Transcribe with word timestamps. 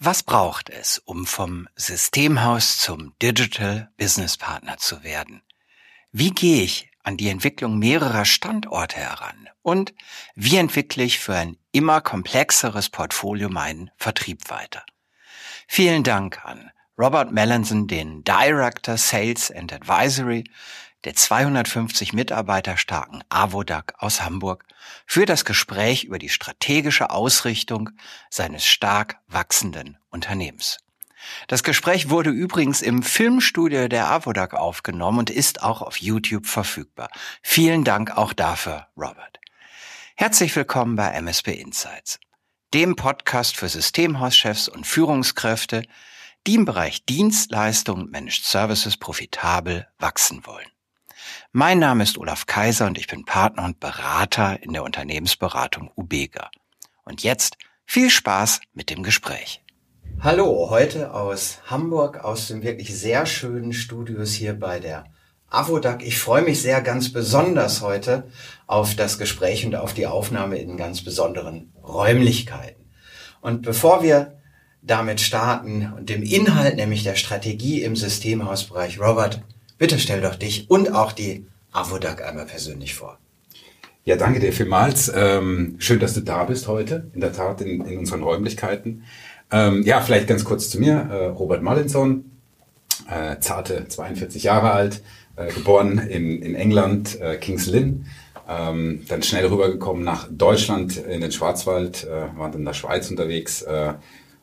Was 0.00 0.22
braucht 0.22 0.70
es, 0.70 0.98
um 0.98 1.26
vom 1.26 1.68
Systemhaus 1.74 2.78
zum 2.78 3.14
Digital 3.20 3.90
Business 3.96 4.36
Partner 4.36 4.76
zu 4.76 5.02
werden? 5.02 5.42
Wie 6.12 6.30
gehe 6.30 6.62
ich 6.62 6.88
an 7.02 7.16
die 7.16 7.28
Entwicklung 7.28 7.80
mehrerer 7.80 8.24
Standorte 8.24 8.96
heran? 8.96 9.48
Und 9.60 9.92
wie 10.36 10.56
entwickle 10.56 11.02
ich 11.02 11.18
für 11.18 11.34
ein 11.34 11.56
immer 11.72 12.00
komplexeres 12.00 12.90
Portfolio 12.90 13.48
meinen 13.48 13.90
Vertrieb 13.96 14.48
weiter? 14.50 14.84
Vielen 15.66 16.04
Dank 16.04 16.44
an 16.44 16.70
Robert 16.96 17.32
Melanson, 17.32 17.88
den 17.88 18.22
Director 18.22 18.96
Sales 18.96 19.50
and 19.50 19.72
Advisory 19.72 20.44
der 21.08 21.14
250 21.14 22.12
Mitarbeiter 22.12 22.76
starken 22.76 23.24
Avodac 23.30 23.94
aus 23.96 24.20
Hamburg 24.20 24.66
für 25.06 25.24
das 25.24 25.46
Gespräch 25.46 26.04
über 26.04 26.18
die 26.18 26.28
strategische 26.28 27.08
Ausrichtung 27.08 27.88
seines 28.28 28.66
stark 28.66 29.16
wachsenden 29.26 29.96
Unternehmens. 30.10 30.80
Das 31.46 31.62
Gespräch 31.62 32.10
wurde 32.10 32.28
übrigens 32.28 32.82
im 32.82 33.02
Filmstudio 33.02 33.88
der 33.88 34.10
Avodac 34.10 34.52
aufgenommen 34.52 35.20
und 35.20 35.30
ist 35.30 35.62
auch 35.62 35.80
auf 35.80 35.96
YouTube 35.96 36.44
verfügbar. 36.44 37.08
Vielen 37.40 37.84
Dank 37.84 38.10
auch 38.10 38.34
dafür, 38.34 38.88
Robert. 38.94 39.40
Herzlich 40.14 40.54
willkommen 40.54 40.96
bei 40.96 41.08
MSP 41.12 41.54
Insights, 41.54 42.20
dem 42.74 42.96
Podcast 42.96 43.56
für 43.56 43.70
Systemhauschefs 43.70 44.68
und 44.68 44.86
Führungskräfte, 44.86 45.84
die 46.46 46.56
im 46.56 46.66
Bereich 46.66 47.06
Dienstleistungen 47.06 48.02
und 48.02 48.12
Managed 48.12 48.44
Services 48.44 48.98
profitabel 48.98 49.88
wachsen 49.98 50.44
wollen. 50.44 50.68
Mein 51.52 51.78
Name 51.78 52.02
ist 52.04 52.18
Olaf 52.18 52.46
Kaiser 52.46 52.86
und 52.86 52.98
ich 52.98 53.06
bin 53.06 53.24
Partner 53.24 53.64
und 53.64 53.80
Berater 53.80 54.62
in 54.62 54.72
der 54.72 54.84
Unternehmensberatung 54.84 55.90
Ubega. 55.96 56.50
Und 57.04 57.22
jetzt 57.22 57.56
viel 57.86 58.10
Spaß 58.10 58.60
mit 58.74 58.90
dem 58.90 59.02
Gespräch. 59.02 59.62
Hallo, 60.20 60.68
heute 60.68 61.14
aus 61.14 61.60
Hamburg, 61.66 62.24
aus 62.24 62.48
den 62.48 62.62
wirklich 62.62 62.94
sehr 62.98 63.24
schönen 63.24 63.72
Studios 63.72 64.32
hier 64.32 64.58
bei 64.58 64.80
der 64.80 65.04
Avodac. 65.48 66.02
Ich 66.02 66.18
freue 66.18 66.42
mich 66.42 66.60
sehr 66.60 66.82
ganz 66.82 67.12
besonders 67.12 67.80
heute 67.80 68.28
auf 68.66 68.94
das 68.96 69.18
Gespräch 69.18 69.64
und 69.64 69.74
auf 69.76 69.94
die 69.94 70.06
Aufnahme 70.06 70.58
in 70.58 70.76
ganz 70.76 71.02
besonderen 71.02 71.72
Räumlichkeiten. 71.82 72.90
Und 73.40 73.62
bevor 73.62 74.02
wir 74.02 74.38
damit 74.82 75.20
starten 75.20 75.92
und 75.96 76.08
dem 76.08 76.22
Inhalt, 76.22 76.76
nämlich 76.76 77.04
der 77.04 77.16
Strategie 77.16 77.82
im 77.82 77.96
Systemhausbereich, 77.96 79.00
Robert, 79.00 79.42
Bitte 79.78 80.00
stell 80.00 80.20
doch 80.20 80.34
dich 80.34 80.68
und 80.68 80.92
auch 80.92 81.12
die 81.12 81.46
Avodac 81.70 82.26
einmal 82.26 82.46
persönlich 82.46 82.94
vor. 82.94 83.18
Ja, 84.04 84.16
danke 84.16 84.40
dir 84.40 84.52
vielmals. 84.52 85.12
Ähm, 85.14 85.76
schön, 85.78 86.00
dass 86.00 86.14
du 86.14 86.20
da 86.20 86.44
bist 86.44 86.66
heute, 86.66 87.08
in 87.14 87.20
der 87.20 87.32
Tat 87.32 87.60
in, 87.60 87.84
in 87.84 87.98
unseren 87.98 88.22
Räumlichkeiten. 88.22 89.04
Ähm, 89.52 89.82
ja, 89.84 90.00
vielleicht 90.00 90.26
ganz 90.26 90.44
kurz 90.44 90.70
zu 90.70 90.80
mir. 90.80 91.08
Äh, 91.10 91.26
Robert 91.26 91.62
Mallinson, 91.62 92.24
äh, 93.08 93.38
zarte 93.38 93.86
42 93.86 94.42
Jahre 94.42 94.72
alt, 94.72 95.02
äh, 95.36 95.52
geboren 95.52 95.98
in, 95.98 96.42
in 96.42 96.54
England, 96.54 97.20
äh, 97.20 97.36
Kings 97.36 97.66
Lynn. 97.66 98.06
Ähm, 98.48 99.04
dann 99.08 99.22
schnell 99.22 99.46
rübergekommen 99.46 100.02
nach 100.02 100.26
Deutschland 100.30 100.96
in 100.96 101.20
den 101.20 101.30
Schwarzwald, 101.30 102.04
äh, 102.04 102.36
waren 102.36 102.50
dann 102.50 102.60
in 102.60 102.64
der 102.64 102.72
Schweiz 102.72 103.10
unterwegs 103.10 103.62
äh, 103.62 103.92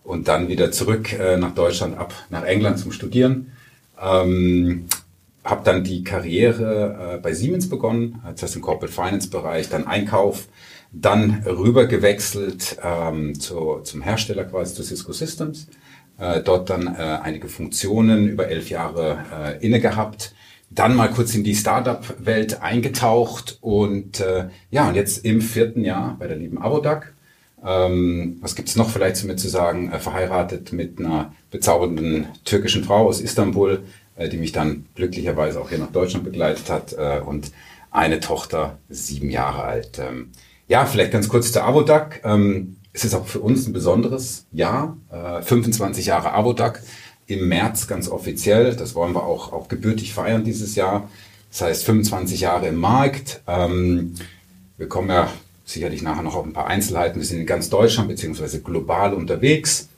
und 0.03 0.27
dann 0.27 0.47
wieder 0.47 0.72
zurück 0.72 1.11
äh, 1.11 1.38
nach 1.38 1.55
Deutschland 1.55 1.97
ab 1.97 2.14
nach 2.30 2.44
England 2.44 2.80
zum 2.80 2.92
Studieren. 2.92 3.52
Ähm, 3.99 4.86
habe 5.45 5.63
dann 5.63 5.83
die 5.83 6.03
Karriere 6.03 7.15
äh, 7.15 7.17
bei 7.19 7.33
Siemens 7.33 7.69
begonnen, 7.69 8.21
das 8.31 8.43
heißt 8.43 8.55
im 8.55 8.61
Corporate 8.61 8.91
Finance 8.91 9.29
Bereich, 9.29 9.69
dann 9.69 9.87
Einkauf, 9.87 10.47
dann 10.91 11.43
rüber 11.45 11.85
gewechselt 11.85 12.77
ähm, 12.83 13.39
zu, 13.39 13.79
zum 13.83 14.02
Hersteller 14.02 14.45
quasi 14.45 14.73
zu 14.73 14.83
Cisco 14.83 15.13
Systems, 15.13 15.67
äh, 16.17 16.41
dort 16.41 16.69
dann 16.69 16.87
äh, 16.87 17.19
einige 17.21 17.47
Funktionen 17.47 18.27
über 18.27 18.47
elf 18.47 18.69
Jahre 18.69 19.19
äh, 19.31 19.65
inne 19.65 19.79
gehabt, 19.79 20.33
dann 20.69 20.95
mal 20.95 21.09
kurz 21.09 21.35
in 21.35 21.43
die 21.43 21.55
Startup-Welt 21.55 22.61
eingetaucht 22.61 23.59
und 23.61 24.20
äh, 24.20 24.49
ja, 24.71 24.89
und 24.89 24.95
jetzt 24.95 25.23
im 25.25 25.41
vierten 25.41 25.83
Jahr 25.83 26.15
bei 26.17 26.27
der 26.27 26.37
lieben 26.37 26.61
Avodac. 26.61 27.14
Ähm, 27.64 28.37
was 28.41 28.55
gibt's 28.55 28.75
noch 28.75 28.89
vielleicht 28.89 29.15
zu 29.15 29.27
mir 29.27 29.36
zu 29.36 29.47
sagen? 29.47 29.91
Äh, 29.91 29.99
verheiratet 29.99 30.73
mit 30.73 30.99
einer 30.99 31.33
bezaubernden 31.52 32.27
türkischen 32.43 32.83
Frau 32.83 33.08
aus 33.08 33.21
Istanbul, 33.21 33.83
die 34.17 34.37
mich 34.37 34.52
dann 34.52 34.86
glücklicherweise 34.95 35.59
auch 35.59 35.70
hier 35.70 35.77
nach 35.77 35.92
Deutschland 35.92 36.26
begleitet 36.26 36.70
hat 36.70 36.93
äh, 36.93 37.20
und 37.20 37.52
eine 37.92 38.20
Tochter, 38.20 38.77
sieben 38.89 39.30
Jahre 39.30 39.64
alt. 39.64 39.99
Ähm, 39.99 40.31
ja, 40.67 40.86
vielleicht 40.86 41.11
ganz 41.11 41.30
kurz 41.30 41.52
zur 41.52 41.64
Avodac. 41.64 42.21
Ähm, 42.23 42.77
es 42.93 43.03
ist 43.05 43.14
auch 43.14 43.27
für 43.27 43.39
uns 43.39 43.67
ein 43.67 43.73
besonderes 43.73 44.45
Jahr, 44.52 44.98
äh, 45.11 45.42
25 45.42 46.08
Jahre 46.08 46.33
Avodac 46.33 46.81
im 47.27 47.48
März 47.48 47.87
ganz 47.87 48.09
offiziell. 48.09 48.76
Das 48.76 48.95
wollen 48.95 49.14
wir 49.14 49.23
auch, 49.23 49.52
auch 49.52 49.67
gebürtig 49.67 50.14
feiern 50.14 50.43
dieses 50.43 50.76
Jahr. 50.76 51.09
Das 51.52 51.61
heißt 51.61 51.83
25 51.86 52.42
Jahre 52.42 52.67
im 52.67 52.76
Markt. 52.76 53.42
Ähm, 53.47 54.15
wir 54.77 54.87
kommen 54.87 55.09
ja 55.09 55.30
sicherlich 55.65 56.02
nachher 56.02 56.23
noch 56.23 56.36
auf 56.36 56.45
ein 56.45 56.53
paar 56.53 56.67
Einzelheiten. 56.67 57.20
Wir 57.20 57.26
sind 57.26 57.39
in 57.39 57.45
ganz 57.45 57.70
Deutschland 57.70 58.09
beziehungsweise 58.09 58.61
global 58.61 59.14
unterwegs 59.14 59.89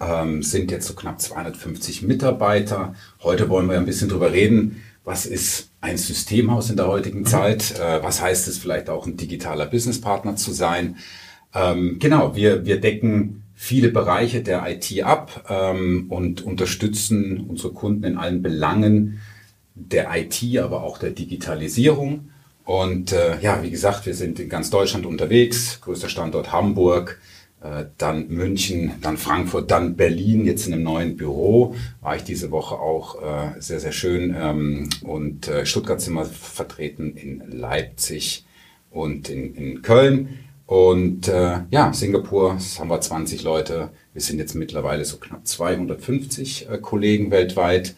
ähm, 0.00 0.42
sind 0.42 0.70
jetzt 0.70 0.86
so 0.86 0.94
knapp 0.94 1.20
250 1.20 2.02
Mitarbeiter. 2.02 2.94
Heute 3.22 3.48
wollen 3.48 3.68
wir 3.68 3.78
ein 3.78 3.86
bisschen 3.86 4.08
drüber 4.08 4.32
reden, 4.32 4.82
was 5.04 5.26
ist 5.26 5.70
ein 5.80 5.96
Systemhaus 5.96 6.70
in 6.70 6.76
der 6.76 6.86
heutigen 6.86 7.20
mhm. 7.20 7.26
Zeit? 7.26 7.78
Äh, 7.78 8.02
was 8.02 8.20
heißt 8.22 8.48
es 8.48 8.58
vielleicht 8.58 8.90
auch 8.90 9.06
ein 9.06 9.16
digitaler 9.16 9.66
Businesspartner 9.66 10.36
zu 10.36 10.52
sein? 10.52 10.96
Ähm, 11.54 11.98
genau, 11.98 12.36
wir, 12.36 12.64
wir 12.64 12.80
decken 12.80 13.42
viele 13.54 13.90
Bereiche 13.90 14.42
der 14.42 14.64
IT 14.70 15.02
ab 15.02 15.44
ähm, 15.48 16.06
und 16.08 16.42
unterstützen 16.42 17.44
unsere 17.48 17.72
Kunden 17.72 18.04
in 18.04 18.16
allen 18.18 18.42
Belangen 18.42 19.20
der 19.74 20.08
IT, 20.14 20.58
aber 20.58 20.82
auch 20.82 20.98
der 20.98 21.10
Digitalisierung. 21.10 22.30
Und 22.64 23.12
äh, 23.12 23.40
ja, 23.40 23.62
wie 23.62 23.70
gesagt, 23.70 24.06
wir 24.06 24.14
sind 24.14 24.38
in 24.38 24.48
ganz 24.48 24.70
Deutschland 24.70 25.06
unterwegs, 25.06 25.80
größter 25.80 26.08
Standort 26.08 26.52
Hamburg, 26.52 27.20
dann 27.98 28.28
München, 28.28 28.92
dann 29.02 29.18
Frankfurt, 29.18 29.70
dann 29.70 29.94
Berlin, 29.94 30.46
jetzt 30.46 30.66
in 30.66 30.72
einem 30.72 30.82
neuen 30.82 31.16
Büro. 31.16 31.74
War 32.00 32.16
ich 32.16 32.24
diese 32.24 32.50
Woche 32.50 32.76
auch 32.76 33.20
äh, 33.20 33.60
sehr, 33.60 33.80
sehr 33.80 33.92
schön. 33.92 34.34
Ähm, 34.38 34.88
und 35.02 35.48
äh, 35.48 35.66
Stuttgart 35.66 36.00
sind 36.00 36.14
wir 36.14 36.24
vertreten 36.24 37.14
in 37.16 37.42
Leipzig 37.50 38.46
und 38.90 39.28
in, 39.28 39.54
in 39.54 39.82
Köln. 39.82 40.38
Und 40.66 41.28
äh, 41.28 41.62
ja, 41.70 41.92
Singapur, 41.92 42.56
haben 42.78 42.88
wir 42.88 43.00
20 43.00 43.42
Leute. 43.42 43.90
Wir 44.12 44.22
sind 44.22 44.38
jetzt 44.38 44.54
mittlerweile 44.54 45.04
so 45.04 45.18
knapp 45.18 45.46
250 45.46 46.68
äh, 46.70 46.78
Kollegen 46.78 47.30
weltweit. 47.30 47.94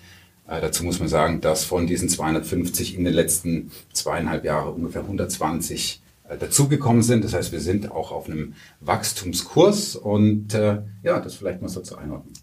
Äh, 0.49 0.61
dazu 0.61 0.83
muss 0.83 0.99
man 0.99 1.09
sagen, 1.09 1.41
dass 1.41 1.65
von 1.65 1.87
diesen 1.87 2.09
250 2.09 2.97
in 2.97 3.05
den 3.05 3.15
letzten 3.15 3.71
zweieinhalb 3.93 4.44
Jahren 4.44 4.75
ungefähr 4.75 5.03
120 5.03 6.00
äh, 6.00 6.01
dazugekommen 6.38 7.03
sind. 7.03 7.25
Das 7.25 7.34
heißt, 7.34 7.53
wir 7.53 7.60
sind 7.60 7.91
auch 7.91 8.12
auf 8.12 8.27
einem 8.27 8.55
Wachstumskurs 8.81 9.97
und 9.97 10.55
äh, 10.55 10.78
ja, 11.03 11.21
das 11.21 11.34
vielleicht 11.34 11.62
mal 11.62 11.69
so 11.69 11.81
zur 11.81 11.99
Einordnung. 11.99 12.34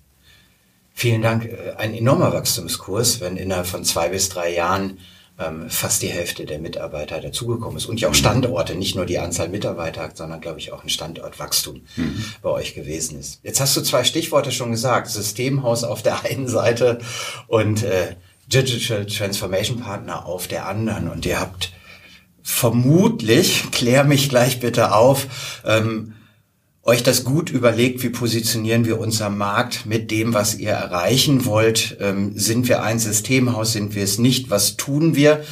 Vielen 0.93 1.21
Dank. 1.21 1.45
Äh, 1.45 1.75
ein 1.77 1.93
enormer 1.93 2.33
Wachstumskurs, 2.33 3.21
wenn 3.21 3.37
innerhalb 3.37 3.67
von 3.67 3.83
zwei 3.83 4.09
bis 4.09 4.29
drei 4.29 4.53
Jahren 4.53 4.97
ähm, 5.39 5.69
fast 5.69 6.01
die 6.01 6.07
Hälfte 6.07 6.45
der 6.45 6.59
Mitarbeiter 6.59 7.21
dazugekommen 7.21 7.77
ist. 7.77 7.85
Und 7.85 8.01
ja 8.01 8.09
auch 8.09 8.13
Standorte, 8.13 8.75
nicht 8.75 8.95
nur 8.95 9.05
die 9.05 9.19
Anzahl 9.19 9.47
Mitarbeiter, 9.47 10.09
sondern 10.13 10.41
glaube 10.41 10.59
ich 10.59 10.73
auch 10.73 10.83
ein 10.83 10.89
Standortwachstum 10.89 11.81
mhm. 11.95 12.23
bei 12.41 12.49
euch 12.49 12.75
gewesen 12.75 13.17
ist. 13.17 13.39
Jetzt 13.43 13.61
hast 13.61 13.75
du 13.77 13.81
zwei 13.81 14.03
Stichworte 14.03 14.51
schon 14.51 14.71
gesagt. 14.71 15.07
Systemhaus 15.07 15.83
auf 15.83 16.03
der 16.03 16.25
einen 16.25 16.47
Seite 16.47 16.99
und 17.47 17.83
äh, 17.83 18.15
Digital 18.47 19.05
Transformation 19.05 19.79
Partner 19.79 20.25
auf 20.25 20.47
der 20.47 20.67
anderen. 20.67 21.09
Und 21.09 21.25
ihr 21.25 21.39
habt 21.39 21.71
vermutlich, 22.49 23.69
klär 23.71 24.03
mich 24.03 24.27
gleich 24.27 24.59
bitte 24.59 24.93
auf, 24.93 25.61
ähm, 25.65 26.13
euch 26.81 27.03
das 27.03 27.23
gut 27.23 27.51
überlegt, 27.51 28.01
wie 28.01 28.09
positionieren 28.09 28.85
wir 28.85 28.99
uns 28.99 29.21
am 29.21 29.37
Markt 29.37 29.85
mit 29.85 30.09
dem, 30.09 30.33
was 30.33 30.55
ihr 30.55 30.71
erreichen 30.71 31.45
wollt. 31.45 31.97
Ähm, 31.99 32.33
sind 32.35 32.67
wir 32.67 32.81
ein 32.81 32.97
Systemhaus, 32.97 33.73
sind 33.73 33.93
wir 33.93 34.03
es 34.03 34.17
nicht? 34.17 34.49
Was 34.49 34.77
tun 34.77 35.15
wir? 35.15 35.43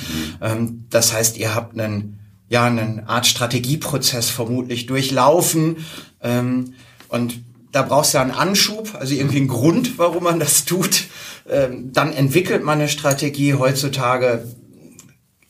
Ähm, 0.41 0.85
das 0.89 1.13
heißt, 1.13 1.37
ihr 1.37 1.53
habt 1.53 1.79
einen, 1.79 2.19
ja, 2.49 2.65
eine 2.65 3.07
Art 3.07 3.27
Strategieprozess 3.27 4.31
vermutlich 4.31 4.87
durchlaufen. 4.87 5.85
Ähm, 6.23 6.73
und 7.09 7.39
da 7.71 7.83
brauchst 7.83 8.13
du 8.13 8.17
ja 8.17 8.23
einen 8.23 8.31
Anschub, 8.31 8.95
also 8.99 9.13
irgendwie 9.13 9.37
einen 9.37 9.49
Grund, 9.49 9.99
warum 9.99 10.23
man 10.23 10.39
das 10.39 10.65
tut. 10.65 11.05
Ähm, 11.47 11.91
dann 11.93 12.11
entwickelt 12.11 12.63
man 12.63 12.79
eine 12.79 12.89
Strategie. 12.89 13.53
Heutzutage 13.53 14.47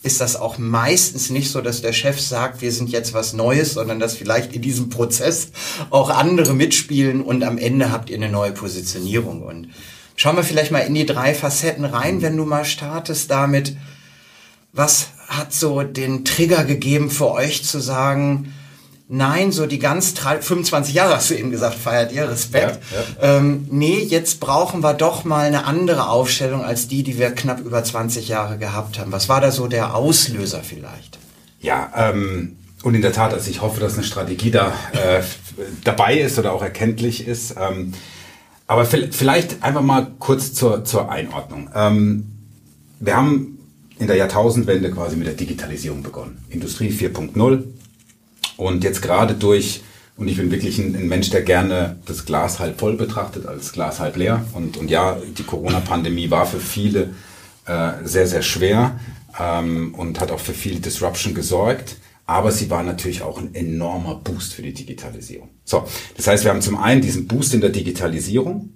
ist 0.08 0.22
das 0.22 0.36
auch 0.38 0.58
meistens 0.58 1.30
nicht 1.30 1.52
so, 1.52 1.62
dass 1.62 1.82
der 1.82 1.94
Chef 1.94 2.20
sagt, 2.20 2.62
wir 2.62 2.72
sind 2.72 2.90
jetzt 2.90 3.14
was 3.14 3.34
Neues, 3.34 3.74
sondern 3.74 4.00
dass 4.00 4.16
vielleicht 4.16 4.54
in 4.54 4.62
diesem 4.62 4.90
Prozess 4.90 5.52
auch 5.90 6.10
andere 6.10 6.54
mitspielen 6.54 7.22
und 7.22 7.44
am 7.44 7.58
Ende 7.58 7.92
habt 7.92 8.10
ihr 8.10 8.16
eine 8.16 8.30
neue 8.30 8.54
Positionierung. 8.54 9.44
Und 9.44 9.70
schauen 10.16 10.38
wir 10.38 10.44
vielleicht 10.44 10.72
mal 10.72 10.80
in 10.80 10.96
die 10.96 11.06
drei 11.06 11.34
Facetten 11.34 11.86
rein, 11.86 12.22
wenn 12.22 12.38
du 12.38 12.46
mal 12.46 12.66
startest 12.66 13.30
damit. 13.30 13.76
Was 14.72 15.10
hat 15.28 15.54
so 15.54 15.84
den 15.84 16.24
Trigger 16.24 16.64
gegeben 16.64 17.12
für 17.12 17.30
euch 17.32 17.66
zu 17.66 17.80
sagen, 17.80 18.54
nein, 19.08 19.52
so 19.52 19.66
die 19.66 19.80
ganz 19.80 20.14
25 20.18 20.94
Jahre 20.94 21.16
hast 21.16 21.30
du 21.30 21.36
eben 21.36 21.52
gesagt, 21.52 21.76
feiert 21.76 22.12
ihr, 22.12 22.30
Respekt. 22.30 22.80
Ja, 22.92 23.28
ja. 23.28 23.38
Ähm, 23.38 23.68
nee, 23.72 24.00
jetzt 24.00 24.40
brauchen 24.40 24.82
wir 24.82 24.94
doch 24.94 25.24
mal 25.24 25.46
eine 25.48 25.66
andere 25.66 26.10
Aufstellung 26.10 26.64
als 26.64 26.88
die, 26.88 27.04
die 27.04 27.18
wir 27.18 27.32
knapp 27.32 27.60
über 27.60 27.84
20 27.84 28.28
Jahre 28.28 28.58
gehabt 28.58 29.00
haben. 29.00 29.12
Was 29.12 29.30
war 29.30 29.42
da 29.42 29.52
so 29.52 29.68
der 29.68 29.96
Auslöser 29.96 30.62
vielleicht? 30.64 31.18
Ja, 31.60 31.92
ähm, 31.96 32.58
und 32.84 32.96
in 32.96 33.02
der 33.02 33.14
Tat, 33.14 33.34
also 33.34 33.50
ich 33.50 33.62
hoffe, 33.62 33.80
dass 33.80 33.96
eine 33.96 34.04
Strategie 34.04 34.52
da 34.52 34.74
äh, 34.92 35.22
dabei 35.84 36.20
ist 36.20 36.38
oder 36.38 36.54
auch 36.54 36.62
erkenntlich 36.62 37.28
ist. 37.28 37.56
Ähm, 37.60 37.94
aber 38.68 38.86
vielleicht 38.86 39.64
einfach 39.64 39.82
mal 39.82 40.08
kurz 40.20 40.54
zur, 40.54 40.84
zur 40.84 41.10
Einordnung. 41.10 41.70
Ähm, 41.74 42.26
wir 43.00 43.16
haben 43.16 43.58
in 43.98 44.08
der 44.08 44.18
Jahrtausendwende 44.18 44.92
quasi 44.92 45.16
mit 45.16 45.26
der 45.26 45.34
Digitalisierung 45.34 46.04
begonnen. 46.04 46.44
Industrie 46.50 46.90
4.0. 46.92 47.64
Und 48.58 48.84
jetzt 48.84 49.02
gerade 49.02 49.36
durch, 49.36 49.82
und 50.18 50.28
ich 50.28 50.38
bin 50.38 50.52
wirklich 50.52 50.80
ein, 50.80 50.96
ein, 50.96 51.08
Mensch, 51.08 51.30
der 51.30 51.44
gerne 51.44 51.98
das 52.06 52.26
Glas 52.26 52.60
halb 52.60 52.80
voll 52.80 52.98
betrachtet 52.98 53.46
als 53.46 53.72
Glas 53.72 54.00
halb 54.00 54.18
leer. 54.18 54.46
Und, 54.54 54.78
und 54.78 54.90
ja, 54.90 55.18
die 55.38 55.44
Corona-Pandemie 55.44 56.30
war 56.32 56.46
für 56.46 56.60
viele 56.60 57.12
äh, 57.66 57.92
sehr, 58.04 58.28
sehr 58.28 58.42
schwer 58.42 59.00
ähm, 59.40 59.94
und 59.96 60.20
hat 60.20 60.32
auch 60.32 60.40
für 60.40 60.54
viel 60.54 60.80
Disruption 60.80 61.34
gesorgt. 61.34 61.98
Aber 62.26 62.52
sie 62.52 62.70
war 62.70 62.84
natürlich 62.84 63.22
auch 63.22 63.40
ein 63.40 63.56
enormer 63.56 64.16
Boost 64.16 64.54
für 64.54 64.62
die 64.62 64.74
Digitalisierung. 64.74 65.50
So, 65.64 65.86
das 66.18 66.28
heißt, 66.28 66.44
wir 66.44 66.52
haben 66.52 66.62
zum 66.62 66.76
einen 66.76 67.02
diesen 67.02 67.26
Boost 67.26 67.54
in 67.54 67.62
der 67.62 67.70
Digitalisierung. 67.70 68.74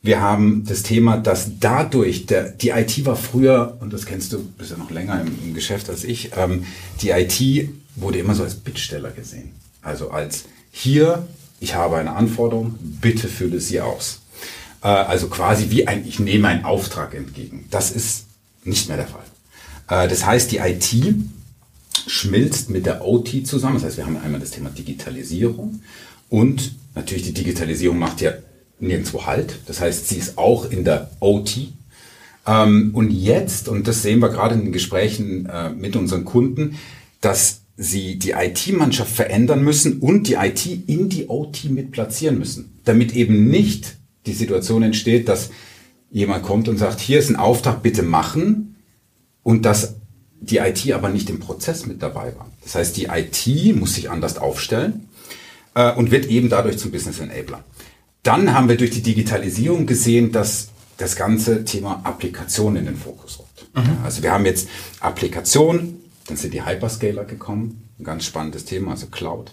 Wir 0.00 0.20
haben 0.20 0.64
das 0.64 0.82
Thema, 0.82 1.18
dass 1.18 1.58
dadurch, 1.58 2.26
der, 2.26 2.50
die 2.50 2.70
IT 2.70 3.04
war 3.04 3.16
früher, 3.16 3.76
und 3.80 3.92
das 3.92 4.06
kennst 4.06 4.32
du, 4.32 4.42
bist 4.56 4.70
ja 4.70 4.78
noch 4.78 4.90
länger 4.90 5.20
im, 5.20 5.36
im 5.44 5.52
Geschäft 5.52 5.90
als 5.90 6.04
ich, 6.04 6.30
ähm, 6.36 6.64
die 7.02 7.10
IT 7.10 7.68
wurde 7.96 8.18
immer 8.18 8.34
so 8.34 8.44
als 8.44 8.54
Bittsteller 8.54 9.10
gesehen. 9.10 9.52
Also 9.82 10.10
als 10.10 10.44
hier, 10.70 11.26
ich 11.60 11.74
habe 11.74 11.96
eine 11.96 12.14
Anforderung, 12.14 12.78
bitte 12.80 13.28
fülle 13.28 13.60
sie 13.60 13.80
aus. 13.80 14.20
Äh, 14.82 14.88
also 14.88 15.28
quasi 15.28 15.70
wie 15.70 15.86
ein, 15.88 16.06
ich 16.06 16.18
nehme 16.18 16.48
einen 16.48 16.64
Auftrag 16.64 17.14
entgegen. 17.14 17.66
Das 17.70 17.90
ist 17.90 18.26
nicht 18.64 18.88
mehr 18.88 18.96
der 18.96 19.08
Fall. 19.08 19.24
Äh, 19.88 20.08
das 20.08 20.24
heißt, 20.24 20.52
die 20.52 20.58
IT 20.58 20.94
schmilzt 22.06 22.70
mit 22.70 22.86
der 22.86 23.06
OT 23.06 23.46
zusammen. 23.46 23.74
Das 23.74 23.84
heißt, 23.84 23.96
wir 23.96 24.06
haben 24.06 24.16
einmal 24.16 24.40
das 24.40 24.50
Thema 24.50 24.70
Digitalisierung 24.70 25.80
und 26.28 26.74
natürlich 26.94 27.24
die 27.24 27.34
Digitalisierung 27.34 27.98
macht 27.98 28.20
ja 28.20 28.32
nirgendwo 28.78 29.26
Halt. 29.26 29.58
Das 29.66 29.80
heißt, 29.80 30.08
sie 30.08 30.16
ist 30.16 30.38
auch 30.38 30.70
in 30.70 30.84
der 30.84 31.10
OT. 31.20 31.68
Ähm, 32.46 32.90
und 32.94 33.10
jetzt, 33.10 33.68
und 33.68 33.88
das 33.88 34.02
sehen 34.02 34.20
wir 34.20 34.28
gerade 34.28 34.54
in 34.54 34.62
den 34.62 34.72
Gesprächen 34.72 35.46
äh, 35.46 35.70
mit 35.70 35.96
unseren 35.96 36.24
Kunden, 36.24 36.78
dass 37.20 37.60
sie 37.76 38.18
die 38.18 38.30
IT-Mannschaft 38.30 39.14
verändern 39.14 39.62
müssen 39.62 40.00
und 40.00 40.28
die 40.28 40.34
IT 40.34 40.66
in 40.86 41.08
die 41.08 41.28
OT 41.28 41.64
mit 41.64 41.92
platzieren 41.92 42.38
müssen, 42.38 42.78
damit 42.84 43.14
eben 43.14 43.48
nicht 43.48 43.96
die 44.24 44.32
Situation 44.32 44.82
entsteht, 44.82 45.28
dass 45.28 45.50
jemand 46.10 46.42
kommt 46.42 46.68
und 46.68 46.78
sagt, 46.78 47.00
hier 47.00 47.18
ist 47.18 47.28
ein 47.28 47.36
Auftrag, 47.36 47.82
bitte 47.82 48.02
machen 48.02 48.76
und 49.42 49.64
dass 49.64 49.96
die 50.40 50.58
IT 50.58 50.90
aber 50.92 51.08
nicht 51.08 51.28
im 51.30 51.40
Prozess 51.40 51.86
mit 51.86 52.02
dabei 52.02 52.34
war. 52.36 52.50
Das 52.62 52.74
heißt, 52.74 52.96
die 52.96 53.06
IT 53.06 53.76
muss 53.76 53.94
sich 53.94 54.10
anders 54.10 54.38
aufstellen 54.38 55.08
äh, 55.74 55.92
und 55.92 56.10
wird 56.10 56.26
eben 56.26 56.48
dadurch 56.48 56.78
zum 56.78 56.90
Business 56.90 57.20
Enabler. 57.20 57.64
Dann 58.22 58.54
haben 58.54 58.68
wir 58.68 58.76
durch 58.76 58.90
die 58.90 59.02
Digitalisierung 59.02 59.86
gesehen, 59.86 60.32
dass 60.32 60.68
das 60.96 61.16
ganze 61.16 61.64
Thema 61.64 62.00
Applikation 62.04 62.76
in 62.76 62.86
den 62.86 62.96
Fokus 62.96 63.38
rückt. 63.38 63.76
Mhm. 63.76 63.98
Also 64.02 64.22
wir 64.22 64.32
haben 64.32 64.46
jetzt 64.46 64.68
Applikation, 65.00 66.00
dann 66.28 66.36
sind 66.36 66.54
die 66.54 66.64
Hyperscaler 66.64 67.24
gekommen, 67.24 67.88
ein 67.98 68.04
ganz 68.04 68.24
spannendes 68.24 68.64
Thema, 68.64 68.92
also 68.92 69.06
Cloud. 69.06 69.52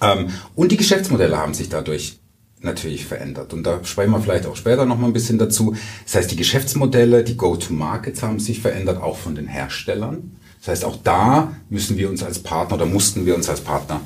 Ähm, 0.00 0.30
und 0.54 0.72
die 0.72 0.76
Geschäftsmodelle 0.76 1.36
haben 1.36 1.54
sich 1.54 1.68
dadurch 1.68 2.18
natürlich 2.60 3.06
verändert. 3.06 3.52
Und 3.52 3.64
da 3.64 3.84
sprechen 3.84 4.12
wir 4.12 4.20
vielleicht 4.20 4.46
auch 4.46 4.56
später 4.56 4.86
noch 4.86 4.98
mal 4.98 5.08
ein 5.08 5.12
bisschen 5.12 5.38
dazu. 5.38 5.74
Das 6.04 6.14
heißt, 6.14 6.30
die 6.30 6.36
Geschäftsmodelle, 6.36 7.24
die 7.24 7.36
Go-to-Markets 7.36 8.22
haben 8.22 8.38
sich 8.38 8.60
verändert, 8.60 9.02
auch 9.02 9.18
von 9.18 9.34
den 9.34 9.48
Herstellern. 9.48 10.36
Das 10.60 10.68
heißt, 10.68 10.84
auch 10.84 10.96
da 11.02 11.56
müssen 11.70 11.98
wir 11.98 12.08
uns 12.08 12.22
als 12.22 12.38
Partner 12.38 12.76
oder 12.76 12.86
mussten 12.86 13.26
wir 13.26 13.34
uns 13.34 13.48
als 13.48 13.60
Partner 13.60 14.00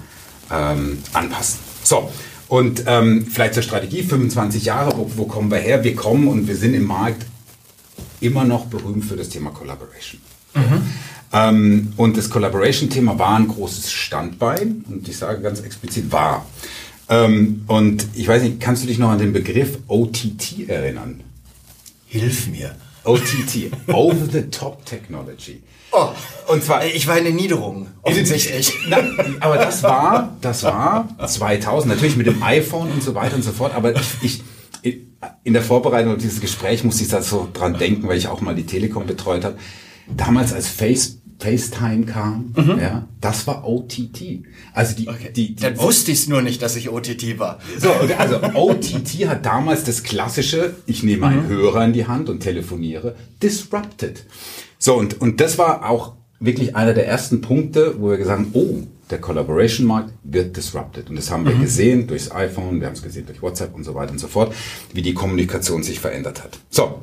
ähm, 0.51 0.99
anpassen. 1.13 1.61
So, 1.85 2.11
und 2.49 2.85
ähm, 2.87 3.27
vielleicht 3.27 3.55
zur 3.55 3.63
Strategie, 3.63 4.03
25 4.03 4.65
Jahre, 4.65 4.97
wo, 4.97 5.11
wo 5.17 5.25
kommen 5.27 5.51
wir 5.51 5.59
her? 5.59 5.85
Wir 5.85 5.95
kommen 5.95 6.29
und 6.29 6.49
wir 6.49 6.57
sind 6.57 6.75
im 6.75 6.87
Markt 6.87 7.27
immer 8.21 8.45
noch 8.45 8.67
berühmt 8.67 9.05
für 9.05 9.17
das 9.17 9.29
Thema 9.29 9.51
Collaboration. 9.51 10.21
Mhm. 10.55 10.83
Ähm, 11.37 11.93
und 11.97 12.17
das 12.17 12.31
Collaboration-Thema 12.31 13.19
war 13.19 13.37
ein 13.37 13.49
großes 13.49 13.93
Standbein 13.93 14.85
und 14.89 15.07
ich 15.07 15.19
sage 15.19 15.43
ganz 15.43 15.61
explizit 15.61 16.11
war. 16.11 16.47
Ähm, 17.11 17.65
und 17.67 18.07
ich 18.15 18.27
weiß 18.27 18.43
nicht, 18.43 18.59
kannst 18.59 18.83
du 18.83 18.87
dich 18.87 18.99
noch 18.99 19.11
an 19.11 19.19
den 19.19 19.35
Begriff 19.35 19.79
OTT 19.87 20.69
erinnern? 20.69 21.21
Hilf 22.07 22.47
mir. 22.49 22.75
OTT, 23.05 23.71
Over-the-Top 23.93 24.87
Technology. 24.87 25.63
Oh, 25.93 26.09
und 26.49 26.65
zwar, 26.65 26.85
ich 26.87 27.07
war 27.07 27.19
in 27.19 27.27
den 27.27 27.37
Niederungen, 27.37 27.89
offensichtlich. 28.03 28.73
Na, 28.89 28.99
aber 29.41 29.57
das 29.57 29.83
war, 29.83 30.37
das 30.41 30.65
war 30.65 31.09
2000, 31.25 31.95
natürlich 31.95 32.17
mit 32.17 32.27
dem 32.27 32.43
iPhone 32.43 32.91
und 32.91 33.03
so 33.03 33.15
weiter 33.15 33.37
und 33.37 33.43
so 33.43 33.53
fort, 33.53 33.75
aber 33.75 33.95
ich, 33.95 34.43
ich 34.83 35.01
in 35.45 35.53
der 35.53 35.63
Vorbereitung 35.63 36.19
dieses 36.19 36.41
Gespräch 36.41 36.83
musste 36.83 37.05
ich 37.05 37.09
da 37.09 37.23
so 37.23 37.49
dran 37.53 37.79
denken, 37.79 38.09
weil 38.09 38.19
ich 38.19 38.29
auch 38.29 38.41
mal 38.41 38.55
die 38.55 38.67
Telekom 38.67 39.07
betreut 39.07 39.45
habe. 39.45 39.57
Damals 40.09 40.53
als 40.53 40.69
Facebook 40.69 41.26
FaceTime 41.39 42.07
kam, 42.07 42.55
mhm. 42.57 42.79
ja, 42.81 43.07
das 43.21 43.47
war 43.47 43.69
OTT. 43.69 44.43
Also 44.73 44.97
die, 44.97 45.09
okay. 45.09 45.31
die, 45.35 45.55
die 45.55 45.63
Dann 45.63 45.79
wusste 45.79 46.13
ich 46.13 46.29
nur 46.29 46.41
nicht, 46.41 46.63
dass 46.63 46.77
ich 46.77 46.89
OTT 46.89 47.39
war. 47.39 47.59
So, 47.79 47.91
also 48.17 48.41
OTT 48.55 49.29
hat 49.29 49.45
damals 49.45 49.85
das 49.85 50.03
klassische, 50.03 50.75
ich 50.87 51.03
nehme 51.03 51.27
einen 51.27 51.45
mhm. 51.45 51.49
Hörer 51.49 51.85
in 51.85 51.93
die 51.93 52.07
Hand 52.07 52.29
und 52.29 52.41
telefoniere, 52.41 53.17
disrupted. 53.43 54.25
So, 54.79 54.95
und, 54.95 55.21
und 55.21 55.41
das 55.41 55.59
war 55.59 55.89
auch 55.89 56.15
wirklich 56.41 56.75
einer 56.75 56.95
der 56.95 57.07
ersten 57.07 57.41
Punkte, 57.41 57.97
wo 57.99 58.11
wir 58.11 58.19
gesagt 58.19 58.39
haben, 58.39 58.51
oh, 58.55 58.83
der 59.11 59.21
Collaboration-Markt 59.21 60.13
wird 60.25 60.57
disrupted. 60.57 61.11
Und 61.11 61.17
das 61.17 61.31
haben 61.31 61.45
wir 61.45 61.55
mhm. 61.55 61.63
gesehen 61.63 62.07
durchs 62.07 62.31
iPhone, 62.31 62.81
wir 62.81 62.87
haben 62.87 62.95
es 62.95 63.03
gesehen 63.03 63.27
durch 63.27 63.43
WhatsApp 63.43 63.75
und 63.75 63.85
so 63.85 63.95
weiter 63.95 64.13
und 64.13 64.19
so 64.19 64.27
fort, 64.27 64.55
wie 64.93 65.03
die 65.03 65.15
Kommunikation 65.15 65.83
sich 65.83 66.01
verändert 66.01 66.43
hat. 66.43 66.59
So, 66.71 67.03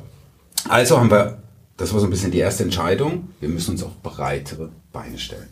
also 0.68 0.98
haben 0.98 1.10
wir 1.10 1.43
das 1.76 1.92
war 1.92 2.00
so 2.00 2.06
ein 2.06 2.10
bisschen 2.10 2.30
die 2.30 2.38
erste 2.38 2.62
Entscheidung. 2.62 3.28
Wir 3.40 3.48
müssen 3.48 3.72
uns 3.72 3.82
auf 3.82 4.00
breitere 4.02 4.70
Beine 4.92 5.18
stellen. 5.18 5.48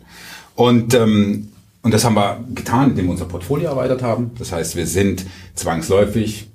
Und, 0.54 0.94
ähm, 0.94 1.48
und 1.82 1.92
das 1.92 2.04
haben 2.04 2.14
wir 2.14 2.44
getan, 2.54 2.90
indem 2.90 3.06
wir 3.06 3.12
unser 3.12 3.24
Portfolio 3.24 3.70
erweitert 3.70 4.02
haben. 4.02 4.30
Das 4.38 4.52
heißt, 4.52 4.76
wir 4.76 4.86
sind 4.86 5.26
zwangsläufig 5.54 6.48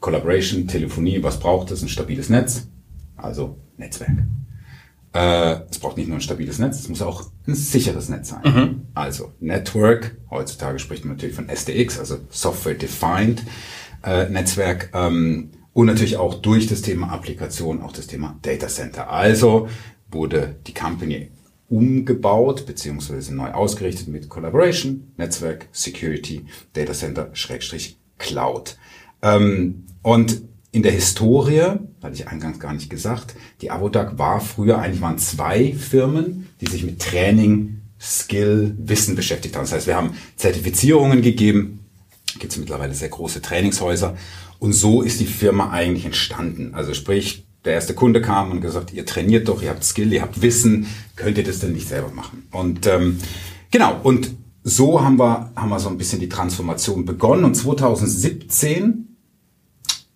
Collaboration, 0.00 0.66
Telefonie, 0.66 1.22
was 1.22 1.38
braucht 1.38 1.70
es? 1.70 1.82
Ein 1.82 1.88
stabiles 1.88 2.28
Netz, 2.28 2.66
also 3.16 3.56
Netzwerk. 3.76 4.24
Äh, 5.12 5.60
es 5.70 5.78
braucht 5.78 5.96
nicht 5.96 6.08
nur 6.08 6.18
ein 6.18 6.22
stabiles 6.22 6.58
Netz, 6.58 6.80
es 6.80 6.88
muss 6.88 7.02
auch 7.02 7.30
ein 7.46 7.54
sicheres 7.54 8.08
Netz 8.08 8.30
sein. 8.30 8.40
Mhm. 8.44 8.82
Also 8.94 9.32
Network, 9.40 10.16
heutzutage 10.30 10.78
spricht 10.78 11.04
man 11.04 11.14
natürlich 11.14 11.36
von 11.36 11.48
SDX, 11.48 11.98
also 11.98 12.18
Software 12.30 12.74
Defined 12.74 13.42
äh, 14.02 14.28
Netzwerk. 14.28 14.90
Ähm, 14.94 15.50
und 15.74 15.86
natürlich 15.86 16.16
auch 16.16 16.34
durch 16.34 16.66
das 16.66 16.82
Thema 16.82 17.10
Applikation 17.12 17.82
auch 17.82 17.92
das 17.92 18.06
Thema 18.06 18.38
Data 18.42 18.68
Center. 18.68 19.10
Also 19.10 19.68
wurde 20.10 20.56
die 20.66 20.74
Company 20.74 21.28
umgebaut 21.68 22.66
beziehungsweise 22.66 23.34
neu 23.34 23.50
ausgerichtet 23.52 24.08
mit 24.08 24.28
Collaboration, 24.28 25.12
Netzwerk, 25.16 25.68
Security, 25.72 26.44
Data 26.74 26.92
Center, 26.92 27.30
Schrägstrich, 27.32 27.96
Cloud. 28.18 28.76
Ähm, 29.22 29.86
und 30.02 30.42
in 30.70 30.82
der 30.82 30.92
Historie, 30.92 31.78
hatte 32.02 32.14
ich 32.14 32.28
eingangs 32.28 32.58
gar 32.58 32.74
nicht 32.74 32.90
gesagt, 32.90 33.34
die 33.60 33.70
Avodac 33.70 34.18
war 34.18 34.40
früher, 34.40 34.78
eigentlich 34.78 35.00
waren 35.00 35.18
zwei 35.18 35.72
Firmen, 35.72 36.48
die 36.60 36.66
sich 36.66 36.84
mit 36.84 37.00
Training, 37.00 37.80
Skill, 38.00 38.74
Wissen 38.78 39.14
beschäftigt 39.14 39.54
haben. 39.54 39.62
Das 39.62 39.72
heißt, 39.72 39.86
wir 39.86 39.96
haben 39.96 40.14
Zertifizierungen 40.36 41.22
gegeben, 41.22 41.86
gibt 42.38 42.52
es 42.52 42.58
mittlerweile 42.58 42.94
sehr 42.94 43.10
große 43.10 43.40
Trainingshäuser 43.40 44.16
und 44.62 44.74
so 44.74 45.02
ist 45.02 45.18
die 45.18 45.26
Firma 45.26 45.70
eigentlich 45.70 46.04
entstanden. 46.04 46.72
Also 46.72 46.94
sprich, 46.94 47.48
der 47.64 47.72
erste 47.72 47.94
Kunde 47.94 48.22
kam 48.22 48.52
und 48.52 48.60
gesagt, 48.60 48.92
ihr 48.92 49.04
trainiert 49.04 49.48
doch, 49.48 49.60
ihr 49.60 49.70
habt 49.70 49.82
Skill, 49.82 50.12
ihr 50.12 50.22
habt 50.22 50.40
Wissen, 50.40 50.86
könnt 51.16 51.36
ihr 51.36 51.42
das 51.42 51.58
denn 51.58 51.72
nicht 51.72 51.88
selber 51.88 52.12
machen? 52.12 52.46
Und 52.52 52.86
ähm, 52.86 53.18
genau, 53.72 53.98
und 54.04 54.30
so 54.62 55.02
haben 55.02 55.18
wir, 55.18 55.50
haben 55.56 55.68
wir 55.68 55.80
so 55.80 55.88
ein 55.88 55.98
bisschen 55.98 56.20
die 56.20 56.28
Transformation 56.28 57.04
begonnen. 57.04 57.44
Und 57.44 57.56
2017 57.56 59.16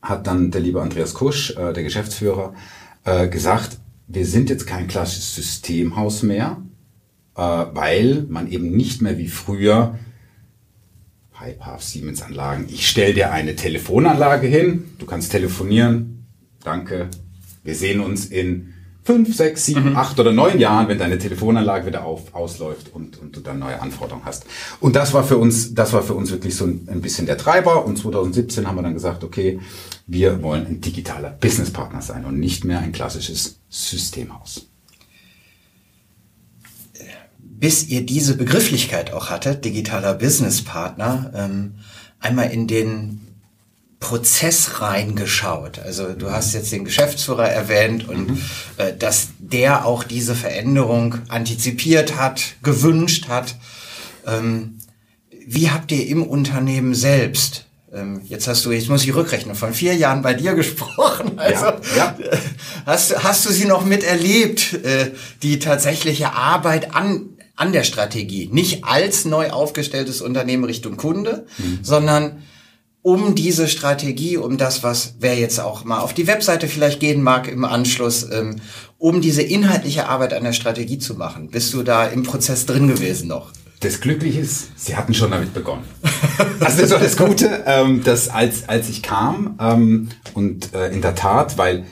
hat 0.01 0.29
dann 0.29 0.53
der 0.53 0.61
liebe 0.61 0.81
Andreas 0.81 1.15
Kusch, 1.15 1.51
äh, 1.57 1.73
der 1.73 1.83
Geschäftsführer, 1.83 2.55
äh, 3.03 3.27
gesagt, 3.27 3.79
wir 4.07 4.27
sind 4.27 4.49
jetzt 4.49 4.69
kein 4.69 4.87
klassisches 4.87 5.35
Systemhaus 5.35 6.23
mehr, 6.23 6.63
äh, 7.35 7.41
weil 7.41 8.27
man 8.29 8.49
eben 8.49 8.77
nicht 8.77 9.03
mehr 9.03 9.19
wie 9.19 9.27
früher 9.27 9.99
Pipehalf 11.39 11.83
Siemens 11.83 12.23
Anlagen. 12.23 12.67
Ich 12.69 12.89
stelle 12.89 13.13
dir 13.13 13.31
eine 13.31 13.57
Telefonanlage 13.57 14.47
hin, 14.47 14.85
du 14.99 15.07
kannst 15.07 15.33
telefonieren. 15.33 16.27
Danke. 16.65 17.09
Wir 17.63 17.75
sehen 17.75 18.01
uns 18.01 18.27
in 18.27 18.73
fünf, 19.05 19.37
sechs, 19.37 19.67
sieben, 19.67 19.91
mhm. 19.91 19.97
acht 19.97 20.19
oder 20.19 20.33
neun 20.33 20.59
Jahren, 20.59 20.89
wenn 20.89 20.99
deine 20.99 21.19
Telefonanlage 21.19 21.87
wieder 21.87 22.05
auf, 22.05 22.35
ausläuft 22.35 22.93
und, 22.93 23.19
und 23.19 23.37
du 23.37 23.41
dann 23.41 23.59
neue 23.59 23.81
Anforderungen 23.81 24.25
hast. 24.25 24.47
Und 24.81 24.97
das 24.97 25.15
war 25.15 25.25
für 25.25 25.37
uns, 25.37 25.75
das 25.75 25.93
war 25.93 26.03
für 26.03 26.15
uns 26.15 26.31
wirklich 26.33 26.57
so 26.57 26.65
ein, 26.65 26.89
ein 26.91 27.03
bisschen 27.03 27.27
der 27.27 27.39
Treiber. 27.39 27.85
Und 27.85 27.99
2017 27.99 28.67
haben 28.67 28.77
wir 28.77 28.83
dann 28.83 28.95
gesagt, 28.95 29.23
okay, 29.23 29.61
wir 30.07 30.43
wollen 30.43 30.67
ein 30.67 30.81
digitaler 30.81 31.31
Businesspartner 31.31 32.03
sein 32.03 32.25
und 32.25 32.39
nicht 32.39 32.65
mehr 32.65 32.81
ein 32.81 32.93
klassisches 32.93 33.61
Systemhaus. 33.69 34.69
Bis 37.59 37.89
ihr 37.89 38.05
diese 38.05 38.37
Begrifflichkeit 38.37 39.13
auch 39.13 39.31
hattet, 39.31 39.65
digitaler 39.65 40.15
Businesspartner, 40.15 41.33
ähm, 41.35 41.75
einmal 42.21 42.51
in 42.51 42.67
den 42.67 43.21
Prozess 43.99 44.81
reingeschaut. 44.81 45.79
Also 45.79 46.13
du 46.13 46.31
hast 46.31 46.53
jetzt 46.53 46.71
den 46.71 46.85
Geschäftsführer 46.85 47.49
erwähnt 47.49 48.09
und 48.09 48.31
mhm. 48.31 48.39
äh, 48.77 48.95
dass 48.95 49.29
der 49.39 49.87
auch 49.87 50.05
diese 50.05 50.35
Veränderung 50.35 51.17
antizipiert 51.29 52.17
hat, 52.17 52.43
gewünscht 52.63 53.29
hat. 53.29 53.57
Ähm, 54.27 54.79
wie 55.47 55.71
habt 55.71 55.93
ihr 55.93 56.07
im 56.07 56.23
Unternehmen 56.23 56.95
selbst 56.95 57.67
ähm, 57.97 58.21
jetzt 58.25 58.49
hast 58.49 58.65
du, 58.65 58.73
jetzt 58.73 58.89
muss 58.89 59.05
ich 59.05 59.15
rückrechnen, 59.15 59.55
von 59.55 59.73
vier 59.73 59.95
Jahren 59.95 60.21
bei 60.21 60.35
dir 60.35 60.55
gesprochen. 60.55 61.39
Also 61.39 61.65
ja, 61.65 61.81
ja. 61.97 62.17
Hast, 62.85 63.23
hast 63.23 63.47
du 63.47 63.53
sie 63.53 63.65
noch 63.65 63.85
miterlebt, 63.85 64.75
äh, 64.85 65.13
die 65.43 65.59
tatsächliche 65.59 66.33
Arbeit 66.33 66.95
an, 66.95 67.36
an 67.57 67.73
der 67.73 67.83
Strategie? 67.83 68.49
Nicht 68.53 68.85
als 68.85 69.25
neu 69.25 69.51
aufgestelltes 69.51 70.21
Unternehmen 70.21 70.65
Richtung 70.65 70.97
Kunde, 70.97 71.47
mhm. 71.59 71.81
sondern 71.83 72.43
um 73.07 73.37
diese 73.37 73.69
Strategie, 73.69 74.37
um 74.37 74.59
das, 74.59 74.83
was 74.83 75.15
wer 75.21 75.39
jetzt 75.39 75.61
auch 75.61 75.85
mal 75.85 76.01
auf 76.01 76.13
die 76.13 76.27
Webseite 76.27 76.67
vielleicht 76.67 76.99
gehen 76.99 77.23
mag 77.23 77.47
im 77.47 77.65
Anschluss, 77.65 78.29
ähm, 78.33 78.57
um 78.99 79.21
diese 79.21 79.43
inhaltliche 79.43 80.09
Arbeit 80.09 80.35
an 80.35 80.43
der 80.43 80.53
Strategie 80.53 80.99
zu 80.99 81.15
machen. 81.15 81.51
Bist 81.51 81.73
du 81.73 81.85
da 81.85 82.07
im 82.07 82.25
Prozess 82.25 82.67
drin 82.67 82.89
gewesen 82.89 83.29
noch? 83.29 83.53
Das 83.79 84.01
Glückliche 84.01 84.41
ist, 84.41 84.71
sie 84.75 84.97
hatten 84.97 85.15
schon 85.15 85.31
damit 85.31 85.55
begonnen. 85.55 85.85
Also 86.59 86.81
das 86.81 86.91
war 86.91 86.99
das 86.99 87.17
Gute, 87.17 87.63
ähm, 87.67 88.03
dass 88.03 88.29
als, 88.29 88.69
als 88.69 88.89
ich 88.89 89.03
kam 89.03 89.57
ähm, 89.61 90.09
und 90.35 90.75
äh, 90.75 90.89
in 90.89 91.01
der 91.01 91.15
Tat, 91.15 91.59
weil 91.59 91.85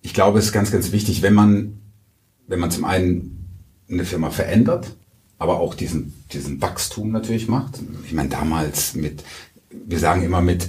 ich 0.00 0.14
glaube, 0.14 0.38
es 0.38 0.46
ist 0.46 0.52
ganz, 0.52 0.70
ganz 0.70 0.92
wichtig, 0.92 1.20
wenn 1.20 1.34
man, 1.34 1.80
wenn 2.46 2.60
man 2.60 2.70
zum 2.70 2.84
einen 2.84 3.50
eine 3.90 4.04
Firma 4.04 4.30
verändert, 4.30 4.96
aber 5.44 5.60
auch 5.60 5.74
diesen, 5.74 6.24
diesen 6.32 6.60
Wachstum 6.60 7.12
natürlich 7.12 7.46
macht. 7.46 7.78
Ich 8.04 8.12
meine, 8.12 8.30
damals 8.30 8.94
mit 8.94 9.22
wir 9.86 9.98
sagen 9.98 10.22
immer 10.22 10.40
mit, 10.40 10.68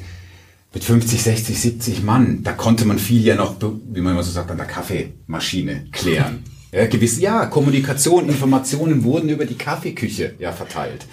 mit 0.74 0.84
50, 0.84 1.22
60, 1.22 1.60
70 1.60 2.04
Mann, 2.04 2.44
da 2.44 2.54
konnte 2.54 2.86
man 2.86 3.00
viel 3.00 3.24
ja 3.24 3.36
noch, 3.36 3.56
wie 3.62 4.02
man 4.02 4.14
immer 4.14 4.24
so 4.24 4.32
sagt, 4.32 4.52
an 4.52 4.58
der 4.58 4.68
Kaffeemaschine 4.68 5.88
klären. 5.92 6.44
Ja, 6.72 6.88
gewiss, 6.88 7.22
ja, 7.22 7.46
Kommunikation, 7.46 8.28
Informationen 8.28 9.06
wurden 9.06 9.30
über 9.30 9.46
die 9.46 9.56
Kaffeeküche 9.56 10.34
ja 10.40 10.52
verteilt. 10.52 11.06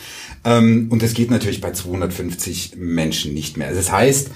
Ähm, 0.43 0.89
und 0.91 1.03
das 1.03 1.15
geht 1.15 1.31
natürlich 1.31 1.61
bei 1.61 1.71
250 1.71 2.73
Menschen 2.79 3.33
nicht 3.33 3.57
mehr. 3.57 3.69
Also 3.69 3.79
das 3.79 3.93
heißt, 3.93 4.31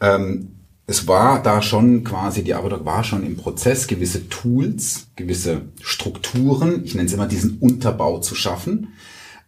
ähm, 0.00 0.55
es 0.86 1.08
war 1.08 1.42
da 1.42 1.62
schon 1.62 2.04
quasi, 2.04 2.44
die 2.44 2.54
Arbeit 2.54 2.84
war 2.84 3.02
schon 3.02 3.26
im 3.26 3.36
Prozess, 3.36 3.88
gewisse 3.88 4.28
Tools, 4.28 5.08
gewisse 5.16 5.62
Strukturen, 5.82 6.84
ich 6.84 6.94
nenne 6.94 7.06
es 7.08 7.12
immer 7.12 7.26
diesen 7.26 7.58
Unterbau 7.58 8.20
zu 8.20 8.34
schaffen. 8.36 8.94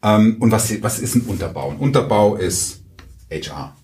Ähm, 0.02 0.36
und 0.40 0.50
was, 0.50 0.82
was 0.82 0.98
ist 0.98 1.14
ein 1.14 1.22
Unterbau? 1.22 1.70
Ein 1.70 1.76
Unterbau 1.76 2.34
ist 2.34 2.80
HR. 3.30 3.76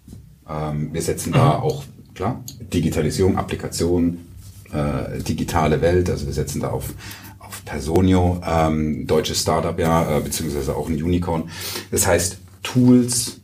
Ähm, 0.49 0.93
wir 0.93 1.03
setzen 1.03 1.31
mhm. 1.31 1.35
da 1.35 1.59
auch, 1.61 1.85
klar, 2.15 2.43
Digitalisierung, 2.73 3.37
Applikation, 3.37 4.19
äh, 4.73 5.23
digitale 5.23 5.81
Welt, 5.81 6.11
also 6.11 6.27
wir 6.27 6.33
setzen 6.33 6.61
da 6.61 6.71
auf, 6.71 6.93
auf 7.39 7.65
Personio, 7.65 8.41
ähm, 8.45 9.07
deutsches 9.07 9.41
Startup, 9.41 9.79
ja, 9.79 10.19
äh, 10.19 10.21
beziehungsweise 10.21 10.75
auch 10.75 10.89
ein 10.89 11.01
Unicorn. 11.01 11.51
Das 11.93 12.07
heißt, 12.07 12.39
Tools, 12.65 13.41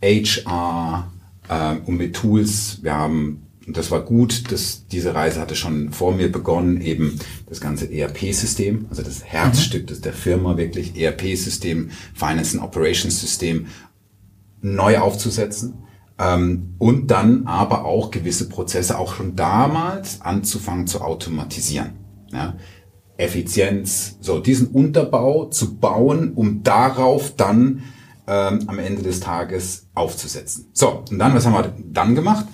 HR, 0.00 1.10
äh, 1.48 1.76
und 1.84 1.96
mit 1.96 2.16
Tools, 2.16 2.78
wir 2.82 2.94
haben 2.94 3.44
und 3.66 3.78
das 3.78 3.90
war 3.90 4.02
gut, 4.02 4.52
dass 4.52 4.86
diese 4.88 5.14
Reise 5.14 5.40
hatte 5.40 5.56
schon 5.56 5.90
vor 5.90 6.14
mir 6.14 6.30
begonnen, 6.30 6.80
eben 6.80 7.18
das 7.46 7.60
ganze 7.60 7.90
ERP-System, 7.90 8.86
also 8.90 9.02
das 9.02 9.24
Herzstück 9.24 9.90
mhm. 9.90 10.02
der 10.02 10.12
Firma 10.12 10.56
wirklich, 10.56 11.00
ERP-System, 11.00 11.90
Finance 12.12 12.58
and 12.58 12.66
Operations 12.66 13.18
System 13.20 13.66
neu 14.60 14.98
aufzusetzen 14.98 15.74
ähm, 16.18 16.74
und 16.78 17.10
dann 17.10 17.46
aber 17.46 17.84
auch 17.84 18.10
gewisse 18.10 18.48
Prozesse 18.48 18.98
auch 18.98 19.14
schon 19.14 19.34
damals 19.36 20.20
anzufangen 20.20 20.86
zu 20.86 21.00
automatisieren. 21.00 21.92
Ja? 22.32 22.56
Effizienz, 23.16 24.18
so 24.20 24.40
diesen 24.40 24.68
Unterbau 24.68 25.46
zu 25.46 25.76
bauen, 25.76 26.32
um 26.34 26.62
darauf 26.62 27.34
dann 27.36 27.82
ähm, 28.26 28.64
am 28.66 28.78
Ende 28.78 29.02
des 29.02 29.20
Tages 29.20 29.86
aufzusetzen. 29.94 30.66
So, 30.72 31.04
und 31.10 31.18
dann, 31.18 31.34
was 31.34 31.46
haben 31.46 31.54
wir 31.54 31.74
dann 31.92 32.14
gemacht? 32.14 32.46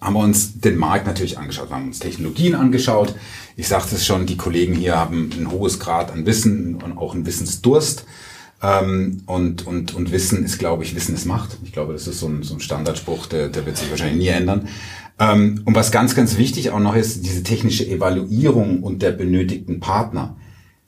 Haben 0.00 0.14
wir 0.14 0.20
uns 0.20 0.60
den 0.60 0.76
Markt 0.76 1.06
natürlich 1.06 1.38
angeschaut, 1.38 1.70
haben 1.70 1.88
uns 1.88 1.98
Technologien 1.98 2.54
angeschaut. 2.54 3.14
Ich 3.56 3.66
sagte 3.66 3.96
es 3.96 4.06
schon, 4.06 4.26
die 4.26 4.36
Kollegen 4.36 4.74
hier 4.74 4.96
haben 4.96 5.30
ein 5.36 5.50
hohes 5.50 5.80
Grad 5.80 6.12
an 6.12 6.24
Wissen 6.24 6.76
und 6.76 6.96
auch 6.96 7.14
einen 7.14 7.26
Wissensdurst. 7.26 8.04
Ähm, 8.62 9.22
und, 9.26 9.66
und, 9.66 9.94
und 9.94 10.12
Wissen 10.12 10.44
ist, 10.44 10.58
glaube 10.58 10.84
ich, 10.84 10.94
Wissen 10.94 11.14
ist 11.14 11.26
Macht. 11.26 11.58
Ich 11.64 11.72
glaube, 11.72 11.92
das 11.92 12.06
ist 12.06 12.20
so 12.20 12.28
ein, 12.28 12.42
so 12.42 12.54
ein 12.54 12.60
Standardspruch, 12.60 13.26
der, 13.26 13.48
der 13.48 13.66
wird 13.66 13.76
sich 13.76 13.90
wahrscheinlich 13.90 14.18
nie 14.18 14.28
ändern. 14.28 14.68
Ähm, 15.18 15.62
und 15.64 15.74
was 15.74 15.90
ganz, 15.90 16.14
ganz 16.14 16.36
wichtig 16.36 16.70
auch 16.70 16.80
noch 16.80 16.94
ist, 16.94 17.24
diese 17.24 17.42
technische 17.42 17.86
Evaluierung 17.86 18.82
und 18.82 19.02
der 19.02 19.12
benötigten 19.12 19.80
Partner. 19.80 20.36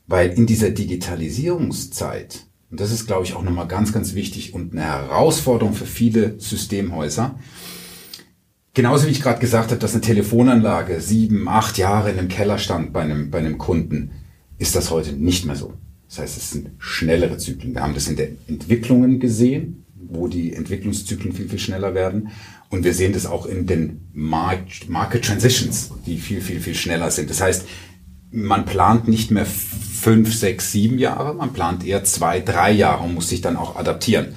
Weil 0.07 0.31
in 0.31 0.47
dieser 0.47 0.71
Digitalisierungszeit, 0.71 2.47
und 2.71 2.81
das 2.81 2.93
ist, 2.93 3.07
glaube 3.07 3.25
ich, 3.25 3.35
auch 3.35 3.43
nochmal 3.43 3.67
ganz, 3.67 3.93
ganz 3.93 4.15
wichtig 4.15 4.55
und 4.55 4.73
eine 4.73 4.83
Herausforderung 4.83 5.75
für 5.75 5.87
viele 5.87 6.39
Systemhäuser, 6.39 7.39
genauso 8.75 9.07
wie 9.07 9.11
ich 9.11 9.23
gerade 9.23 9.41
gesagt 9.41 9.71
habe, 9.71 9.81
dass 9.81 9.93
eine 9.93 10.03
Telefonanlage 10.03 11.01
sieben, 11.01 11.49
acht 11.49 11.79
Jahre 11.79 12.11
in 12.11 12.19
einem 12.19 12.29
Keller 12.29 12.59
stand 12.59 12.93
bei 12.93 13.01
einem, 13.03 13.31
bei 13.31 13.39
einem 13.39 13.59
Kunden, 13.59 14.13
ist 14.59 14.77
das 14.77 14.91
heute 14.91 15.13
nicht 15.13 15.47
mehr 15.47 15.57
so. 15.57 15.75
Das 16.09 16.19
heißt, 16.19 16.37
es 16.37 16.51
sind 16.51 16.71
schnellere 16.79 17.39
Zyklen. 17.39 17.75
Wir 17.75 17.83
haben 17.83 17.95
das 17.95 18.09
in 18.09 18.17
den 18.17 18.37
Entwicklungen 18.49 19.21
gesehen, 19.21 19.85
wo 19.95 20.29
die 20.29 20.55
Entwicklungszyklen 20.55 21.33
viel, 21.33 21.49
viel 21.49 21.59
schneller 21.59 21.95
werden. 21.95 22.31
Und 22.69 22.85
wir 22.85 22.95
sehen 22.95 23.13
das 23.13 23.27
auch 23.27 23.47
in 23.47 23.67
den 23.67 24.09
Market, 24.13 24.89
Market 24.89 25.25
Transitions, 25.25 25.93
die 26.07 26.19
viel, 26.19 26.41
viel, 26.41 26.61
viel 26.61 26.75
schneller 26.75 27.11
sind. 27.11 27.31
Das 27.31 27.41
heißt, 27.41 27.65
man 28.33 28.65
plant 28.65 29.09
nicht 29.09 29.31
mehr 29.31 29.47
fünf, 30.01 30.35
sechs, 30.35 30.73
sieben 30.73 30.99
Jahre, 30.99 31.35
man 31.35 31.53
plant 31.53 31.85
eher 31.85 32.05
zwei, 32.05 32.41
drei 32.41 32.73
Jahre 32.73 33.05
und 33.05 33.15
muss 33.15 33.29
sich 33.29 33.41
dann 33.41 33.57
auch 33.57 33.77
adaptieren. 33.77 34.29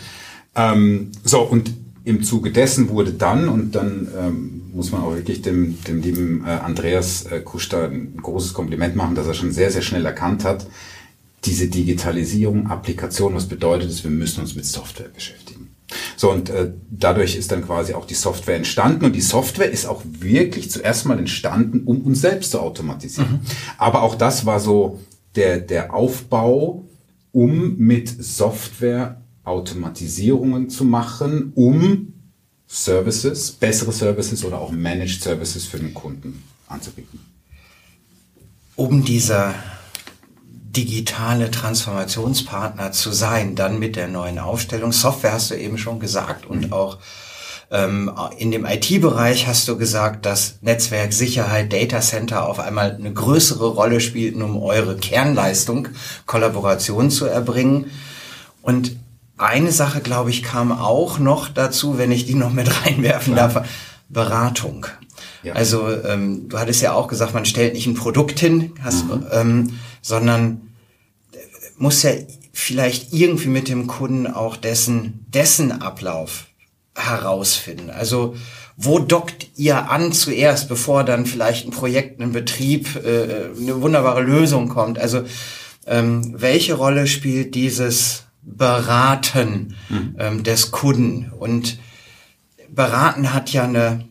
Ähm, 0.55 1.11
so, 1.23 1.41
und 1.41 1.73
im 2.03 2.23
Zuge 2.23 2.51
dessen 2.51 2.89
wurde 2.89 3.13
dann, 3.13 3.47
und 3.47 3.75
dann 3.75 4.07
ähm, 4.19 4.61
muss 4.73 4.91
man 4.91 5.01
auch 5.01 5.15
wirklich 5.15 5.41
dem, 5.41 5.81
dem 5.83 6.01
lieben 6.01 6.43
äh, 6.45 6.49
Andreas 6.49 7.25
äh, 7.25 7.39
Kuster 7.39 7.89
ein 7.89 8.17
großes 8.21 8.53
Kompliment 8.53 8.95
machen, 8.95 9.15
dass 9.15 9.27
er 9.27 9.33
schon 9.33 9.53
sehr, 9.53 9.71
sehr 9.71 9.81
schnell 9.81 10.05
erkannt 10.05 10.43
hat, 10.43 10.67
diese 11.45 11.67
Digitalisierung, 11.67 12.67
Applikation, 12.67 13.35
was 13.35 13.47
bedeutet 13.47 13.89
es, 13.89 14.03
wir 14.03 14.11
müssen 14.11 14.41
uns 14.41 14.55
mit 14.55 14.65
Software 14.65 15.09
beschäftigen. 15.09 15.69
So, 16.17 16.31
und 16.31 16.49
äh, 16.49 16.71
dadurch 16.89 17.35
ist 17.35 17.51
dann 17.51 17.65
quasi 17.65 17.93
auch 17.93 18.05
die 18.05 18.13
Software 18.15 18.55
entstanden 18.55 19.05
und 19.05 19.13
die 19.13 19.21
Software 19.21 19.69
ist 19.69 19.85
auch 19.85 20.01
wirklich 20.05 20.71
zuerst 20.71 21.05
mal 21.05 21.19
entstanden, 21.19 21.83
um 21.85 22.01
uns 22.01 22.21
selbst 22.21 22.51
zu 22.51 22.59
automatisieren. 22.59 23.31
Mhm. 23.31 23.39
Aber 23.77 24.03
auch 24.03 24.15
das 24.15 24.45
war 24.45 24.59
so 24.59 24.99
der, 25.35 25.59
der 25.59 25.93
Aufbau, 25.93 26.85
um 27.31 27.77
mit 27.77 28.09
Software 28.23 29.21
Automatisierungen 29.43 30.69
zu 30.69 30.85
machen, 30.85 31.51
um 31.55 32.13
Services, 32.67 33.51
bessere 33.51 33.91
Services 33.91 34.43
oder 34.45 34.59
auch 34.59 34.71
Managed 34.71 35.21
Services 35.21 35.65
für 35.65 35.77
den 35.77 35.93
Kunden 35.93 36.43
anzubieten. 36.67 37.19
Um 38.75 39.03
dieser 39.03 39.53
digitale 40.75 41.51
Transformationspartner 41.51 42.91
zu 42.91 43.11
sein, 43.11 43.55
dann 43.55 43.77
mit 43.77 43.95
der 43.95 44.07
neuen 44.07 44.39
Aufstellung. 44.39 44.91
Software 44.91 45.33
hast 45.33 45.51
du 45.51 45.55
eben 45.55 45.77
schon 45.77 45.99
gesagt 45.99 46.47
und 46.47 46.67
mhm. 46.67 46.73
auch 46.73 46.97
in 48.37 48.51
dem 48.51 48.65
IT-Bereich 48.65 49.47
hast 49.47 49.67
du 49.67 49.77
gesagt, 49.77 50.27
dass 50.27 50.59
Netzwerk, 50.61 51.11
Sicherheit, 51.11 51.73
Data 51.73 52.01
Center 52.01 52.47
auf 52.47 52.59
einmal 52.59 52.95
eine 52.95 53.11
größere 53.11 53.67
Rolle 53.67 53.99
spielten, 53.99 54.43
um 54.43 54.61
eure 54.61 54.95
Kernleistung, 54.95 55.87
Kollaboration 56.27 57.09
zu 57.09 57.25
erbringen. 57.25 57.89
Und 58.61 58.95
eine 59.37 59.71
Sache, 59.71 60.01
glaube 60.01 60.29
ich, 60.29 60.43
kam 60.43 60.71
auch 60.71 61.17
noch 61.17 61.49
dazu, 61.49 61.97
wenn 61.97 62.11
ich 62.11 62.25
die 62.25 62.35
noch 62.35 62.53
mit 62.53 62.85
reinwerfen 62.85 63.35
ja. 63.35 63.47
darf. 63.47 63.67
Beratung. 64.07 64.85
Ja. 65.41 65.53
Also 65.53 65.89
ähm, 65.89 66.49
du 66.49 66.59
hattest 66.59 66.81
ja 66.81 66.93
auch 66.93 67.07
gesagt, 67.07 67.33
man 67.33 67.45
stellt 67.45 67.73
nicht 67.73 67.87
ein 67.87 67.95
Produkt 67.95 68.39
hin, 68.39 68.73
hast, 68.83 69.05
mhm. 69.05 69.25
ähm, 69.31 69.79
sondern 70.01 70.61
muss 71.77 72.03
ja 72.03 72.11
vielleicht 72.53 73.13
irgendwie 73.13 73.49
mit 73.49 73.67
dem 73.67 73.87
Kunden 73.87 74.27
auch 74.27 74.55
dessen, 74.55 75.25
dessen 75.33 75.81
Ablauf 75.81 76.45
herausfinden? 76.95 77.89
Also 77.89 78.35
wo 78.75 78.99
dockt 78.99 79.47
ihr 79.55 79.91
an 79.91 80.11
zuerst, 80.11 80.67
bevor 80.67 81.03
dann 81.03 81.25
vielleicht 81.25 81.67
ein 81.67 81.71
Projekt, 81.71 82.19
ein 82.19 82.31
Betrieb, 82.31 82.95
äh, 82.95 83.51
eine 83.59 83.81
wunderbare 83.81 84.21
Lösung 84.21 84.69
kommt? 84.69 84.97
Also 84.99 85.23
ähm, 85.85 86.33
welche 86.39 86.73
Rolle 86.75 87.07
spielt 87.07 87.55
dieses 87.55 88.23
Beraten 88.41 89.75
mhm. 89.89 90.15
ähm, 90.19 90.43
des 90.43 90.71
Kunden? 90.71 91.31
Und 91.37 91.77
Beraten 92.69 93.33
hat 93.33 93.51
ja 93.51 93.63
eine 93.63 94.05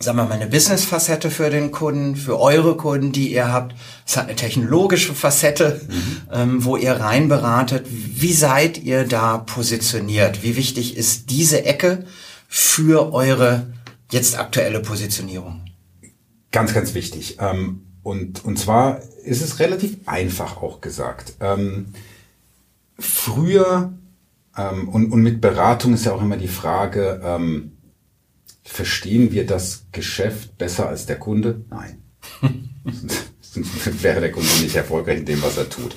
sagen 0.00 0.18
wir 0.18 0.24
mal, 0.24 0.32
eine 0.32 0.46
Business-Facette 0.46 1.30
für 1.30 1.50
den 1.50 1.70
Kunden, 1.70 2.16
für 2.16 2.40
eure 2.40 2.76
Kunden, 2.76 3.12
die 3.12 3.32
ihr 3.32 3.52
habt. 3.52 3.74
Es 4.06 4.16
hat 4.16 4.26
eine 4.26 4.36
technologische 4.36 5.14
Facette, 5.14 5.80
mhm. 5.88 6.20
ähm, 6.32 6.64
wo 6.64 6.76
ihr 6.76 6.92
rein 6.92 7.28
beratet. 7.28 7.86
Wie 7.88 8.32
seid 8.32 8.78
ihr 8.82 9.04
da 9.04 9.38
positioniert? 9.38 10.42
Wie 10.42 10.56
wichtig 10.56 10.96
ist 10.96 11.30
diese 11.30 11.64
Ecke 11.64 12.04
für 12.48 13.12
eure 13.12 13.72
jetzt 14.10 14.38
aktuelle 14.38 14.80
Positionierung? 14.80 15.64
Ganz, 16.50 16.74
ganz 16.74 16.94
wichtig. 16.94 17.38
Ähm, 17.40 17.82
und, 18.02 18.44
und 18.44 18.58
zwar 18.58 19.00
ist 19.24 19.42
es 19.42 19.58
relativ 19.58 19.96
einfach 20.06 20.58
auch 20.62 20.80
gesagt. 20.80 21.34
Ähm, 21.40 21.86
früher, 22.98 23.92
ähm, 24.56 24.88
und, 24.88 25.10
und 25.10 25.22
mit 25.22 25.40
Beratung 25.40 25.94
ist 25.94 26.04
ja 26.04 26.12
auch 26.12 26.22
immer 26.22 26.36
die 26.36 26.48
Frage, 26.48 27.20
ähm, 27.24 27.73
Verstehen 28.64 29.30
wir 29.30 29.46
das 29.46 29.86
Geschäft 29.92 30.56
besser 30.58 30.88
als 30.88 31.06
der 31.06 31.18
Kunde? 31.18 31.64
Nein. 31.68 32.02
Sonst 33.40 34.02
wäre 34.02 34.20
der 34.20 34.32
Kunde 34.32 34.48
nicht 34.62 34.74
erfolgreich 34.74 35.18
in 35.18 35.26
dem, 35.26 35.42
was 35.42 35.58
er 35.58 35.68
tut. 35.68 35.94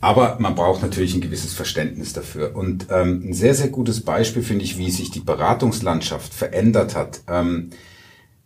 Aber 0.00 0.36
man 0.38 0.54
braucht 0.54 0.82
natürlich 0.82 1.14
ein 1.14 1.20
gewisses 1.20 1.52
Verständnis 1.52 2.12
dafür. 2.12 2.54
Und 2.54 2.86
ähm, 2.90 3.28
ein 3.28 3.34
sehr, 3.34 3.54
sehr 3.54 3.68
gutes 3.68 4.02
Beispiel 4.02 4.42
finde 4.42 4.64
ich, 4.64 4.78
wie 4.78 4.90
sich 4.90 5.10
die 5.10 5.20
Beratungslandschaft 5.20 6.32
verändert 6.32 6.94
hat. 6.94 7.22
Ähm, 7.28 7.70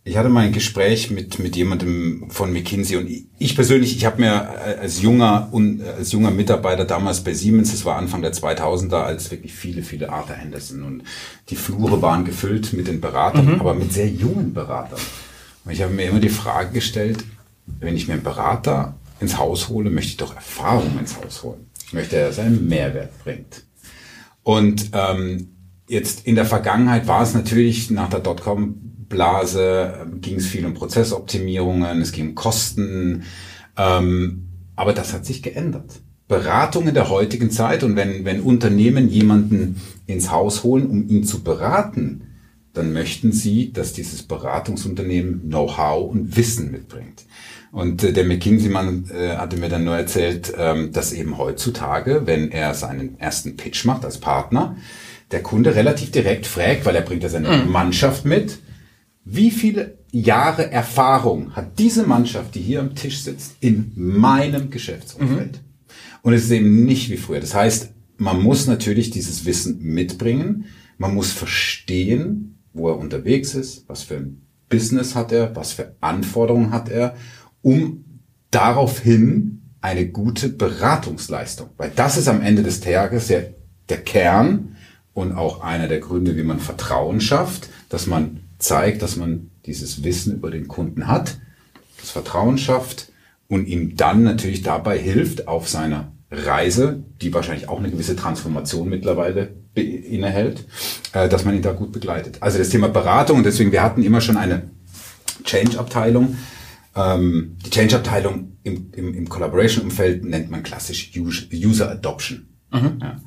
ich 0.03 0.17
hatte 0.17 0.29
mal 0.29 0.45
ein 0.45 0.51
Gespräch 0.51 1.11
mit, 1.11 1.37
mit 1.37 1.55
jemandem 1.55 2.25
von 2.31 2.51
McKinsey 2.51 2.97
und 2.97 3.07
ich 3.37 3.55
persönlich, 3.55 3.95
ich 3.95 4.05
habe 4.05 4.21
mir 4.21 4.49
äh, 4.65 4.79
als 4.79 5.01
junger, 5.01 5.51
äh, 5.53 5.89
als 5.97 6.11
junger 6.11 6.31
Mitarbeiter 6.31 6.85
damals 6.85 7.23
bei 7.23 7.33
Siemens, 7.33 7.71
das 7.71 7.85
war 7.85 7.97
Anfang 7.97 8.21
der 8.23 8.33
2000er, 8.33 9.03
als 9.03 9.29
wirklich 9.29 9.53
viele, 9.53 9.83
viele 9.83 10.09
Arthur 10.09 10.35
Henderson 10.35 10.83
und 10.83 11.03
die 11.49 11.55
Flure 11.55 12.01
waren 12.01 12.25
gefüllt 12.25 12.73
mit 12.73 12.87
den 12.87 12.99
Beratern, 12.99 13.45
mhm. 13.45 13.59
aber 13.61 13.75
mit 13.75 13.93
sehr 13.93 14.07
jungen 14.07 14.53
Beratern. 14.53 14.99
Und 15.65 15.71
ich 15.71 15.83
habe 15.83 15.93
mir 15.93 16.05
immer 16.05 16.19
die 16.19 16.29
Frage 16.29 16.71
gestellt, 16.71 17.23
wenn 17.79 17.95
ich 17.95 18.07
mir 18.07 18.15
einen 18.15 18.23
Berater 18.23 18.95
ins 19.19 19.37
Haus 19.37 19.69
hole, 19.69 19.91
möchte 19.91 20.11
ich 20.11 20.17
doch 20.17 20.35
Erfahrung 20.35 20.97
ins 20.99 21.15
Haus 21.17 21.43
holen. 21.43 21.67
Ich 21.85 21.93
möchte, 21.93 22.15
dass 22.15 22.39
er 22.39 22.45
einen 22.45 22.67
Mehrwert 22.67 23.11
bringt. 23.23 23.65
Und 24.41 24.89
ähm, 24.93 25.49
jetzt 25.87 26.25
in 26.25 26.33
der 26.33 26.45
Vergangenheit 26.45 27.07
war 27.07 27.21
es 27.21 27.35
natürlich 27.35 27.91
nach 27.91 28.09
der 28.09 28.21
Dotcom 28.21 28.90
Blase 29.11 29.93
ähm, 30.01 30.21
ging 30.21 30.37
es 30.37 30.47
viel 30.47 30.65
um 30.65 30.73
Prozessoptimierungen, 30.73 32.01
es 32.01 32.11
ging 32.11 32.29
um 32.29 32.35
Kosten, 32.35 33.23
ähm, 33.77 34.47
aber 34.75 34.93
das 34.93 35.13
hat 35.13 35.25
sich 35.25 35.43
geändert. 35.43 36.01
Beratung 36.27 36.87
in 36.87 36.93
der 36.93 37.09
heutigen 37.09 37.51
Zeit 37.51 37.83
und 37.83 37.95
wenn, 37.95 38.25
wenn 38.25 38.41
Unternehmen 38.41 39.09
jemanden 39.09 39.81
ins 40.07 40.31
Haus 40.31 40.63
holen, 40.63 40.89
um 40.89 41.09
ihn 41.09 41.25
zu 41.25 41.43
beraten, 41.43 42.23
dann 42.73 42.93
möchten 42.93 43.33
sie, 43.33 43.73
dass 43.73 43.93
dieses 43.93 44.23
Beratungsunternehmen 44.23 45.41
Know-how 45.49 46.09
und 46.09 46.37
Wissen 46.37 46.71
mitbringt. 46.71 47.25
Und 47.71 48.03
äh, 48.03 48.13
der 48.13 48.25
McKinsey-Mann 48.25 49.09
äh, 49.13 49.35
hatte 49.35 49.57
mir 49.57 49.69
dann 49.69 49.83
nur 49.83 49.95
erzählt, 49.95 50.53
ähm, 50.57 50.91
dass 50.91 51.13
eben 51.13 51.37
heutzutage, 51.37 52.23
wenn 52.25 52.51
er 52.51 52.73
seinen 52.73 53.19
ersten 53.19 53.57
Pitch 53.57 53.85
macht 53.85 54.05
als 54.05 54.19
Partner, 54.19 54.75
der 55.31 55.41
Kunde 55.41 55.75
relativ 55.75 56.11
direkt 56.11 56.45
fragt, 56.45 56.85
weil 56.85 56.95
er 56.95 57.01
bringt 57.01 57.23
ja 57.23 57.29
seine 57.29 57.49
mhm. 57.49 57.71
Mannschaft 57.71 58.25
mit, 58.25 58.59
wie 59.23 59.51
viele 59.51 59.97
Jahre 60.11 60.71
Erfahrung 60.71 61.55
hat 61.55 61.79
diese 61.79 62.05
Mannschaft, 62.05 62.55
die 62.55 62.61
hier 62.61 62.79
am 62.79 62.95
Tisch 62.95 63.23
sitzt, 63.23 63.55
in 63.59 63.91
meinem 63.95 64.69
Geschäftsumfeld? 64.69 65.53
Mhm. 65.53 65.59
Und 66.23 66.33
es 66.33 66.45
ist 66.45 66.51
eben 66.51 66.85
nicht 66.85 67.09
wie 67.09 67.17
früher. 67.17 67.39
Das 67.39 67.55
heißt, 67.55 67.91
man 68.17 68.41
muss 68.41 68.67
natürlich 68.67 69.09
dieses 69.09 69.45
Wissen 69.45 69.81
mitbringen. 69.81 70.65
Man 70.97 71.15
muss 71.15 71.31
verstehen, 71.31 72.59
wo 72.73 72.89
er 72.89 72.97
unterwegs 72.97 73.55
ist, 73.55 73.85
was 73.87 74.03
für 74.03 74.17
ein 74.17 74.41
Business 74.69 75.15
hat 75.15 75.31
er, 75.31 75.55
was 75.55 75.73
für 75.73 75.95
Anforderungen 76.01 76.71
hat 76.71 76.89
er, 76.89 77.15
um 77.61 78.05
daraufhin 78.51 79.61
eine 79.81 80.07
gute 80.07 80.49
Beratungsleistung. 80.49 81.69
Weil 81.77 81.91
das 81.95 82.17
ist 82.17 82.27
am 82.27 82.41
Ende 82.41 82.63
des 82.63 82.81
Tages 82.81 83.29
ja 83.29 83.39
der 83.89 84.03
Kern 84.03 84.75
und 85.13 85.33
auch 85.33 85.61
einer 85.61 85.87
der 85.87 85.99
Gründe, 85.99 86.37
wie 86.37 86.43
man 86.43 86.59
Vertrauen 86.59 87.19
schafft, 87.19 87.69
dass 87.89 88.07
man 88.07 88.40
zeigt, 88.61 89.01
dass 89.01 89.15
man 89.15 89.51
dieses 89.65 90.03
Wissen 90.03 90.35
über 90.35 90.51
den 90.51 90.67
Kunden 90.67 91.07
hat, 91.07 91.39
das 91.99 92.11
Vertrauen 92.11 92.57
schafft 92.57 93.11
und 93.47 93.67
ihm 93.67 93.95
dann 93.95 94.23
natürlich 94.23 94.61
dabei 94.61 94.97
hilft 94.97 95.47
auf 95.47 95.67
seiner 95.67 96.11
Reise, 96.31 97.03
die 97.21 97.33
wahrscheinlich 97.33 97.67
auch 97.67 97.79
eine 97.79 97.91
gewisse 97.91 98.15
Transformation 98.15 98.87
mittlerweile 98.87 99.55
innehält, 99.73 100.65
äh, 101.13 101.27
dass 101.27 101.43
man 101.43 101.55
ihn 101.55 101.61
da 101.61 101.73
gut 101.73 101.91
begleitet. 101.91 102.37
Also 102.39 102.57
das 102.57 102.69
Thema 102.69 102.87
Beratung 102.87 103.37
und 103.37 103.45
deswegen, 103.45 103.71
wir 103.71 103.83
hatten 103.83 104.03
immer 104.03 104.21
schon 104.21 104.37
eine 104.37 104.69
Change-Abteilung. 105.43 106.37
Ähm, 106.95 107.57
die 107.65 107.69
Change-Abteilung 107.69 108.57
im, 108.63 108.91
im, 108.93 109.13
im 109.13 109.29
Collaboration-Umfeld 109.29 110.23
nennt 110.23 110.49
man 110.49 110.63
klassisch 110.63 111.11
User 111.17 111.91
Adoption. 111.91 112.47
Mhm. 112.71 112.99
Ja. 113.01 113.21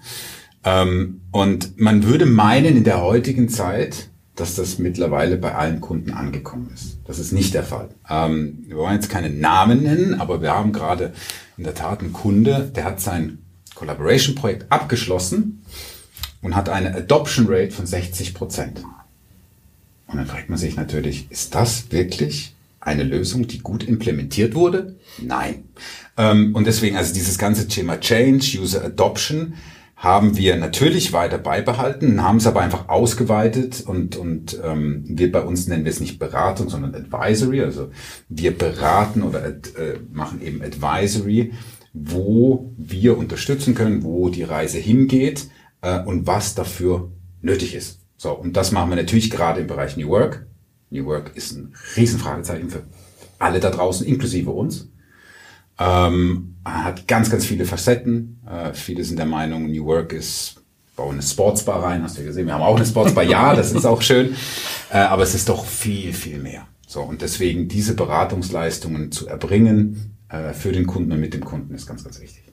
Ähm, 0.64 1.22
und 1.30 1.78
man 1.78 2.04
würde 2.04 2.24
meinen, 2.24 2.76
in 2.76 2.84
der 2.84 3.02
heutigen 3.02 3.48
Zeit 3.48 4.10
dass 4.36 4.56
das 4.56 4.78
mittlerweile 4.78 5.36
bei 5.36 5.54
allen 5.54 5.80
Kunden 5.80 6.12
angekommen 6.12 6.70
ist. 6.74 6.98
Das 7.06 7.18
ist 7.18 7.32
nicht 7.32 7.54
der 7.54 7.62
Fall. 7.62 7.88
Ähm, 8.08 8.64
wir 8.66 8.76
wollen 8.76 8.94
jetzt 8.94 9.08
keine 9.08 9.30
Namen 9.30 9.82
nennen, 9.82 10.20
aber 10.20 10.42
wir 10.42 10.52
haben 10.52 10.72
gerade 10.72 11.12
in 11.56 11.64
der 11.64 11.74
Tat 11.74 12.00
einen 12.00 12.12
Kunde, 12.12 12.70
der 12.74 12.84
hat 12.84 13.00
sein 13.00 13.38
Collaboration-Projekt 13.74 14.70
abgeschlossen 14.70 15.62
und 16.42 16.56
hat 16.56 16.68
eine 16.68 16.94
Adoption 16.94 17.46
Rate 17.48 17.70
von 17.70 17.86
60 17.86 18.34
Prozent. 18.34 18.82
Und 20.06 20.16
dann 20.18 20.26
fragt 20.26 20.48
man 20.48 20.58
sich 20.58 20.76
natürlich, 20.76 21.30
ist 21.30 21.54
das 21.54 21.90
wirklich 21.90 22.54
eine 22.80 23.02
Lösung, 23.02 23.46
die 23.46 23.60
gut 23.60 23.84
implementiert 23.84 24.54
wurde? 24.54 24.96
Nein. 25.18 25.64
Ähm, 26.16 26.54
und 26.54 26.66
deswegen 26.66 26.96
also 26.96 27.14
dieses 27.14 27.38
ganze 27.38 27.66
Thema 27.66 27.98
Change, 27.98 28.58
User 28.60 28.84
Adoption, 28.84 29.54
haben 30.04 30.36
wir 30.36 30.56
natürlich 30.56 31.14
weiter 31.14 31.38
beibehalten, 31.38 32.22
haben 32.22 32.36
es 32.36 32.46
aber 32.46 32.60
einfach 32.60 32.90
ausgeweitet 32.90 33.82
und, 33.86 34.16
und 34.16 34.60
ähm, 34.62 35.02
wir 35.08 35.32
bei 35.32 35.40
uns 35.40 35.66
nennen 35.66 35.86
wir 35.86 35.90
es 35.90 36.00
nicht 36.00 36.18
Beratung, 36.18 36.68
sondern 36.68 36.94
Advisory. 36.94 37.62
Also 37.62 37.90
wir 38.28 38.56
beraten 38.56 39.22
oder 39.22 39.46
äh, 39.46 39.98
machen 40.12 40.42
eben 40.42 40.62
Advisory, 40.62 41.54
wo 41.94 42.70
wir 42.76 43.16
unterstützen 43.16 43.74
können, 43.74 44.04
wo 44.04 44.28
die 44.28 44.42
Reise 44.42 44.78
hingeht 44.78 45.48
äh, 45.80 46.00
und 46.00 46.26
was 46.26 46.54
dafür 46.54 47.10
nötig 47.40 47.74
ist. 47.74 48.00
So, 48.18 48.32
und 48.32 48.58
das 48.58 48.72
machen 48.72 48.90
wir 48.90 48.96
natürlich 48.96 49.30
gerade 49.30 49.62
im 49.62 49.66
Bereich 49.66 49.96
New 49.96 50.08
Work. 50.08 50.46
New 50.90 51.06
Work 51.06 51.32
ist 51.34 51.52
ein 51.52 51.74
Riesenfragezeichen 51.96 52.68
für 52.68 52.82
alle 53.38 53.58
da 53.58 53.70
draußen, 53.70 54.06
inklusive 54.06 54.50
uns. 54.50 54.88
Ähm, 55.78 56.54
hat 56.64 57.08
ganz, 57.08 57.30
ganz 57.30 57.44
viele 57.44 57.64
Facetten. 57.64 58.40
Äh, 58.48 58.74
viele 58.74 59.04
sind 59.04 59.18
der 59.18 59.26
Meinung, 59.26 59.70
New 59.70 59.84
Work 59.86 60.12
ist, 60.12 60.62
bauen 60.96 61.14
eine 61.14 61.22
Sportsbar 61.22 61.82
rein, 61.82 62.02
hast 62.02 62.16
du 62.16 62.20
ja 62.20 62.28
gesehen. 62.28 62.46
Wir 62.46 62.54
haben 62.54 62.62
auch 62.62 62.76
eine 62.76 62.86
Sportsbar, 62.86 63.24
ja, 63.24 63.54
das 63.54 63.72
ist 63.72 63.84
auch 63.84 64.02
schön. 64.02 64.34
Äh, 64.90 64.98
aber 64.98 65.22
es 65.24 65.34
ist 65.34 65.48
doch 65.48 65.64
viel, 65.64 66.12
viel 66.12 66.38
mehr. 66.38 66.66
So, 66.86 67.02
und 67.02 67.22
deswegen 67.22 67.68
diese 67.68 67.94
Beratungsleistungen 67.94 69.10
zu 69.10 69.26
erbringen 69.26 70.16
äh, 70.28 70.52
für 70.52 70.72
den 70.72 70.86
Kunden 70.86 71.12
und 71.12 71.20
mit 71.20 71.34
dem 71.34 71.44
Kunden 71.44 71.74
ist 71.74 71.86
ganz, 71.86 72.04
ganz 72.04 72.20
wichtig. 72.20 72.44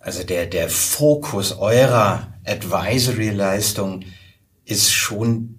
Also 0.00 0.22
der, 0.22 0.46
der 0.46 0.68
Fokus 0.68 1.58
eurer 1.58 2.34
Advisory-Leistung 2.44 4.04
ist 4.64 4.92
schon 4.92 5.56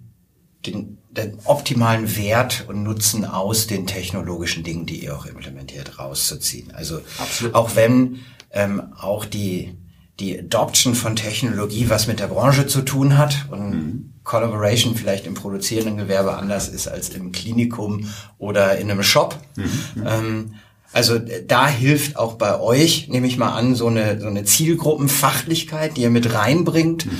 den 0.64 0.98
den 1.16 1.38
optimalen 1.44 2.16
Wert 2.16 2.64
und 2.68 2.82
Nutzen 2.82 3.24
aus 3.24 3.66
den 3.66 3.86
technologischen 3.86 4.64
Dingen, 4.64 4.86
die 4.86 5.04
ihr 5.04 5.16
auch 5.16 5.26
implementiert, 5.26 5.98
rauszuziehen. 5.98 6.72
Also 6.74 7.00
Absolut. 7.18 7.54
auch 7.54 7.76
wenn 7.76 8.20
ähm, 8.52 8.82
auch 8.98 9.24
die 9.24 9.76
die 10.20 10.38
Adoption 10.38 10.94
von 10.94 11.14
Technologie 11.14 11.90
was 11.90 12.06
mit 12.06 12.20
der 12.20 12.28
Branche 12.28 12.66
zu 12.66 12.82
tun 12.82 13.18
hat 13.18 13.46
und 13.50 13.70
mhm. 13.70 14.12
Collaboration 14.24 14.96
vielleicht 14.96 15.26
im 15.26 15.34
produzierenden 15.34 15.98
Gewerbe 15.98 16.36
anders 16.36 16.68
ist 16.68 16.88
als 16.88 17.10
im 17.10 17.32
Klinikum 17.32 18.10
oder 18.38 18.78
in 18.78 18.90
einem 18.90 19.02
Shop. 19.02 19.38
Mhm. 19.56 20.06
Ähm, 20.06 20.54
also 20.92 21.18
da 21.18 21.68
hilft 21.68 22.16
auch 22.16 22.34
bei 22.34 22.58
euch, 22.58 23.08
nehme 23.08 23.26
ich 23.26 23.36
mal 23.36 23.52
an, 23.52 23.74
so 23.74 23.88
eine, 23.88 24.18
so 24.18 24.28
eine 24.28 24.44
Zielgruppenfachlichkeit, 24.44 25.96
die 25.96 26.02
ihr 26.02 26.10
mit 26.10 26.32
reinbringt. 26.32 27.06
Mhm 27.06 27.18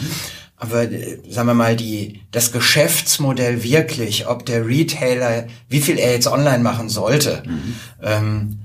aber 0.57 0.90
äh, 0.90 1.19
sagen 1.29 1.49
wir 1.49 1.55
mal, 1.55 1.77
die, 1.77 2.23
das 2.31 2.53
Geschäftsmodell 2.53 3.62
wirklich, 3.62 4.27
ob 4.27 4.47
der 4.47 4.66
Retailer, 4.66 5.47
wie 5.69 5.81
viel 5.81 5.99
er 5.99 6.12
jetzt 6.12 6.27
online 6.27 6.62
machen 6.62 6.88
sollte, 6.88 7.42
mhm. 7.47 7.75
ähm, 8.03 8.59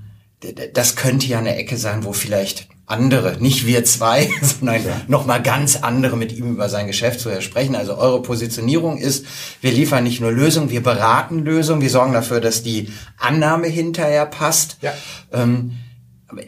das 0.74 0.96
könnte 0.96 1.28
ja 1.28 1.38
eine 1.38 1.56
Ecke 1.56 1.78
sein, 1.78 2.04
wo 2.04 2.14
vielleicht 2.14 2.68
andere, 2.88 3.38
nicht 3.40 3.66
wir 3.66 3.86
zwei, 3.86 4.30
sondern 4.42 4.84
ja. 4.84 5.02
nochmal 5.08 5.42
ganz 5.42 5.78
andere 5.78 6.18
mit 6.18 6.32
ihm 6.34 6.52
über 6.52 6.68
sein 6.68 6.88
Geschäft 6.88 7.20
zu 7.20 7.42
sprechen. 7.42 7.76
Also 7.76 7.98
eure 7.98 8.22
Positionierung 8.22 8.98
ist, 8.98 9.26
wir 9.62 9.72
liefern 9.72 10.04
nicht 10.04 10.20
nur 10.20 10.32
Lösungen, 10.32 10.70
wir 10.70 10.84
beraten 10.84 11.40
Lösungen, 11.40 11.82
wir 11.82 11.90
sorgen 11.90 12.14
dafür, 12.14 12.42
dass 12.42 12.64
die 12.64 12.90
Annahme 13.18 13.68
hinterher 13.68 14.26
passt. 14.26 14.78
Ja. 14.82 14.94
Ähm, 15.32 15.74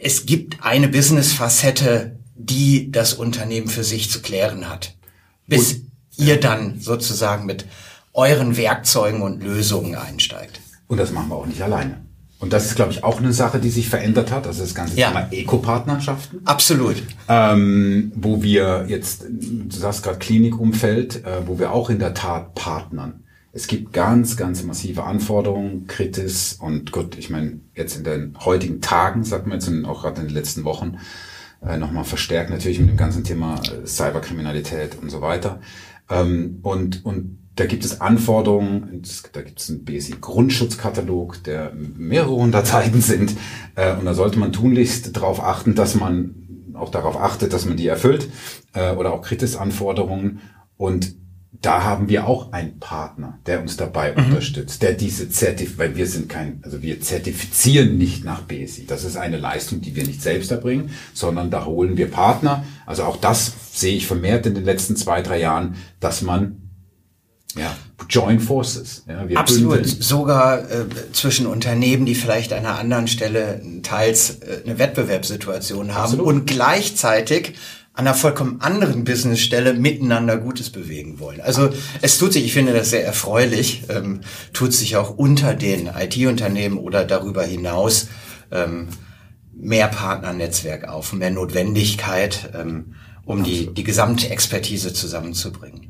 es 0.00 0.26
gibt 0.26 0.64
eine 0.64 0.88
Business-Facette, 0.88 2.18
die 2.34 2.90
das 2.90 3.14
Unternehmen 3.14 3.68
für 3.68 3.84
sich 3.84 4.10
zu 4.10 4.20
klären 4.20 4.68
hat. 4.68 4.94
Bis 5.46 5.74
und, 5.74 5.90
ihr 6.16 6.40
dann 6.40 6.80
sozusagen 6.80 7.46
mit 7.46 7.66
euren 8.12 8.56
Werkzeugen 8.56 9.22
und 9.22 9.42
Lösungen 9.42 9.94
einsteigt. 9.96 10.60
Und 10.86 10.98
das 10.98 11.12
machen 11.12 11.28
wir 11.28 11.36
auch 11.36 11.46
nicht 11.46 11.62
alleine. 11.62 12.04
Und 12.38 12.52
das 12.52 12.66
ist, 12.66 12.76
glaube 12.76 12.92
ich, 12.92 13.02
auch 13.02 13.18
eine 13.18 13.32
Sache, 13.32 13.58
die 13.58 13.70
sich 13.70 13.88
verändert 13.88 14.30
hat. 14.30 14.46
Also 14.46 14.62
das 14.62 14.74
ganze 14.74 14.96
ja. 14.96 15.08
Thema 15.08 15.28
Eco-Partnerschaften. 15.30 16.42
Absolut. 16.44 17.02
Ähm, 17.26 18.12
wo 18.14 18.42
wir 18.42 18.84
jetzt, 18.86 19.24
du 19.30 19.74
sagst 19.76 20.02
gerade 20.02 20.18
Klinikumfeld, 20.18 21.24
äh, 21.24 21.46
wo 21.46 21.58
wir 21.58 21.72
auch 21.72 21.88
in 21.88 21.98
der 21.98 22.12
Tat 22.12 22.54
partnern. 22.54 23.24
Es 23.52 23.66
gibt 23.66 23.92
ganz, 23.92 24.36
ganz 24.36 24.62
massive 24.64 25.04
Anforderungen, 25.04 25.86
Kritis 25.86 26.54
und 26.60 26.90
gut, 26.92 27.16
ich 27.16 27.30
meine, 27.30 27.60
jetzt 27.74 27.96
in 27.96 28.04
den 28.04 28.36
heutigen 28.44 28.80
Tagen, 28.80 29.24
sagt 29.24 29.46
man 29.46 29.58
jetzt, 29.58 29.68
und 29.68 29.84
auch 29.84 30.02
gerade 30.02 30.20
in 30.20 30.26
den 30.26 30.34
letzten 30.34 30.64
Wochen, 30.64 30.98
äh, 31.66 31.76
nochmal 31.76 32.04
verstärkt 32.04 32.50
natürlich 32.50 32.78
mit 32.78 32.88
dem 32.88 32.96
ganzen 32.96 33.24
Thema 33.24 33.60
äh, 33.62 33.86
Cyberkriminalität 33.86 34.96
und 35.00 35.10
so 35.10 35.20
weiter. 35.20 35.60
Ähm, 36.10 36.58
und, 36.62 37.04
und 37.04 37.38
da 37.56 37.66
gibt 37.66 37.84
es 37.84 38.00
Anforderungen, 38.00 39.02
da 39.32 39.42
gibt 39.42 39.60
es 39.60 39.70
einen 39.70 39.84
BSI-Grundschutzkatalog, 39.84 41.42
der 41.44 41.72
mehrere 41.74 42.34
hundert 42.34 42.66
Seiten 42.66 43.00
sind. 43.00 43.34
Äh, 43.76 43.94
und 43.96 44.04
da 44.04 44.14
sollte 44.14 44.38
man 44.38 44.52
tunlichst 44.52 45.16
darauf 45.16 45.42
achten, 45.42 45.74
dass 45.74 45.94
man 45.94 46.34
auch 46.74 46.90
darauf 46.90 47.16
achtet, 47.16 47.52
dass 47.52 47.66
man 47.66 47.76
die 47.76 47.86
erfüllt 47.86 48.28
äh, 48.72 48.92
oder 48.92 49.12
auch 49.12 49.22
Kritis-Anforderungen. 49.22 50.40
Und 50.76 51.14
da 51.60 51.82
haben 51.82 52.08
wir 52.08 52.26
auch 52.26 52.52
einen 52.52 52.78
Partner, 52.78 53.38
der 53.46 53.60
uns 53.60 53.76
dabei 53.76 54.12
mhm. 54.12 54.26
unterstützt, 54.26 54.82
der 54.82 54.92
diese 54.92 55.30
Zertif, 55.30 55.78
weil 55.78 55.96
wir 55.96 56.06
sind 56.06 56.28
kein, 56.28 56.60
also 56.62 56.82
wir 56.82 57.00
zertifizieren 57.00 57.96
nicht 57.96 58.24
nach 58.24 58.42
BSI. 58.42 58.86
Das 58.86 59.04
ist 59.04 59.16
eine 59.16 59.38
Leistung, 59.38 59.80
die 59.80 59.94
wir 59.96 60.04
nicht 60.04 60.22
selbst 60.22 60.50
erbringen, 60.50 60.90
sondern 61.14 61.50
da 61.50 61.64
holen 61.64 61.96
wir 61.96 62.10
Partner. 62.10 62.64
Also 62.86 63.04
auch 63.04 63.16
das 63.16 63.52
sehe 63.72 63.96
ich 63.96 64.06
vermehrt 64.06 64.46
in 64.46 64.54
den 64.54 64.64
letzten 64.64 64.96
zwei, 64.96 65.22
drei 65.22 65.40
Jahren, 65.40 65.76
dass 66.00 66.22
man 66.22 66.60
ja, 67.56 67.74
Join 68.08 68.40
Forces. 68.40 69.04
Ja, 69.08 69.28
wir 69.28 69.38
Absolut. 69.38 69.74
Bündeln. 69.74 70.02
Sogar 70.02 70.70
äh, 70.70 70.86
zwischen 71.12 71.46
Unternehmen, 71.46 72.04
die 72.04 72.14
vielleicht 72.14 72.52
an 72.52 72.60
einer 72.60 72.78
anderen 72.78 73.06
Stelle 73.06 73.62
teils 73.82 74.40
äh, 74.40 74.62
eine 74.64 74.78
Wettbewerbssituation 74.78 75.94
haben 75.94 76.04
Absolut. 76.04 76.26
und 76.26 76.46
gleichzeitig 76.46 77.54
an 77.94 78.08
einer 78.08 78.14
vollkommen 78.14 78.60
anderen 78.60 79.04
Businessstelle 79.04 79.72
miteinander 79.72 80.36
Gutes 80.36 80.70
bewegen 80.70 81.20
wollen. 81.20 81.40
Also 81.40 81.70
es 82.02 82.18
tut 82.18 82.32
sich, 82.32 82.44
ich 82.44 82.52
finde 82.52 82.72
das 82.72 82.90
sehr 82.90 83.04
erfreulich, 83.04 83.84
ähm, 83.88 84.20
tut 84.52 84.72
sich 84.72 84.96
auch 84.96 85.16
unter 85.16 85.54
den 85.54 85.86
IT-Unternehmen 85.86 86.76
oder 86.76 87.04
darüber 87.04 87.44
hinaus 87.44 88.08
ähm, 88.50 88.88
mehr 89.52 89.86
Partnernetzwerk 89.86 90.88
auf, 90.88 91.12
mehr 91.12 91.30
Notwendigkeit, 91.30 92.50
ähm, 92.52 92.96
um 93.24 93.44
die, 93.44 93.72
die 93.72 93.84
gesamte 93.84 94.28
Expertise 94.28 94.92
zusammenzubringen. 94.92 95.83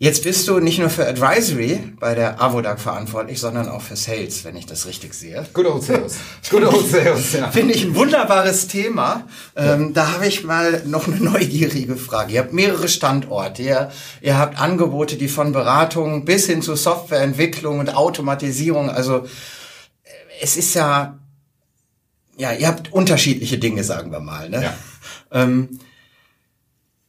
Jetzt 0.00 0.22
bist 0.22 0.46
du 0.46 0.60
nicht 0.60 0.78
nur 0.78 0.90
für 0.90 1.08
Advisory 1.08 1.80
bei 1.98 2.14
der 2.14 2.40
Avodac 2.40 2.78
verantwortlich, 2.78 3.40
sondern 3.40 3.68
auch 3.68 3.82
für 3.82 3.96
Sales, 3.96 4.44
wenn 4.44 4.54
ich 4.54 4.64
das 4.64 4.86
richtig 4.86 5.12
sehe. 5.12 5.44
Good 5.52 5.66
old 5.66 5.82
Sales. 5.82 6.18
Good 6.48 6.62
old 6.62 6.88
Sales, 6.88 7.32
ja. 7.32 7.48
Finde 7.50 7.74
ich 7.74 7.82
ein 7.84 7.96
wunderbares 7.96 8.68
Thema. 8.68 9.24
Ähm, 9.56 9.94
da 9.94 10.12
habe 10.12 10.28
ich 10.28 10.44
mal 10.44 10.84
noch 10.86 11.08
eine 11.08 11.16
neugierige 11.16 11.96
Frage. 11.96 12.34
Ihr 12.34 12.40
habt 12.40 12.52
mehrere 12.52 12.86
Standorte. 12.86 13.62
Ihr, 13.62 13.90
ihr 14.20 14.38
habt 14.38 14.60
Angebote, 14.60 15.16
die 15.16 15.26
von 15.26 15.50
Beratung 15.50 16.24
bis 16.24 16.46
hin 16.46 16.62
zu 16.62 16.76
Softwareentwicklung 16.76 17.80
und 17.80 17.92
Automatisierung, 17.92 18.90
also 18.90 19.24
äh, 20.04 20.10
es 20.40 20.56
ist 20.56 20.74
ja, 20.74 21.18
ja, 22.36 22.52
ihr 22.52 22.68
habt 22.68 22.92
unterschiedliche 22.92 23.58
Dinge, 23.58 23.82
sagen 23.82 24.12
wir 24.12 24.20
mal. 24.20 24.48
Ne? 24.48 24.62
Ja. 24.62 24.74
Ähm, 25.32 25.80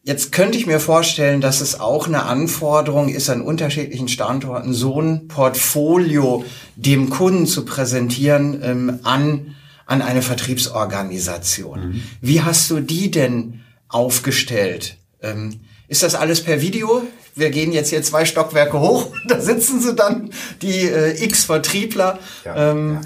Jetzt 0.04 0.32
könnte 0.32 0.58
ich 0.58 0.66
mir 0.66 0.80
vorstellen, 0.80 1.42
dass 1.42 1.60
es 1.60 1.80
auch 1.80 2.08
eine 2.08 2.24
Anforderung 2.24 3.10
ist, 3.10 3.30
an 3.30 3.42
unterschiedlichen 3.42 4.08
Standorten 4.08 4.74
so 4.74 5.02
ein 5.02 5.28
Portfolio 5.28 6.46
dem 6.76 7.10
Kunden 7.10 7.46
zu 7.46 7.66
präsentieren 7.66 8.62
ähm, 8.64 9.00
an, 9.04 9.56
an 9.86 10.02
eine 10.02 10.22
Vertriebsorganisation. 10.22 11.90
Mhm. 11.90 12.04
Wie 12.22 12.42
hast 12.42 12.70
du 12.72 12.80
die 12.80 13.12
denn 13.12 13.62
aufgestellt? 13.90 14.98
Ähm, 15.22 15.60
ist 15.90 16.02
das 16.02 16.16
alles 16.16 16.44
per 16.44 16.62
Video? 16.62 17.04
Wir 17.36 17.50
gehen 17.50 17.74
jetzt 17.74 17.90
hier 17.90 18.02
zwei 18.02 18.24
Stockwerke 18.24 18.80
hoch, 18.80 19.12
da 19.28 19.42
sitzen 19.42 19.82
sie 19.82 19.96
dann, 19.96 20.32
die 20.62 20.88
äh, 20.88 21.24
X-Vertriebler. 21.24 22.20
Ja, 22.46 22.72
ähm, 22.72 23.00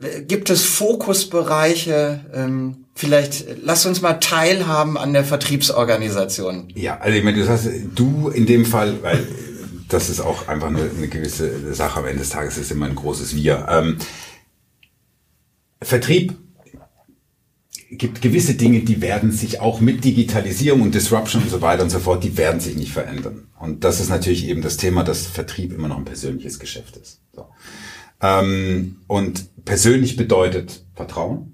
ja. 0.00 0.18
Gibt 0.26 0.50
es 0.50 0.64
Fokusbereiche? 0.64 2.20
Ähm, 2.34 2.81
Vielleicht 2.94 3.46
lass 3.62 3.86
uns 3.86 4.02
mal 4.02 4.14
teilhaben 4.14 4.98
an 4.98 5.12
der 5.12 5.24
Vertriebsorganisation. 5.24 6.68
Ja, 6.74 6.98
also 6.98 7.16
ich 7.16 7.24
meine, 7.24 7.38
du 7.38 7.44
sagst, 7.44 7.68
du 7.94 8.28
in 8.28 8.46
dem 8.46 8.66
Fall, 8.66 9.02
weil 9.02 9.26
das 9.88 10.10
ist 10.10 10.20
auch 10.20 10.48
einfach 10.48 10.68
eine, 10.68 10.90
eine 10.96 11.08
gewisse 11.08 11.74
Sache 11.74 12.00
am 12.00 12.06
Ende 12.06 12.20
des 12.20 12.30
Tages, 12.30 12.58
ist 12.58 12.70
immer 12.70 12.86
ein 12.86 12.94
großes 12.94 13.34
Wir. 13.34 13.66
Ähm, 13.68 13.96
Vertrieb 15.80 16.36
gibt 17.90 18.22
gewisse 18.22 18.54
Dinge, 18.54 18.80
die 18.80 19.02
werden 19.02 19.32
sich 19.32 19.60
auch 19.60 19.80
mit 19.80 20.04
Digitalisierung 20.04 20.80
und 20.80 20.94
Disruption 20.94 21.42
und 21.42 21.50
so 21.50 21.60
weiter 21.60 21.82
und 21.82 21.90
so 21.90 21.98
fort, 21.98 22.24
die 22.24 22.36
werden 22.38 22.60
sich 22.60 22.74
nicht 22.76 22.92
verändern. 22.92 23.48
Und 23.58 23.84
das 23.84 24.00
ist 24.00 24.08
natürlich 24.08 24.48
eben 24.48 24.62
das 24.62 24.78
Thema, 24.78 25.04
dass 25.04 25.26
Vertrieb 25.26 25.72
immer 25.72 25.88
noch 25.88 25.98
ein 25.98 26.06
persönliches 26.06 26.58
Geschäft 26.58 26.96
ist. 26.96 27.20
So. 27.34 27.48
Ähm, 28.22 28.96
und 29.08 29.64
persönlich 29.64 30.16
bedeutet 30.16 30.84
Vertrauen. 30.94 31.51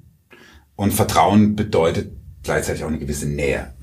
Und 0.78 0.92
Vertrauen 0.92 1.56
bedeutet 1.56 2.12
gleichzeitig 2.44 2.84
auch 2.84 2.88
eine 2.88 3.00
gewisse 3.00 3.26
Nähe. 3.26 3.74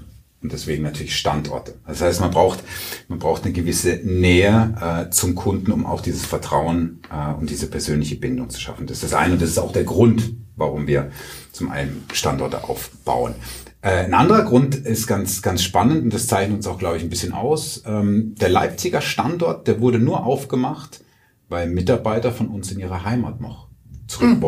Und 0.41 0.53
deswegen 0.53 0.83
natürlich 0.83 1.17
Standorte. 1.17 1.75
Das 1.85 1.99
heißt, 1.99 2.21
man 2.21 2.31
braucht, 2.31 2.63
man 3.09 3.19
braucht 3.19 3.43
eine 3.43 3.51
gewisse 3.51 3.99
Nähe 4.05 4.75
äh, 4.79 5.09
zum 5.09 5.35
Kunden, 5.35 5.73
um 5.73 5.85
auch 5.85 5.99
dieses 5.99 6.25
Vertrauen 6.25 7.01
äh, 7.11 7.33
und 7.33 7.49
diese 7.49 7.67
persönliche 7.67 8.15
Bindung 8.15 8.49
zu 8.49 8.61
schaffen. 8.61 8.87
Das 8.87 9.03
ist 9.03 9.11
das 9.11 9.13
eine 9.13 9.33
und 9.33 9.41
das 9.41 9.49
ist 9.49 9.57
auch 9.57 9.73
der 9.73 9.83
Grund, 9.83 10.35
warum 10.55 10.87
wir 10.87 11.11
zum 11.51 11.69
einen 11.69 12.05
Standorte 12.13 12.63
aufbauen. 12.63 13.35
Äh, 13.81 14.05
ein 14.05 14.13
anderer 14.13 14.45
Grund 14.45 14.75
ist 14.75 15.05
ganz, 15.05 15.41
ganz 15.41 15.63
spannend 15.63 16.01
und 16.01 16.13
das 16.13 16.27
zeichnet 16.27 16.55
uns 16.55 16.67
auch, 16.67 16.79
glaube 16.79 16.95
ich, 16.95 17.03
ein 17.03 17.09
bisschen 17.09 17.33
aus. 17.33 17.83
Ähm, 17.85 18.35
der 18.39 18.47
Leipziger 18.47 19.01
Standort, 19.01 19.67
der 19.67 19.81
wurde 19.81 19.99
nur 19.99 20.25
aufgemacht, 20.25 21.03
weil 21.49 21.67
Mitarbeiter 21.67 22.31
von 22.31 22.47
uns 22.47 22.71
in 22.71 22.79
ihre 22.79 23.03
Heimat 23.03 23.41
noch 23.41 23.67
zurück 24.07 24.37
mhm. 24.37 24.39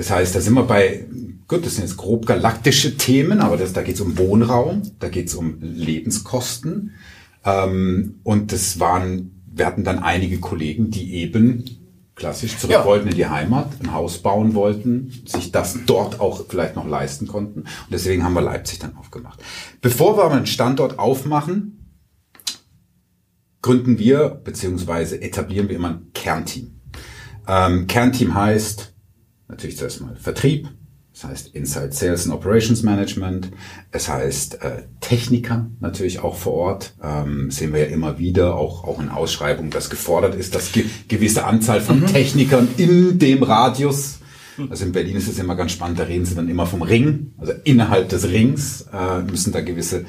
Das 0.00 0.10
heißt, 0.10 0.34
da 0.34 0.40
sind 0.40 0.54
wir 0.54 0.62
bei, 0.62 1.04
gut, 1.46 1.66
das 1.66 1.74
sind 1.74 1.84
jetzt 1.84 1.98
grob 1.98 2.24
galaktische 2.24 2.96
Themen, 2.96 3.40
aber 3.40 3.58
das, 3.58 3.74
da 3.74 3.82
geht 3.82 3.96
es 3.96 4.00
um 4.00 4.16
Wohnraum, 4.16 4.80
da 4.98 5.10
geht 5.10 5.28
es 5.28 5.34
um 5.34 5.58
Lebenskosten. 5.60 6.94
Ähm, 7.44 8.14
und 8.22 8.50
das 8.50 8.80
waren, 8.80 9.42
wir 9.52 9.66
hatten 9.66 9.84
dann 9.84 9.98
einige 9.98 10.40
Kollegen, 10.40 10.90
die 10.90 11.16
eben 11.16 11.66
klassisch 12.14 12.56
zurück 12.56 12.72
ja. 12.72 12.84
wollten 12.86 13.08
in 13.08 13.14
die 13.14 13.26
Heimat, 13.26 13.72
ein 13.82 13.92
Haus 13.92 14.22
bauen 14.22 14.54
wollten, 14.54 15.12
sich 15.26 15.52
das 15.52 15.76
dort 15.84 16.18
auch 16.18 16.46
vielleicht 16.48 16.76
noch 16.76 16.88
leisten 16.88 17.26
konnten. 17.26 17.60
Und 17.60 17.90
deswegen 17.92 18.24
haben 18.24 18.32
wir 18.32 18.40
Leipzig 18.40 18.78
dann 18.78 18.96
aufgemacht. 18.96 19.38
Bevor 19.82 20.16
wir 20.16 20.30
einen 20.30 20.46
Standort 20.46 20.98
aufmachen, 20.98 21.92
gründen 23.60 23.98
wir 23.98 24.30
beziehungsweise 24.30 25.20
etablieren 25.20 25.68
wir 25.68 25.76
immer 25.76 25.90
ein 25.90 26.12
Kernteam. 26.14 26.80
Ähm, 27.46 27.86
Kernteam 27.86 28.34
heißt 28.34 28.89
natürlich 29.50 29.76
zuerst 29.76 30.00
mal 30.00 30.16
Vertrieb, 30.16 30.68
das 31.12 31.24
heißt 31.24 31.54
Inside 31.54 31.92
Sales 31.92 32.26
and 32.26 32.34
Operations 32.34 32.82
Management, 32.82 33.50
es 33.90 34.08
heißt 34.08 34.62
äh, 34.62 34.84
Techniker 35.00 35.66
natürlich 35.80 36.20
auch 36.20 36.36
vor 36.36 36.54
Ort, 36.54 36.94
ähm, 37.02 37.50
sehen 37.50 37.72
wir 37.72 37.80
ja 37.80 37.86
immer 37.86 38.18
wieder, 38.18 38.54
auch, 38.54 38.84
auch 38.84 39.00
in 39.00 39.08
Ausschreibungen, 39.08 39.70
dass 39.70 39.90
gefordert 39.90 40.34
ist, 40.34 40.54
dass 40.54 40.72
ge 40.72 40.84
gewisse 41.08 41.44
Anzahl 41.44 41.80
von 41.80 42.00
mhm. 42.00 42.06
Technikern 42.06 42.68
in 42.76 43.18
dem 43.18 43.42
Radius 43.42 44.20
also 44.68 44.84
in 44.84 44.92
Berlin 44.92 45.16
ist 45.16 45.28
es 45.28 45.38
immer 45.38 45.56
ganz 45.56 45.72
spannend, 45.72 45.98
da 45.98 46.04
reden 46.04 46.26
sie 46.26 46.34
dann 46.34 46.48
immer 46.48 46.66
vom 46.66 46.82
Ring, 46.82 47.32
also 47.38 47.52
innerhalb 47.64 48.08
des 48.08 48.28
Rings 48.28 48.86
äh, 48.92 49.22
müssen 49.22 49.52
da 49.52 49.60
gewisse 49.60 50.04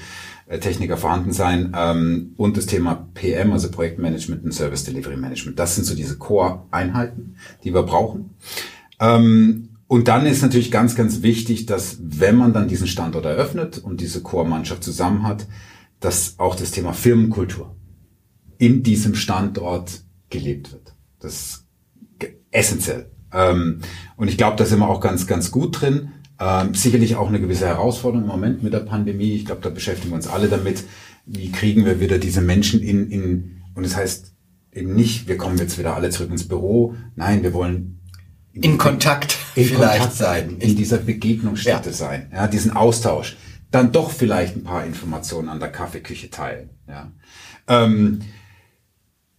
äh, 0.47 0.59
Techniker 0.59 0.97
vorhanden 0.97 1.31
sein. 1.31 1.71
Ähm, 1.75 2.33
und 2.37 2.57
das 2.57 2.65
Thema 2.65 3.07
PM, 3.13 3.53
also 3.53 3.71
Projektmanagement 3.71 4.43
und 4.43 4.53
Service 4.53 4.83
Delivery 4.83 5.17
Management. 5.17 5.59
Das 5.59 5.75
sind 5.75 5.85
so 5.85 5.95
diese 5.95 6.17
Core-Einheiten, 6.17 7.35
die 7.63 7.73
wir 7.73 7.83
brauchen. 7.83 8.31
Ähm, 9.01 9.69
und 9.87 10.07
dann 10.07 10.25
ist 10.25 10.41
natürlich 10.41 10.71
ganz, 10.71 10.95
ganz 10.95 11.21
wichtig, 11.21 11.65
dass 11.65 11.97
wenn 12.01 12.37
man 12.37 12.53
dann 12.53 12.69
diesen 12.69 12.87
Standort 12.87 13.25
eröffnet 13.25 13.77
und 13.77 13.99
diese 13.99 14.21
Core-Mannschaft 14.21 14.85
zusammen 14.85 15.23
hat, 15.27 15.47
dass 15.99 16.35
auch 16.39 16.55
das 16.55 16.71
Thema 16.71 16.93
Firmenkultur 16.93 17.75
in 18.57 18.83
diesem 18.83 19.15
Standort 19.15 20.03
gelebt 20.29 20.71
wird. 20.71 20.95
Das 21.19 21.33
ist 21.33 21.65
essentiell. 22.51 23.11
Ähm, 23.33 23.81
und 24.15 24.29
ich 24.29 24.37
glaube, 24.37 24.55
da 24.55 24.65
sind 24.65 24.79
wir 24.79 24.87
auch 24.87 25.01
ganz, 25.01 25.27
ganz 25.27 25.51
gut 25.51 25.81
drin. 25.81 26.09
Ähm, 26.39 26.73
sicherlich 26.73 27.15
auch 27.15 27.27
eine 27.27 27.41
gewisse 27.41 27.67
Herausforderung 27.67 28.23
im 28.23 28.31
Moment 28.31 28.63
mit 28.63 28.73
der 28.73 28.79
Pandemie. 28.79 29.33
Ich 29.33 29.45
glaube, 29.45 29.61
da 29.61 29.69
beschäftigen 29.69 30.11
wir 30.11 30.15
uns 30.15 30.27
alle 30.27 30.47
damit. 30.47 30.83
Wie 31.25 31.51
kriegen 31.51 31.85
wir 31.85 31.99
wieder 31.99 32.17
diese 32.17 32.41
Menschen 32.41 32.81
in, 32.81 33.09
in 33.09 33.61
und 33.75 33.85
das 33.85 33.95
heißt 33.95 34.33
eben 34.73 34.95
nicht, 34.95 35.27
wir 35.27 35.37
kommen 35.37 35.57
jetzt 35.57 35.77
wieder 35.77 35.95
alle 35.95 36.09
zurück 36.09 36.31
ins 36.31 36.47
Büro. 36.47 36.95
Nein, 37.15 37.43
wir 37.43 37.53
wollen 37.53 38.00
in, 38.53 38.63
in 38.63 38.77
Kontakt 38.77 39.37
in 39.55 39.65
vielleicht 39.65 39.99
Kontakt 39.99 40.17
sein, 40.17 40.57
in 40.57 40.75
dieser 40.75 40.97
Begegnungsstätte 40.97 41.89
ja. 41.89 41.95
sein, 41.95 42.31
ja, 42.33 42.47
diesen 42.47 42.71
Austausch. 42.71 43.37
Dann 43.71 43.91
doch 43.93 44.11
vielleicht 44.11 44.57
ein 44.57 44.63
paar 44.63 44.85
Informationen 44.85 45.47
an 45.47 45.59
der 45.59 45.71
Kaffeeküche 45.71 46.29
teilen. 46.29 46.71
Ja. 46.87 47.11
Ähm, 47.67 48.21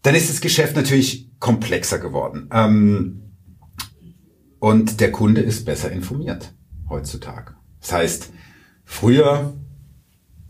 dann 0.02 0.14
ist 0.14 0.30
das 0.30 0.40
Geschäft 0.40 0.74
natürlich 0.74 1.30
komplexer 1.38 1.98
geworden. 1.98 2.48
Ähm, 2.52 3.22
und 4.58 5.00
der 5.00 5.12
Kunde 5.12 5.40
ist 5.40 5.64
besser 5.64 5.90
informiert 5.90 6.54
heutzutage. 6.88 7.54
Das 7.80 7.92
heißt, 7.92 8.30
früher, 8.84 9.54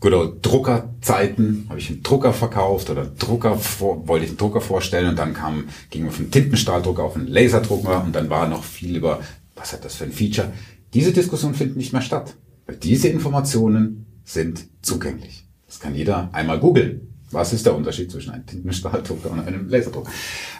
gut, 0.03 0.39
Druckerzeiten, 0.41 1.65
habe 1.69 1.79
ich 1.79 1.89
einen 1.89 2.03
Drucker 2.03 2.33
verkauft 2.33 2.89
oder 2.89 3.05
Drucker 3.05 3.57
vor, 3.57 4.07
wollte 4.07 4.25
ich 4.25 4.31
einen 4.31 4.37
Drucker 4.37 4.61
vorstellen 4.61 5.09
und 5.09 5.17
dann 5.17 5.33
kam, 5.33 5.65
gingen 5.89 6.05
wir 6.05 6.11
vom 6.11 6.29
Tintenstahldrucker 6.29 7.03
auf 7.03 7.15
einen 7.15 7.27
Laserdrucker 7.27 8.03
und 8.03 8.13
dann 8.13 8.29
war 8.29 8.47
noch 8.47 8.63
viel 8.63 8.97
über, 8.97 9.21
was 9.55 9.73
hat 9.73 9.85
das 9.85 9.95
für 9.95 10.03
ein 10.03 10.11
Feature. 10.11 10.51
Diese 10.93 11.13
Diskussion 11.13 11.53
findet 11.53 11.77
nicht 11.77 11.93
mehr 11.93 12.01
statt, 12.01 12.35
weil 12.67 12.75
diese 12.75 13.07
Informationen 13.07 14.05
sind 14.25 14.65
zugänglich. 14.81 15.45
Das 15.67 15.79
kann 15.79 15.95
jeder 15.95 16.29
einmal 16.33 16.59
googeln. 16.59 17.09
Was 17.31 17.51
ist 17.51 17.65
der 17.65 17.75
Unterschied 17.75 18.11
zwischen 18.11 18.31
einem 18.31 18.45
Tintenstrahldrucker 18.45 19.31
und 19.31 19.39
einem 19.39 19.67
Laserdrucker? 19.67 20.11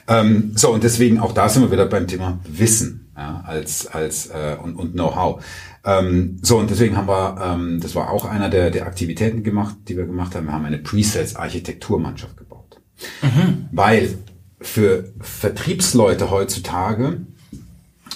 Ähm, 0.07 0.53
so, 0.55 0.73
und 0.73 0.83
deswegen 0.83 1.19
auch 1.19 1.33
da 1.33 1.47
sind 1.47 1.61
wir 1.61 1.71
wieder 1.71 1.85
beim 1.85 2.07
Thema 2.07 2.39
Wissen 2.49 3.11
ja, 3.15 3.43
als, 3.45 3.85
als 3.85 4.27
äh, 4.27 4.57
und, 4.61 4.75
und 4.75 4.93
Know-how. 4.93 5.43
Ähm, 5.85 6.37
so, 6.41 6.57
und 6.57 6.69
deswegen 6.69 6.95
haben 6.95 7.07
wir, 7.07 7.37
ähm, 7.41 7.79
das 7.81 7.95
war 7.95 8.09
auch 8.09 8.25
einer 8.25 8.49
der, 8.49 8.71
der 8.71 8.85
Aktivitäten 8.85 9.43
gemacht, 9.43 9.75
die 9.87 9.97
wir 9.97 10.05
gemacht 10.05 10.35
haben. 10.35 10.45
Wir 10.45 10.53
haben 10.53 10.65
eine 10.65 10.77
Pre-Sales-Architekturmannschaft 10.77 12.37
gebaut. 12.37 12.79
Mhm. 13.21 13.67
Weil 13.71 14.17
für 14.61 15.11
Vertriebsleute 15.19 16.31
heutzutage 16.31 17.25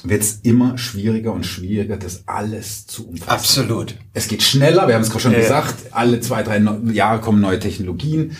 wird 0.03 0.21
es 0.21 0.39
immer 0.43 0.77
schwieriger 0.77 1.33
und 1.33 1.45
schwieriger, 1.45 1.97
das 1.97 2.23
alles 2.27 2.87
zu 2.87 3.09
umfassen. 3.09 3.29
Absolut. 3.29 3.95
Es 4.13 4.27
geht 4.27 4.43
schneller, 4.43 4.87
wir 4.87 4.95
haben 4.95 5.01
es 5.01 5.09
gerade 5.09 5.23
schon 5.23 5.31
ja. 5.33 5.39
gesagt, 5.39 5.75
alle 5.91 6.21
zwei, 6.21 6.43
drei 6.43 6.59
Jahre 6.91 7.19
kommen 7.19 7.41
neue 7.41 7.59
Technologien. 7.59 8.37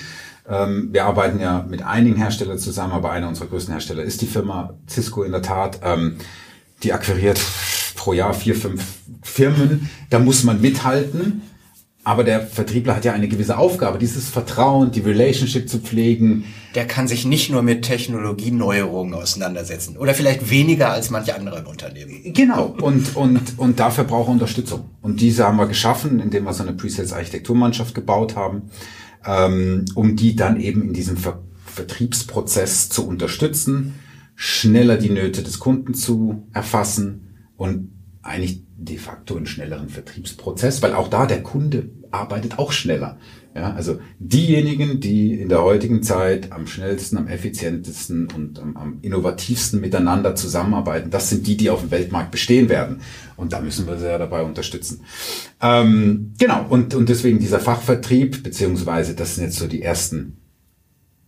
Ähm, 0.47 0.89
wir 0.91 1.05
arbeiten 1.05 1.41
ja 1.41 1.65
mit 1.67 1.81
einigen 1.81 2.15
Herstellern 2.15 2.59
zusammen, 2.59 2.93
aber 2.93 3.11
einer 3.11 3.27
unserer 3.27 3.47
größten 3.47 3.73
Hersteller 3.73 4.03
ist 4.03 4.21
die 4.21 4.27
Firma 4.27 4.75
Cisco 4.87 5.23
in 5.23 5.33
der 5.33 5.41
Tat. 5.41 5.81
Ähm, 5.83 6.17
die 6.83 6.93
akquiriert 6.93 7.41
pro 8.07 8.13
Jahr 8.13 8.33
vier, 8.33 8.55
fünf 8.55 8.85
Firmen. 9.21 9.89
Da 10.09 10.19
muss 10.19 10.45
man 10.45 10.61
mithalten. 10.61 11.41
Aber 12.05 12.23
der 12.23 12.39
Vertriebler 12.39 12.95
hat 12.95 13.03
ja 13.03 13.11
eine 13.11 13.27
gewisse 13.27 13.57
Aufgabe, 13.57 13.97
dieses 13.97 14.29
Vertrauen, 14.29 14.91
die 14.91 15.01
Relationship 15.01 15.67
zu 15.67 15.79
pflegen. 15.79 16.45
Der 16.73 16.87
kann 16.87 17.09
sich 17.09 17.25
nicht 17.25 17.49
nur 17.49 17.63
mit 17.63 17.81
Technologieneuerungen 17.81 19.13
auseinandersetzen. 19.13 19.97
Oder 19.97 20.13
vielleicht 20.13 20.49
weniger 20.49 20.89
als 20.89 21.09
manche 21.09 21.35
andere 21.35 21.59
im 21.59 21.67
Unternehmen. 21.67 22.31
Genau. 22.31 22.77
Und, 22.81 23.13
und, 23.17 23.41
und 23.59 23.77
dafür 23.77 24.05
braucht 24.05 24.29
er 24.29 24.31
Unterstützung. 24.31 24.85
Und 25.01 25.19
diese 25.19 25.43
haben 25.43 25.57
wir 25.57 25.67
geschaffen, 25.67 26.21
indem 26.21 26.45
wir 26.45 26.53
so 26.53 26.63
eine 26.63 26.71
Presales-Architekturmannschaft 26.71 27.93
gebaut 27.93 28.37
haben, 28.37 28.69
ähm, 29.25 29.83
um 29.95 30.15
die 30.15 30.37
dann 30.37 30.61
eben 30.61 30.81
in 30.83 30.93
diesem 30.93 31.17
Ver 31.17 31.41
Vertriebsprozess 31.65 32.87
zu 32.87 33.05
unterstützen, 33.05 33.95
schneller 34.35 34.95
die 34.95 35.09
Nöte 35.09 35.43
des 35.43 35.59
Kunden 35.59 35.93
zu 35.93 36.47
erfassen 36.53 37.51
und 37.57 37.96
eigentlich 38.27 38.63
de 38.77 38.97
facto 38.97 39.35
einen 39.35 39.47
schnelleren 39.47 39.89
Vertriebsprozess, 39.89 40.81
weil 40.81 40.93
auch 40.93 41.07
da 41.07 41.25
der 41.25 41.41
Kunde 41.41 41.89
arbeitet 42.11 42.59
auch 42.59 42.71
schneller. 42.71 43.17
Ja, 43.55 43.73
also 43.73 43.99
diejenigen, 44.19 44.99
die 44.99 45.33
in 45.33 45.49
der 45.49 45.63
heutigen 45.63 46.03
Zeit 46.03 46.51
am 46.51 46.67
schnellsten, 46.67 47.17
am 47.17 47.27
effizientesten 47.27 48.27
und 48.31 48.59
am, 48.59 48.77
am 48.77 48.99
innovativsten 49.01 49.81
miteinander 49.81 50.35
zusammenarbeiten, 50.35 51.09
das 51.09 51.29
sind 51.29 51.47
die, 51.47 51.57
die 51.57 51.71
auf 51.71 51.81
dem 51.81 51.89
Weltmarkt 51.89 52.29
bestehen 52.29 52.69
werden. 52.69 53.01
Und 53.35 53.53
da 53.53 53.61
müssen 53.61 53.87
wir 53.87 53.97
sie 53.97 54.05
ja 54.05 54.19
dabei 54.19 54.43
unterstützen. 54.43 55.01
Ähm, 55.59 56.33
genau, 56.37 56.67
und, 56.69 56.93
und 56.93 57.09
deswegen 57.09 57.39
dieser 57.39 57.59
Fachvertrieb, 57.59 58.43
beziehungsweise 58.43 59.15
das 59.15 59.35
sind 59.35 59.45
jetzt 59.45 59.57
so 59.57 59.67
die 59.67 59.81
ersten 59.81 60.37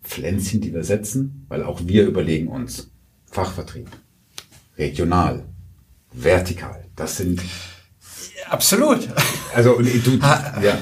Pflänzchen, 0.03 0.61
die 0.61 0.73
wir 0.73 0.83
setzen, 0.83 1.45
weil 1.47 1.63
auch 1.63 1.81
wir 1.87 2.05
überlegen 2.05 2.47
uns 2.47 2.91
Fachvertrieb, 3.25 3.87
regional, 4.77 5.48
vertikal. 6.11 6.85
Das 6.95 7.17
sind 7.17 7.41
absolut. 8.49 9.07
Also 9.53 9.79
du, 9.79 10.21
ha, 10.21 10.61
ja. 10.61 10.77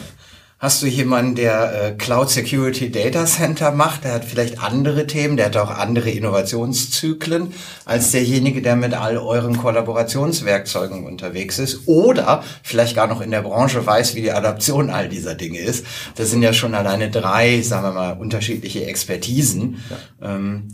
Hast 0.60 0.82
du 0.82 0.88
jemanden, 0.88 1.36
der 1.36 1.84
äh, 1.84 1.92
Cloud 1.92 2.32
Security 2.32 2.90
Data 2.92 3.26
Center 3.26 3.72
macht? 3.72 4.06
Der 4.06 4.13
hat 4.13 4.26
vielleicht 4.26 4.60
andere 4.60 5.06
Themen, 5.06 5.38
der 5.38 5.48
hat 5.48 5.58
auch 5.58 5.70
andere 5.70 6.10
Innovationszyklen 6.10 7.54
als 7.86 8.10
derjenige, 8.10 8.63
der 8.63 8.76
mit 8.76 8.96
all 8.96 9.18
euren 9.18 9.56
Kollaborationswerkzeugen 9.56 11.06
unterwegs 11.06 11.60
ist 11.60 11.82
oder 11.86 12.44
vielleicht 12.63 12.96
gar 12.96 13.06
noch 13.06 13.22
in 13.22 13.30
der 13.30 13.44
Branche 13.44 13.86
weiß, 13.86 14.16
wie 14.16 14.24
die 14.24 14.32
Adaption 14.32 14.90
all 14.90 15.10
dieser 15.10 15.36
Dinge 15.36 15.60
ist. 15.60 15.86
Das 16.16 16.32
sind 16.32 16.42
ja 16.42 16.54
schon 16.54 16.74
alleine 16.74 17.12
drei, 17.12 17.62
sagen 17.62 17.84
wir 17.84 17.94
mal, 17.94 18.12
unterschiedliche 18.13 18.84
Expertisen. 18.88 19.78
Ja. 19.92 20.36
Ähm, 20.36 20.70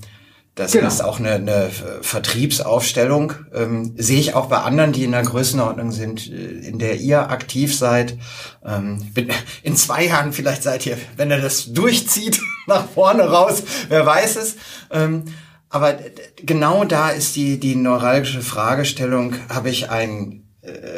das 0.55 0.73
genau. 0.73 0.87
ist 0.87 1.03
auch 1.03 1.19
eine, 1.19 1.31
eine 1.33 1.69
Vertriebsaufstellung. 2.01 3.33
Ähm, 3.53 3.95
sehe 3.97 4.19
ich 4.19 4.35
auch 4.35 4.47
bei 4.47 4.57
anderen, 4.57 4.93
die 4.93 5.03
in 5.03 5.11
der 5.11 5.23
Größenordnung 5.23 5.91
sind, 5.91 6.29
äh, 6.29 6.67
in 6.67 6.77
der 6.77 6.97
ihr 6.97 7.29
aktiv 7.31 7.75
seid. 7.75 8.17
Ähm, 8.63 9.11
in 9.63 9.75
zwei 9.75 10.05
Jahren 10.05 10.31
vielleicht 10.31 10.61
seid 10.61 10.85
ihr, 10.85 10.97
wenn 11.17 11.31
er 11.31 11.41
das 11.41 11.73
durchzieht, 11.73 12.39
nach 12.67 12.87
vorne 12.87 13.23
raus, 13.23 13.63
wer 13.89 14.05
weiß 14.05 14.35
es. 14.35 14.55
Ähm, 14.91 15.25
aber 15.69 15.97
genau 16.35 16.85
da 16.85 17.09
ist 17.09 17.35
die, 17.35 17.59
die 17.59 17.75
neuralgische 17.75 18.43
Fragestellung, 18.43 19.33
habe 19.49 19.71
ich 19.71 19.89
ein 19.89 20.31
äh, 20.33 20.42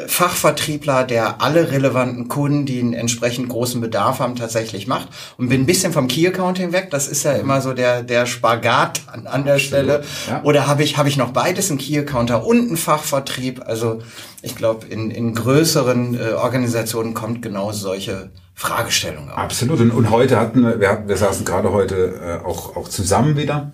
Fachvertriebler, 0.06 1.02
der 1.02 1.42
alle 1.42 1.72
relevanten 1.72 2.28
Kunden, 2.28 2.66
die 2.66 2.78
einen 2.78 2.92
entsprechend 2.92 3.48
großen 3.48 3.80
Bedarf 3.80 4.20
haben, 4.20 4.36
tatsächlich 4.36 4.86
macht. 4.86 5.08
Und 5.38 5.48
bin 5.48 5.62
ein 5.62 5.66
bisschen 5.66 5.92
vom 5.92 6.06
Key 6.06 6.26
Accounting 6.28 6.72
weg. 6.72 6.90
Das 6.92 7.08
ist 7.08 7.24
ja 7.24 7.32
immer 7.32 7.60
so 7.60 7.72
der, 7.72 8.04
der 8.04 8.26
Spagat 8.26 9.00
an, 9.12 9.26
an 9.26 9.44
der 9.44 9.58
Stelle. 9.58 10.04
Ja. 10.28 10.40
Oder 10.44 10.68
habe 10.68 10.84
ich, 10.84 10.96
habe 10.98 11.08
ich 11.08 11.16
noch 11.16 11.32
beides, 11.32 11.70
einen 11.70 11.78
Key 11.78 11.98
Accounter 11.98 12.46
und 12.46 12.58
einen 12.58 12.76
Fachvertrieb? 12.76 13.62
Also 13.66 14.02
ich 14.40 14.54
glaube, 14.54 14.86
in, 14.86 15.10
in 15.10 15.34
größeren 15.34 16.14
äh, 16.14 16.32
Organisationen 16.34 17.12
kommt 17.12 17.42
genau 17.42 17.72
solche 17.72 18.30
Fragestellungen 18.54 19.30
auf. 19.30 19.38
Absolut. 19.38 19.80
Und, 19.80 19.90
und 19.90 20.10
heute 20.10 20.38
hatten 20.38 20.62
wir, 20.62 20.78
wir, 20.78 20.90
hatten, 20.90 21.08
wir 21.08 21.16
saßen 21.16 21.44
gerade 21.44 21.72
heute 21.72 22.40
äh, 22.44 22.46
auch, 22.46 22.76
auch 22.76 22.88
zusammen 22.88 23.36
wieder. 23.36 23.72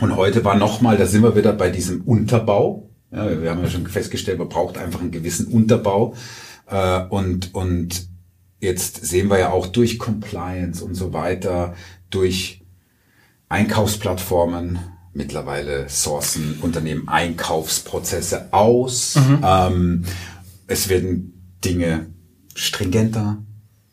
Und 0.00 0.16
heute 0.16 0.44
war 0.44 0.54
nochmal, 0.54 0.98
da 0.98 1.06
sind 1.06 1.22
wir 1.22 1.34
wieder 1.34 1.54
bei 1.54 1.70
diesem 1.70 2.02
Unterbau. 2.02 2.90
Ja, 3.10 3.40
wir 3.40 3.50
haben 3.50 3.62
ja 3.62 3.70
schon 3.70 3.86
festgestellt, 3.86 4.38
man 4.38 4.48
braucht 4.48 4.76
einfach 4.76 5.00
einen 5.00 5.12
gewissen 5.12 5.46
Unterbau. 5.46 6.14
Äh, 6.66 7.04
und, 7.08 7.54
und 7.54 8.08
jetzt 8.60 9.04
sehen 9.04 9.28
wir 9.28 9.38
ja 9.38 9.50
auch 9.50 9.66
durch 9.66 9.98
Compliance 9.98 10.84
und 10.84 10.94
so 10.94 11.12
weiter, 11.12 11.74
durch 12.10 12.62
Einkaufsplattformen, 13.48 14.78
mittlerweile 15.12 15.88
sourcen 15.88 16.58
Unternehmen 16.60 17.08
Einkaufsprozesse 17.08 18.52
aus. 18.52 19.14
Mhm. 19.16 19.40
Ähm, 19.44 20.04
es 20.66 20.88
werden 20.88 21.56
Dinge 21.64 22.06
stringenter, 22.54 23.44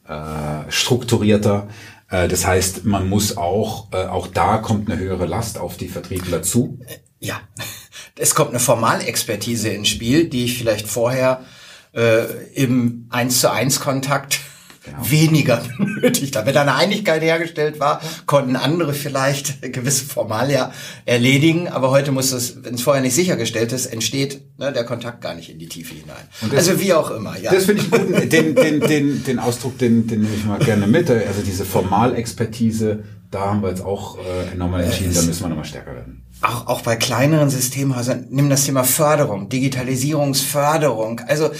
äh, 0.07 0.71
strukturierter. 0.71 1.67
Äh, 2.09 2.27
das 2.27 2.45
heißt, 2.45 2.85
man 2.85 3.07
muss 3.07 3.37
auch, 3.37 3.91
äh, 3.93 4.05
auch 4.05 4.27
da 4.27 4.57
kommt 4.57 4.89
eine 4.89 4.99
höhere 4.99 5.25
Last 5.25 5.57
auf 5.57 5.77
die 5.77 5.89
Vertriebler 5.89 6.41
zu. 6.41 6.79
Ja, 7.19 7.41
es 8.17 8.35
kommt 8.35 8.51
eine 8.51 8.59
Formalexpertise 8.59 9.69
ins 9.69 9.89
Spiel, 9.89 10.25
die 10.25 10.45
ich 10.45 10.57
vielleicht 10.57 10.87
vorher 10.87 11.41
äh, 11.93 12.25
im 12.53 13.07
eins 13.09 13.39
zu 13.39 13.51
eins 13.51 13.79
Kontakt 13.79 14.39
genau. 14.83 14.97
weniger 15.09 15.63
benötigt 15.77 16.35
habe. 16.35 16.47
Wenn 16.47 16.53
da 16.53 16.61
eine 16.61 16.75
Einigkeit 16.75 17.21
hergestellt 17.21 17.79
war, 17.79 18.01
konnten 18.25 18.55
andere 18.55 18.93
vielleicht 18.93 19.61
gewisse 19.73 20.05
Formalia 20.05 20.71
erledigen, 21.05 21.67
aber 21.67 21.91
heute 21.91 22.11
muss 22.11 22.31
es, 22.31 22.63
wenn 22.63 22.75
es 22.75 22.81
vorher 22.81 23.01
nicht 23.01 23.15
sichergestellt 23.15 23.71
ist, 23.71 23.87
entsteht 23.87 24.41
ne, 24.57 24.71
der 24.71 24.83
Kontakt 24.83 25.21
gar 25.21 25.35
nicht 25.35 25.49
in 25.49 25.59
die 25.59 25.67
Tiefe 25.67 25.95
hinein. 25.95 26.27
Das, 26.41 26.67
also 26.67 26.79
wie 26.79 26.93
auch 26.93 27.11
immer. 27.11 27.37
Ja. 27.37 27.51
Das 27.51 27.65
finde 27.65 27.81
ich 27.81 27.91
gut. 27.91 28.31
Den, 28.31 28.55
den, 28.55 28.79
den, 28.81 29.23
den 29.23 29.39
Ausdruck, 29.39 29.77
den, 29.77 30.07
den 30.07 30.21
nehme 30.21 30.35
ich 30.35 30.45
mal 30.45 30.59
gerne 30.59 30.87
mit. 30.87 31.09
Also 31.09 31.41
diese 31.45 31.65
Formalexpertise 31.65 33.03
da 33.31 33.39
haben 33.41 33.61
wir 33.61 33.69
jetzt 33.69 33.83
auch 33.83 34.17
äh, 34.17 34.55
nochmal 34.55 34.83
entschieden, 34.83 35.13
da 35.13 35.21
müssen 35.21 35.43
wir 35.43 35.49
nochmal 35.49 35.65
stärker 35.65 35.95
werden 35.95 36.21
auch, 36.41 36.67
auch 36.67 36.81
bei 36.81 36.95
kleineren 36.95 37.49
Systemhäusern, 37.49 38.27
nimm 38.29 38.49
das 38.49 38.65
Thema 38.65 38.83
Förderung, 38.83 39.49
Digitalisierungsförderung. 39.49 41.21
Also 41.27 41.51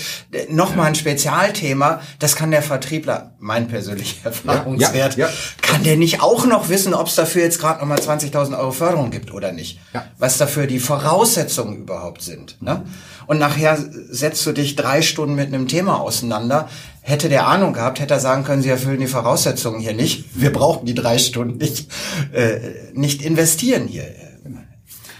nochmal 0.49 0.87
ein 0.87 0.95
Spezialthema, 0.95 2.01
das 2.19 2.35
kann 2.35 2.51
der 2.51 2.63
Vertriebler, 2.63 3.35
mein 3.39 3.67
persönlicher 3.67 4.25
Erfahrungswert, 4.25 5.17
ja, 5.17 5.27
ja, 5.27 5.33
kann 5.61 5.83
der 5.83 5.97
nicht 5.97 6.21
auch 6.21 6.45
noch 6.45 6.69
wissen, 6.69 6.93
ob 6.93 7.07
es 7.07 7.15
dafür 7.15 7.43
jetzt 7.43 7.59
gerade 7.59 7.79
nochmal 7.79 7.99
20.000 7.99 8.57
Euro 8.57 8.71
Förderung 8.71 9.11
gibt 9.11 9.31
oder 9.31 9.51
nicht. 9.51 9.79
Was 10.17 10.37
dafür 10.37 10.67
die 10.67 10.79
Voraussetzungen 10.79 11.77
überhaupt 11.77 12.21
sind. 12.21 12.61
Ne? 12.61 12.83
Und 13.27 13.37
nachher 13.39 13.77
setzt 14.09 14.45
du 14.45 14.51
dich 14.51 14.75
drei 14.75 15.01
Stunden 15.01 15.35
mit 15.35 15.47
einem 15.47 15.67
Thema 15.67 16.01
auseinander. 16.01 16.69
Hätte 17.01 17.29
der 17.29 17.47
Ahnung 17.47 17.73
gehabt, 17.73 17.99
hätte 17.99 18.13
er 18.13 18.19
sagen 18.19 18.43
können, 18.43 18.61
sie 18.61 18.69
erfüllen 18.69 18.99
die 18.99 19.07
Voraussetzungen 19.07 19.79
hier 19.79 19.93
nicht. 19.93 20.39
Wir 20.39 20.51
brauchen 20.51 20.85
die 20.85 20.93
drei 20.93 21.17
Stunden 21.17 21.57
nicht, 21.57 21.91
äh, 22.31 22.59
nicht 22.93 23.23
investieren 23.23 23.87
hier 23.87 24.05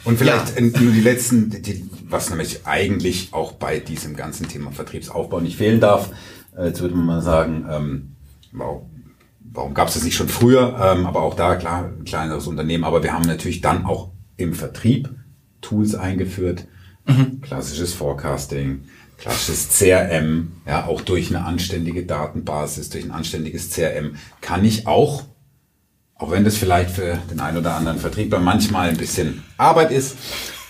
und 0.04 0.18
vielleicht 0.18 0.60
ja. 0.60 0.62
nur 0.62 0.92
die 0.92 1.02
letzten, 1.02 1.50
die, 1.50 1.90
was 2.08 2.30
nämlich 2.30 2.66
eigentlich 2.66 3.34
auch 3.34 3.54
bei 3.54 3.80
diesem 3.80 4.16
ganzen 4.16 4.48
Thema 4.48 4.72
Vertriebsaufbau 4.72 5.40
nicht 5.40 5.58
fehlen 5.58 5.80
darf. 5.80 6.10
Äh, 6.58 6.68
jetzt 6.68 6.82
würde 6.82 6.96
man 6.96 7.06
mal 7.06 7.22
sagen, 7.22 7.66
ähm, 7.70 8.16
warum, 8.52 8.90
warum 9.40 9.74
gab 9.74 9.90
es 9.90 9.96
das 9.96 10.04
nicht 10.04 10.16
schon 10.16 10.30
früher? 10.30 10.76
Ähm, 10.82 11.06
aber 11.06 11.22
auch 11.22 11.36
da, 11.36 11.56
klar, 11.56 11.86
ein 11.86 12.04
kleineres 12.04 12.48
Unternehmen. 12.48 12.84
Aber 12.84 13.04
wir 13.04 13.14
haben 13.14 13.26
natürlich 13.26 13.62
dann 13.62 13.86
auch 13.86 14.12
im 14.38 14.54
Vertrieb 14.54 15.10
Tools 15.62 15.94
eingeführt. 15.94 16.68
Mhm. 17.06 17.42
Klassisches 17.42 17.94
Forecasting, 17.94 18.86
klassisches 19.22 19.70
CRM, 19.78 20.52
ja, 20.66 20.86
auch 20.86 21.02
durch 21.02 21.30
eine 21.30 21.46
anständige 21.46 22.06
Datenbasis, 22.06 22.90
durch 22.90 23.04
ein 23.04 23.12
anständiges 23.12 23.70
CRM 23.70 24.16
kann 24.42 24.66
ich 24.66 24.88
auch 24.88 25.24
auch 26.22 26.30
wenn 26.30 26.44
das 26.44 26.56
vielleicht 26.56 26.92
für 26.92 27.18
den 27.32 27.40
einen 27.40 27.58
oder 27.58 27.74
anderen 27.74 28.00
Vertriebler 28.00 28.40
manchmal 28.40 28.90
ein 28.90 28.98
bisschen 28.98 29.44
Arbeit 29.58 29.90
ist. 29.90 30.16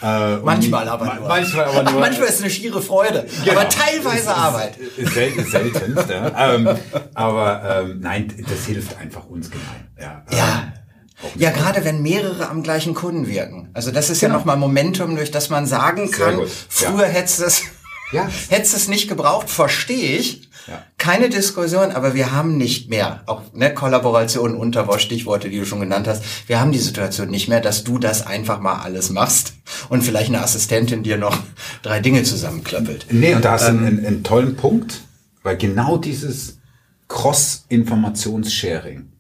Äh, 0.02 0.38
manchmal 0.38 0.88
aber 0.88 1.06
ma 1.06 1.16
nur. 1.16 1.28
Manchmal, 1.28 1.66
aber 1.66 1.92
nur. 1.92 2.00
manchmal 2.00 2.28
ist 2.30 2.36
es 2.36 2.42
eine 2.42 2.50
schiere 2.50 2.82
Freude, 2.82 3.28
genau. 3.44 3.60
aber 3.60 3.70
teilweise 3.70 4.18
ist, 4.18 4.28
Arbeit. 4.30 4.78
Ist, 4.78 5.14
selten, 5.14 5.46
selten 5.46 5.96
ja. 6.10 6.56
ähm, 6.56 6.70
aber 7.14 7.84
ähm, 7.84 8.00
nein, 8.00 8.34
das 8.50 8.66
hilft 8.66 8.98
einfach 8.98 9.28
uns 9.28 9.52
gemein. 9.52 9.90
Ja. 10.00 10.24
ja. 10.32 10.74
Ähm, 11.22 11.30
ja, 11.36 11.52
gerade 11.52 11.84
wenn 11.84 12.02
mehrere 12.02 12.50
am 12.50 12.64
gleichen 12.64 12.96
Kunden 12.96 13.28
wirken. 13.28 13.70
Also 13.74 13.92
das 13.92 14.10
ist 14.10 14.22
genau. 14.22 14.34
ja 14.34 14.40
nochmal 14.40 14.58
Momentum, 14.58 15.16
durch 15.18 15.30
das 15.32 15.50
man 15.50 15.68
sagen 15.68 16.10
kann, 16.10 16.40
früher 16.70 17.06
ja. 17.06 17.08
hättest 17.08 17.40
du 17.42 17.44
es 17.44 17.64
ja. 18.12 18.28
hättest 18.50 18.76
es 18.76 18.88
nicht 18.88 19.08
gebraucht, 19.08 19.50
verstehe 19.50 20.18
ich. 20.18 20.50
Ja. 20.68 20.84
Keine 20.98 21.30
Diskussion, 21.30 21.92
aber 21.92 22.14
wir 22.14 22.32
haben 22.32 22.58
nicht 22.58 22.90
mehr, 22.90 23.24
auch 23.26 23.42
ne, 23.54 23.74
Kollaboration, 23.74 24.56
Unterwurst, 24.56 25.04
Stichworte, 25.04 25.50
die 25.50 25.58
du 25.58 25.66
schon 25.66 25.80
genannt 25.80 26.08
hast, 26.08 26.24
wir 26.48 26.60
haben 26.60 26.72
die 26.72 26.80
Situation 26.80 27.30
nicht 27.30 27.48
mehr, 27.48 27.62
dass 27.62 27.84
du 27.84 27.98
das 27.98 28.28
einfach 28.28 28.60
mal 28.60 28.82
alles 28.82 29.10
machst 29.10 29.54
und 29.90 30.04
vielleicht 30.04 30.30
eine 30.30 30.44
Assistentin 30.44 31.02
dir 31.02 31.18
noch 31.18 31.38
drei 31.82 32.00
Dinge 32.00 32.24
zusammenklöppelt. 32.24 33.08
Nee, 33.10 33.34
und 33.34 33.44
da 33.44 33.54
hast 33.54 33.68
du 33.68 33.72
ähm, 33.72 33.86
einen, 33.86 34.06
einen 34.06 34.24
tollen 34.24 34.56
Punkt, 34.56 35.02
weil 35.42 35.58
genau 35.58 35.98
dieses 35.98 36.60
Cross-Informations-Sharing, 37.08 39.12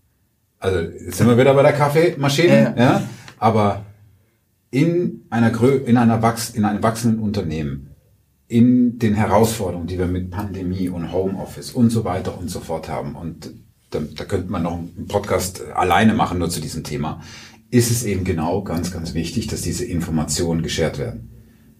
also 0.59 0.91
sind 1.09 1.27
wir 1.27 1.37
wieder 1.37 1.55
bei 1.55 1.63
der 1.63 1.73
Kaffeemaschine, 1.73 2.75
ja, 2.77 2.83
ja 2.83 3.03
aber 3.41 3.85
in 4.69 5.25
einer 5.29 5.49
Grö 5.49 5.75
in 5.75 5.97
einer 5.97 6.21
Wachs 6.21 6.51
in 6.51 6.63
einem 6.63 6.81
wachsenden 6.83 7.19
Unternehmen 7.19 7.90
in 8.51 8.99
den 8.99 9.13
Herausforderungen, 9.13 9.87
die 9.87 9.97
wir 9.97 10.07
mit 10.07 10.29
Pandemie 10.29 10.89
und 10.89 11.13
Homeoffice 11.13 11.71
und 11.71 11.89
so 11.89 12.03
weiter 12.03 12.37
und 12.37 12.49
so 12.49 12.59
fort 12.59 12.89
haben, 12.89 13.15
und 13.15 13.49
da, 13.91 14.01
da 14.01 14.25
könnte 14.25 14.51
man 14.51 14.63
noch 14.63 14.73
einen 14.73 15.07
Podcast 15.07 15.63
alleine 15.73 16.13
machen, 16.13 16.39
nur 16.39 16.49
zu 16.49 16.59
diesem 16.59 16.83
Thema, 16.83 17.21
ist 17.69 17.91
es 17.91 18.03
eben 18.03 18.25
genau 18.25 18.61
ganz, 18.61 18.91
ganz 18.91 19.13
wichtig, 19.13 19.47
dass 19.47 19.61
diese 19.61 19.85
Informationen 19.85 20.63
geshared 20.63 20.99
werden. 20.99 21.29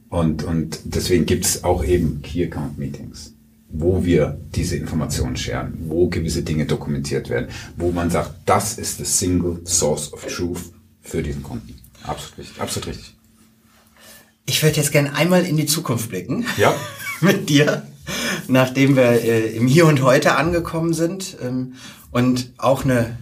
Und, 0.08 0.44
und 0.44 0.80
deswegen 0.86 1.26
gibt 1.26 1.44
es 1.44 1.66
auch 1.66 1.84
eben 1.84 2.22
Key 2.22 2.46
Account 2.46 2.78
Meetings, 2.78 3.34
wo 3.68 4.06
wir 4.06 4.40
diese 4.56 4.78
Informationen 4.78 5.36
sharen, 5.36 5.74
wo 5.88 6.08
gewisse 6.08 6.44
Dinge 6.44 6.66
dokumentiert 6.66 7.30
werden, 7.30 7.50
wo 7.76 7.92
man 7.92 8.10
sagt, 8.10 8.32
das 8.46 8.78
ist 8.78 8.98
the 8.98 9.06
single 9.06 9.60
source 9.66 10.14
of 10.14 10.26
truth 10.26 10.72
für 11.02 11.22
diesen 11.22 11.44
Kunden. 11.44 11.76
Absolut 12.04 12.38
richtig. 12.38 12.62
Absolut 12.62 12.88
richtig. 12.88 13.21
Ich 14.45 14.63
würde 14.63 14.77
jetzt 14.77 14.91
gerne 14.91 15.13
einmal 15.15 15.45
in 15.45 15.58
die 15.58 15.65
Zukunft 15.65 16.10
blicken. 16.10 16.45
Ja. 16.58 16.75
mit 17.21 17.49
dir, 17.49 17.88
nachdem 18.47 18.95
wir 18.95 19.23
äh, 19.23 19.56
im 19.56 19.67
Hier 19.67 19.86
und 19.86 20.01
Heute 20.01 20.36
angekommen 20.36 20.93
sind 20.93 21.38
ähm, 21.41 21.75
und 22.12 22.51
auch 22.58 22.84
eine 22.84 23.17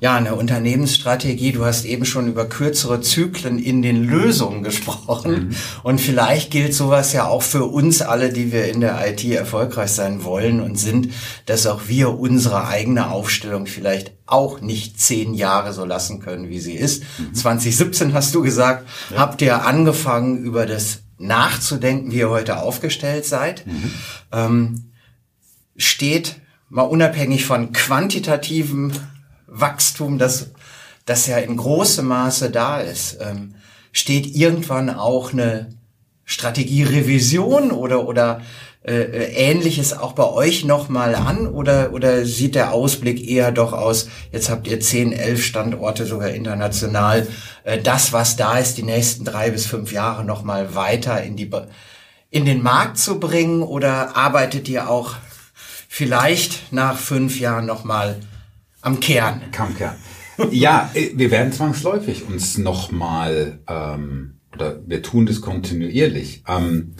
ja, 0.00 0.14
eine 0.16 0.34
Unternehmensstrategie. 0.34 1.52
Du 1.52 1.64
hast 1.66 1.84
eben 1.84 2.06
schon 2.06 2.26
über 2.26 2.46
kürzere 2.48 3.02
Zyklen 3.02 3.58
in 3.58 3.82
den 3.82 4.02
Lösungen 4.02 4.62
gesprochen. 4.62 5.32
Mhm. 5.32 5.56
Und 5.82 6.00
vielleicht 6.00 6.50
gilt 6.50 6.74
sowas 6.74 7.12
ja 7.12 7.26
auch 7.26 7.42
für 7.42 7.64
uns 7.64 8.00
alle, 8.00 8.32
die 8.32 8.50
wir 8.50 8.64
in 8.66 8.80
der 8.80 9.06
IT 9.06 9.22
erfolgreich 9.24 9.90
sein 9.90 10.24
wollen 10.24 10.60
und 10.60 10.76
sind, 10.76 11.10
dass 11.44 11.66
auch 11.66 11.82
wir 11.86 12.18
unsere 12.18 12.66
eigene 12.66 13.10
Aufstellung 13.10 13.66
vielleicht 13.66 14.12
auch 14.24 14.62
nicht 14.62 14.98
zehn 14.98 15.34
Jahre 15.34 15.74
so 15.74 15.84
lassen 15.84 16.20
können, 16.20 16.48
wie 16.48 16.60
sie 16.60 16.74
ist. 16.74 17.02
Mhm. 17.18 17.34
2017 17.34 18.14
hast 18.14 18.34
du 18.34 18.42
gesagt, 18.42 18.88
ja. 19.10 19.18
habt 19.18 19.42
ihr 19.42 19.66
angefangen, 19.66 20.38
über 20.38 20.64
das 20.64 21.00
nachzudenken, 21.18 22.10
wie 22.12 22.18
ihr 22.18 22.30
heute 22.30 22.62
aufgestellt 22.62 23.26
seid. 23.26 23.66
Mhm. 23.66 23.90
Ähm, 24.32 24.92
steht 25.76 26.36
mal 26.70 26.82
unabhängig 26.82 27.44
von 27.44 27.72
quantitativen 27.72 28.92
Wachstum, 29.50 30.18
das, 30.18 30.50
das 31.04 31.26
ja 31.26 31.38
in 31.38 31.56
großem 31.56 32.06
Maße 32.06 32.50
da 32.50 32.80
ist, 32.80 33.18
ähm, 33.20 33.54
steht 33.92 34.26
irgendwann 34.34 34.90
auch 34.90 35.32
eine 35.32 35.70
Strategierevision 36.24 37.72
oder, 37.72 38.06
oder 38.06 38.40
äh, 38.82 38.94
äh, 38.94 39.50
Ähnliches 39.50 39.92
auch 39.92 40.12
bei 40.12 40.24
euch 40.24 40.64
nochmal 40.64 41.14
an? 41.14 41.46
Oder, 41.46 41.92
oder 41.92 42.24
sieht 42.24 42.54
der 42.54 42.72
Ausblick 42.72 43.28
eher 43.28 43.52
doch 43.52 43.74
aus, 43.74 44.08
jetzt 44.32 44.48
habt 44.48 44.66
ihr 44.66 44.80
zehn, 44.80 45.12
elf 45.12 45.44
Standorte 45.44 46.06
sogar 46.06 46.30
international, 46.30 47.26
äh, 47.64 47.78
das, 47.78 48.14
was 48.14 48.36
da 48.36 48.58
ist, 48.58 48.78
die 48.78 48.82
nächsten 48.82 49.24
drei 49.24 49.50
bis 49.50 49.66
fünf 49.66 49.92
Jahre 49.92 50.24
nochmal 50.24 50.74
weiter 50.74 51.22
in, 51.22 51.36
die, 51.36 51.50
in 52.30 52.46
den 52.46 52.62
Markt 52.62 52.96
zu 52.96 53.20
bringen? 53.20 53.62
Oder 53.62 54.16
arbeitet 54.16 54.66
ihr 54.68 54.88
auch 54.88 55.16
vielleicht 55.88 56.72
nach 56.72 56.96
fünf 56.96 57.38
Jahren 57.38 57.66
nochmal 57.66 58.20
am 58.82 59.00
Kern. 59.00 59.42
Am 59.56 59.76
Kern. 59.76 59.96
Ja, 60.50 60.90
äh, 60.94 61.10
wir 61.14 61.30
werden 61.30 61.52
zwangsläufig 61.52 62.26
uns 62.26 62.56
nochmal, 62.56 63.58
ähm, 63.68 64.36
oder 64.54 64.80
wir 64.86 65.02
tun 65.02 65.26
das 65.26 65.40
kontinuierlich. 65.40 66.42
Ähm, 66.48 66.94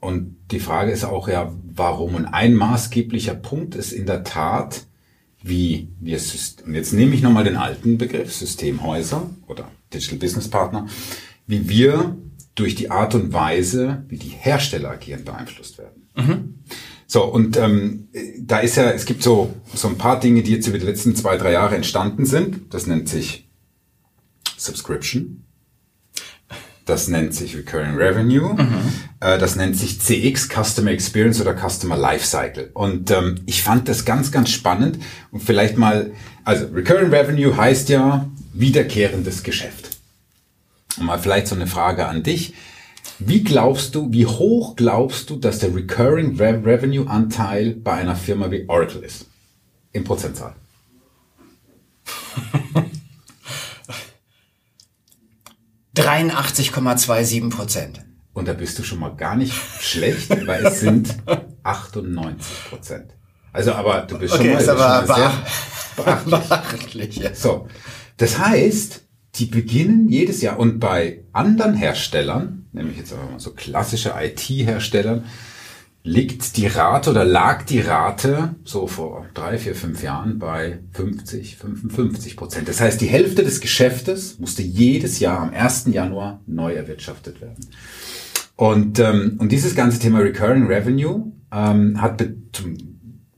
und 0.00 0.36
die 0.50 0.60
Frage 0.60 0.90
ist 0.90 1.04
auch 1.04 1.28
ja, 1.28 1.52
warum? 1.62 2.14
Und 2.14 2.26
ein 2.26 2.54
maßgeblicher 2.54 3.34
Punkt 3.34 3.74
ist 3.74 3.92
in 3.92 4.06
der 4.06 4.24
Tat, 4.24 4.86
wie 5.42 5.88
wir, 6.00 6.18
und 6.66 6.74
jetzt 6.74 6.92
nehme 6.92 7.14
ich 7.14 7.22
nochmal 7.22 7.44
den 7.44 7.56
alten 7.56 7.98
Begriff, 7.98 8.32
Systemhäuser 8.34 9.30
oder 9.46 9.70
Digital 9.92 10.18
Business 10.18 10.48
Partner, 10.48 10.86
wie 11.46 11.68
wir 11.68 12.16
durch 12.54 12.74
die 12.74 12.90
Art 12.90 13.14
und 13.14 13.32
Weise, 13.32 14.04
wie 14.08 14.18
die 14.18 14.28
Hersteller 14.28 14.90
agieren, 14.90 15.24
beeinflusst 15.24 15.78
werden. 15.78 16.08
Mhm. 16.16 16.54
So, 17.12 17.24
und 17.24 17.56
ähm, 17.56 18.06
da 18.38 18.60
ist 18.60 18.76
ja, 18.76 18.88
es 18.92 19.04
gibt 19.04 19.24
so, 19.24 19.52
so 19.74 19.88
ein 19.88 19.98
paar 19.98 20.20
Dinge, 20.20 20.44
die 20.44 20.52
jetzt 20.52 20.68
über 20.68 20.78
die 20.78 20.86
letzten 20.86 21.16
zwei, 21.16 21.36
drei 21.36 21.50
Jahre 21.50 21.74
entstanden 21.74 22.24
sind. 22.24 22.72
Das 22.72 22.86
nennt 22.86 23.08
sich 23.08 23.50
Subscription. 24.56 25.42
Das 26.86 27.08
nennt 27.08 27.34
sich 27.34 27.56
Recurring 27.56 27.96
Revenue. 27.96 28.54
Mhm. 28.54 28.78
Äh, 29.18 29.38
das 29.38 29.56
nennt 29.56 29.76
sich 29.76 30.00
CX, 30.00 30.50
Customer 30.50 30.92
Experience 30.92 31.40
oder 31.40 31.56
Customer 31.56 31.96
Lifecycle. 31.96 32.70
Und 32.74 33.10
ähm, 33.10 33.40
ich 33.44 33.64
fand 33.64 33.88
das 33.88 34.04
ganz, 34.04 34.30
ganz 34.30 34.50
spannend. 34.50 35.00
Und 35.32 35.42
vielleicht 35.42 35.76
mal, 35.76 36.12
also 36.44 36.66
Recurring 36.66 37.12
Revenue 37.12 37.56
heißt 37.56 37.88
ja 37.88 38.30
wiederkehrendes 38.52 39.42
Geschäft. 39.42 39.98
Und 40.96 41.06
mal 41.06 41.18
vielleicht 41.18 41.48
so 41.48 41.56
eine 41.56 41.66
Frage 41.66 42.06
an 42.06 42.22
dich. 42.22 42.54
Wie 43.20 43.44
glaubst 43.44 43.94
du, 43.94 44.10
wie 44.12 44.24
hoch 44.24 44.76
glaubst 44.76 45.28
du, 45.28 45.36
dass 45.36 45.58
der 45.58 45.74
Recurring 45.74 46.36
Revenue 46.38 47.06
Anteil 47.06 47.74
bei 47.74 47.92
einer 47.92 48.16
Firma 48.16 48.50
wie 48.50 48.66
Oracle 48.66 49.02
ist? 49.02 49.26
In 49.92 50.04
Prozentzahl. 50.04 50.56
83,27 55.94 57.50
Prozent. 57.50 58.00
Und 58.32 58.48
da 58.48 58.54
bist 58.54 58.78
du 58.78 58.82
schon 58.82 59.00
mal 59.00 59.14
gar 59.16 59.36
nicht 59.36 59.52
schlecht, 59.80 60.30
weil 60.46 60.64
es 60.64 60.80
sind 60.80 61.14
98 61.62 62.70
Prozent. 62.70 63.12
Also, 63.52 63.72
aber 63.72 64.02
du 64.02 64.18
bist 64.18 64.32
okay, 64.34 64.44
schon 64.44 64.52
mal, 64.54 64.60
ist 64.60 64.68
aber 64.68 65.06
schon 65.06 65.08
mal 65.08 65.32
sehr 66.24 66.40
beachtlich. 66.48 67.20
So, 67.34 67.68
das 68.16 68.38
heißt, 68.38 69.02
die 69.36 69.46
beginnen 69.46 70.08
jedes 70.08 70.42
Jahr 70.42 70.58
und 70.58 70.80
bei 70.80 71.22
anderen 71.32 71.74
Herstellern, 71.74 72.66
nämlich 72.72 72.98
jetzt 72.98 73.12
aber 73.12 73.30
mal 73.30 73.40
so 73.40 73.52
klassische 73.52 74.14
IT-Herstellern, 74.20 75.24
liegt 76.02 76.56
die 76.56 76.66
Rate 76.66 77.10
oder 77.10 77.24
lag 77.24 77.64
die 77.64 77.80
Rate 77.80 78.54
so 78.64 78.86
vor 78.86 79.26
drei, 79.34 79.58
vier, 79.58 79.74
fünf 79.74 80.02
Jahren 80.02 80.38
bei 80.38 80.78
50, 80.92 81.56
55 81.56 82.36
Prozent. 82.36 82.68
Das 82.68 82.80
heißt, 82.80 83.00
die 83.00 83.06
Hälfte 83.06 83.44
des 83.44 83.60
Geschäftes 83.60 84.38
musste 84.38 84.62
jedes 84.62 85.20
Jahr 85.20 85.40
am 85.40 85.50
1. 85.50 85.88
Januar 85.92 86.40
neu 86.46 86.72
erwirtschaftet 86.72 87.40
werden. 87.40 87.66
Und, 88.56 88.98
ähm, 88.98 89.36
und 89.38 89.52
dieses 89.52 89.74
ganze 89.74 89.98
Thema 89.98 90.20
Recurring 90.20 90.66
Revenue 90.66 91.32
ähm, 91.52 92.00
hat, 92.00 92.26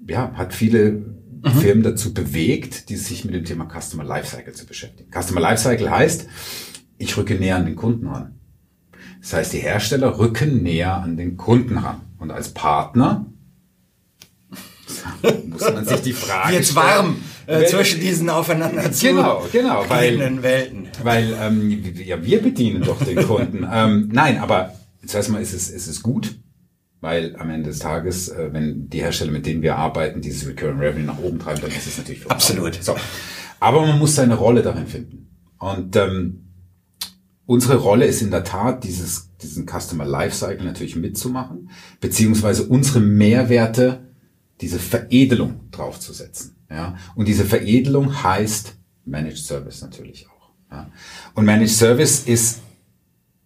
ja, 0.06 0.32
hat 0.34 0.54
viele 0.54 1.02
mhm. 1.43 1.61
Firmen 1.61 1.82
dazu 1.82 2.14
bewegt, 2.14 2.88
die 2.88 2.97
sich 2.97 3.24
mit 3.24 3.34
dem 3.34 3.45
Thema 3.45 3.68
Customer 3.68 4.05
Lifecycle 4.05 4.53
zu 4.53 4.66
beschäftigen. 4.66 5.11
Customer 5.11 5.40
Lifecycle 5.40 5.90
heißt, 5.90 6.26
ich 6.99 7.16
rücke 7.16 7.34
näher 7.34 7.57
an 7.57 7.66
den 7.66 7.76
Kunden 7.76 8.07
ran. 8.07 8.38
Das 9.20 9.32
heißt, 9.34 9.53
die 9.53 9.59
Hersteller 9.59 10.18
rücken 10.18 10.62
näher 10.62 10.95
an 10.97 11.16
den 11.16 11.36
Kunden 11.36 11.78
ran. 11.78 12.01
Und 12.18 12.30
als 12.30 12.51
Partner 12.51 13.26
muss 15.47 15.61
man 15.61 15.84
sich 15.84 16.03
die 16.03 16.12
Frage 16.12 16.55
Jetzt 16.55 16.74
warm 16.74 17.16
äh, 17.47 17.64
zwischen 17.66 18.01
diesen 18.01 18.30
aufeinander 18.30 18.88
genau, 19.01 19.47
genau, 19.51 19.84
weil, 19.88 20.43
Welten. 20.43 20.88
Weil 21.03 21.36
ähm, 21.40 21.82
ja, 22.05 22.22
wir 22.22 22.43
bedienen 22.43 22.82
doch 22.82 23.03
den 23.03 23.26
Kunden. 23.26 23.66
ähm, 23.72 24.11
nein, 24.12 24.38
aber 24.38 24.74
zuerst 25.05 25.30
mal 25.30 25.43
ist 25.43 25.53
es, 25.53 25.70
ist 25.70 25.88
es 25.88 26.03
gut, 26.03 26.36
weil 27.03 27.36
am 27.36 27.50
Ende 27.50 27.68
des 27.68 27.80
Tages, 27.80 28.28
äh, 28.28 28.50
wenn 28.53 28.88
die 28.88 29.03
Hersteller, 29.03 29.32
mit 29.32 29.44
denen 29.44 29.61
wir 29.61 29.76
arbeiten, 29.76 30.22
dieses 30.22 30.48
Recurring 30.48 30.78
Revenue 30.78 31.05
nach 31.05 31.18
oben 31.18 31.40
treiben, 31.40 31.61
dann 31.61 31.70
ist 31.70 31.86
es 31.86 31.98
natürlich 31.98 32.20
für 32.20 32.28
uns 32.28 32.34
Absolut. 32.34 32.82
So. 32.82 32.94
Aber 33.61 33.84
man 33.84 33.98
muss 33.98 34.14
seine 34.14 34.36
Rolle 34.36 34.62
darin 34.62 34.86
finden. 34.86 35.28
Und 35.59 35.96
ähm, 35.96 36.44
unsere 37.44 37.76
Rolle 37.76 38.07
ist 38.07 38.22
in 38.22 38.30
der 38.30 38.44
Tat, 38.44 38.84
dieses, 38.84 39.30
diesen 39.42 39.66
Customer 39.66 40.05
Lifecycle 40.05 40.64
natürlich 40.64 40.94
mitzumachen, 40.94 41.70
beziehungsweise 42.00 42.68
unsere 42.68 43.00
Mehrwerte, 43.00 44.07
diese 44.61 44.78
Veredelung 44.78 45.68
draufzusetzen. 45.72 46.55
Ja? 46.70 46.96
Und 47.16 47.26
diese 47.26 47.44
Veredelung 47.44 48.22
heißt 48.22 48.76
Managed 49.05 49.44
Service 49.44 49.82
natürlich 49.82 50.28
auch. 50.28 50.50
Ja? 50.70 50.88
Und 51.34 51.46
Managed 51.46 51.74
Service 51.74 52.20
ist, 52.26 52.61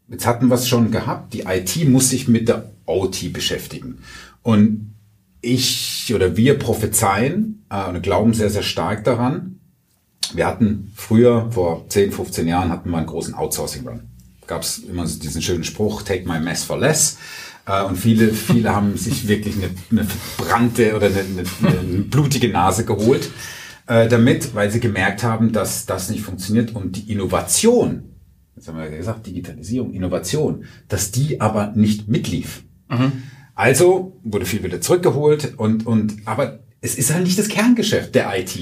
jetzt 0.08 0.26
hatten 0.26 0.48
wir 0.48 0.54
es 0.54 0.68
schon 0.68 0.90
gehabt, 0.90 1.34
die 1.34 1.42
IT 1.42 1.88
muss 1.88 2.10
sich 2.10 2.28
mit 2.28 2.48
der 2.48 2.70
OT 2.86 3.32
beschäftigen. 3.32 3.98
Und 4.42 4.94
ich 5.40 6.12
oder 6.14 6.36
wir 6.36 6.58
prophezeien 6.58 7.64
äh, 7.70 7.88
und 7.88 8.02
glauben 8.02 8.34
sehr, 8.34 8.50
sehr 8.50 8.62
stark 8.62 9.04
daran. 9.04 9.60
Wir 10.34 10.46
hatten 10.46 10.92
früher, 10.94 11.50
vor 11.52 11.88
10, 11.88 12.12
15 12.12 12.48
Jahren, 12.48 12.70
hatten 12.70 12.90
wir 12.90 12.96
einen 12.96 13.06
großen 13.06 13.34
Outsourcing-Run. 13.34 14.02
Gab 14.46 14.62
es 14.62 14.78
immer 14.78 15.04
diesen 15.04 15.42
schönen 15.42 15.64
Spruch, 15.64 16.02
take 16.02 16.28
my 16.28 16.40
mess 16.40 16.64
for 16.64 16.78
less. 16.78 17.18
Äh, 17.66 17.82
und 17.84 17.96
viele, 17.96 18.32
viele 18.32 18.74
haben 18.74 18.96
sich 18.96 19.28
wirklich 19.28 19.56
eine, 19.56 19.70
eine 19.90 20.04
verbrannte 20.04 20.96
oder 20.96 21.06
eine, 21.06 21.18
eine, 21.18 21.78
eine 21.78 22.02
blutige 22.02 22.48
Nase 22.48 22.84
geholt 22.84 23.30
äh, 23.86 24.08
damit, 24.08 24.54
weil 24.54 24.70
sie 24.70 24.80
gemerkt 24.80 25.22
haben, 25.22 25.52
dass 25.52 25.86
das 25.86 26.10
nicht 26.10 26.22
funktioniert 26.22 26.74
und 26.74 26.96
die 26.96 27.12
Innovation, 27.12 28.15
jetzt 28.56 28.68
haben 28.68 28.78
wir 28.78 28.90
ja 28.90 28.96
gesagt, 28.96 29.26
Digitalisierung, 29.26 29.92
Innovation, 29.92 30.64
dass 30.88 31.10
die 31.10 31.40
aber 31.40 31.72
nicht 31.76 32.08
mitlief. 32.08 32.64
Mhm. 32.88 33.22
Also 33.54 34.18
wurde 34.24 34.46
viel 34.46 34.62
wieder 34.62 34.80
zurückgeholt 34.80 35.54
und, 35.56 35.86
und, 35.86 36.16
aber 36.24 36.60
es 36.80 36.96
ist 36.96 37.12
halt 37.12 37.24
nicht 37.24 37.38
das 37.38 37.48
Kerngeschäft 37.48 38.14
der 38.14 38.38
IT. 38.38 38.58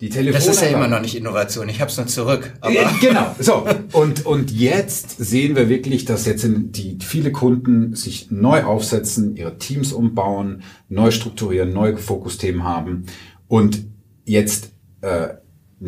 Die 0.00 0.10
Telefone 0.10 0.44
das 0.44 0.48
ist 0.48 0.60
ja 0.60 0.68
immer 0.68 0.88
noch 0.88 1.00
nicht 1.00 1.14
Innovation. 1.14 1.68
Ich 1.68 1.80
habe 1.80 1.90
es 1.90 1.96
noch 1.96 2.06
zurück. 2.06 2.52
Aber 2.60 2.74
genau. 3.00 3.34
So 3.38 3.66
und 3.92 4.26
und 4.26 4.50
jetzt 4.50 5.16
sehen 5.18 5.56
wir 5.56 5.68
wirklich, 5.68 6.04
dass 6.04 6.26
jetzt 6.26 6.46
die 6.46 6.98
viele 7.00 7.32
Kunden 7.32 7.94
sich 7.94 8.30
neu 8.30 8.64
aufsetzen, 8.64 9.36
ihre 9.36 9.56
Teams 9.56 9.92
umbauen, 9.92 10.62
neu 10.88 11.10
strukturieren, 11.10 11.72
neue 11.72 11.96
Fokusthemen 11.96 12.64
haben 12.64 13.06
und 13.46 13.84
jetzt 14.24 14.72
äh, 15.00 15.28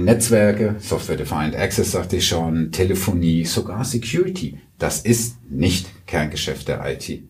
Netzwerke, 0.04 0.76
Software-Defined 0.78 1.56
Access 1.56 1.92
sagte 1.92 2.16
ich 2.16 2.28
schon, 2.28 2.70
Telefonie, 2.70 3.44
sogar 3.46 3.84
Security. 3.84 4.58
Das 4.78 5.00
ist 5.00 5.38
nicht 5.50 5.88
Kerngeschäft 6.06 6.68
der 6.68 6.84
IT. 6.86 7.22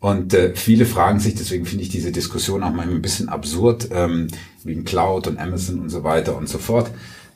Und 0.00 0.34
äh, 0.34 0.54
viele 0.56 0.86
fragen 0.86 1.20
sich, 1.20 1.36
deswegen 1.36 1.64
finde 1.64 1.84
ich 1.84 1.90
diese 1.90 2.10
Diskussion 2.10 2.62
auch 2.64 2.72
manchmal 2.72 2.96
ein 2.96 3.02
bisschen 3.02 3.28
absurd, 3.28 3.88
ähm, 3.92 4.26
wegen 4.64 4.84
Cloud 4.84 5.28
und 5.28 5.38
Amazon 5.38 5.78
und 5.78 5.88
so 5.88 6.02
weiter 6.02 6.36
und 6.36 6.48
so 6.48 6.58
fort. 6.58 6.90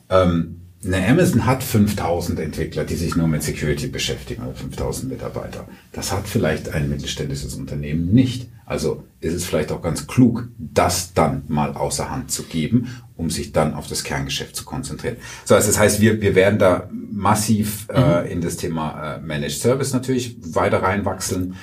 Ähm, 0.09 0.59
eine 0.85 1.07
Amazon 1.07 1.45
hat 1.45 1.63
5000 1.63 2.39
Entwickler, 2.39 2.83
die 2.83 2.95
sich 2.95 3.15
nur 3.15 3.27
mit 3.27 3.43
Security 3.43 3.87
beschäftigen, 3.87 4.43
oder 4.43 4.55
5000 4.55 5.09
Mitarbeiter. 5.11 5.67
Das 5.93 6.11
hat 6.11 6.27
vielleicht 6.27 6.69
ein 6.69 6.89
mittelständisches 6.89 7.55
Unternehmen 7.55 8.13
nicht. 8.13 8.49
Also 8.69 9.03
ist 9.19 9.33
es 9.33 9.45
vielleicht 9.45 9.71
auch 9.71 9.81
ganz 9.81 10.05
klug, 10.05 10.47
das 10.59 11.15
dann 11.15 11.41
mal 11.47 11.73
außer 11.73 12.11
Hand 12.11 12.29
zu 12.29 12.43
geben, 12.43 13.01
um 13.15 13.31
sich 13.31 13.51
dann 13.51 13.73
auf 13.73 13.87
das 13.87 14.03
Kerngeschäft 14.03 14.55
zu 14.55 14.63
konzentrieren. 14.63 15.17
So, 15.43 15.55
also 15.55 15.67
das 15.67 15.79
heißt, 15.79 16.01
wir, 16.01 16.21
wir 16.21 16.35
werden 16.35 16.59
da 16.59 16.87
massiv 17.11 17.87
äh, 17.89 18.21
mhm. 18.21 18.31
in 18.31 18.41
das 18.41 18.57
Thema 18.57 19.15
äh, 19.15 19.21
Managed 19.21 19.59
Service 19.59 19.91
natürlich 19.91 20.37
weiter 20.53 20.83
reinwachsen. 20.83 21.55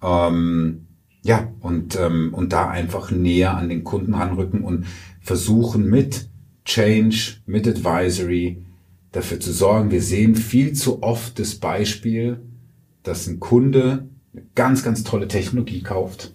Ähm, 0.00 0.86
ja, 1.22 1.48
und, 1.58 1.98
ähm, 1.98 2.32
und 2.32 2.52
da 2.52 2.70
einfach 2.70 3.10
näher 3.10 3.56
an 3.56 3.68
den 3.68 3.82
Kunden 3.82 4.14
ranrücken 4.14 4.62
und 4.62 4.86
versuchen 5.20 5.90
mit 5.90 6.28
Change, 6.64 7.38
mit 7.44 7.66
Advisory 7.66 8.64
dafür 9.10 9.40
zu 9.40 9.52
sorgen. 9.52 9.90
Wir 9.90 10.00
sehen 10.00 10.36
viel 10.36 10.74
zu 10.74 11.02
oft 11.02 11.40
das 11.40 11.56
Beispiel, 11.56 12.40
dass 13.02 13.26
ein 13.26 13.40
Kunde 13.40 14.06
eine 14.32 14.44
ganz, 14.54 14.84
ganz 14.84 15.02
tolle 15.02 15.26
Technologie 15.26 15.82
kauft 15.82 16.32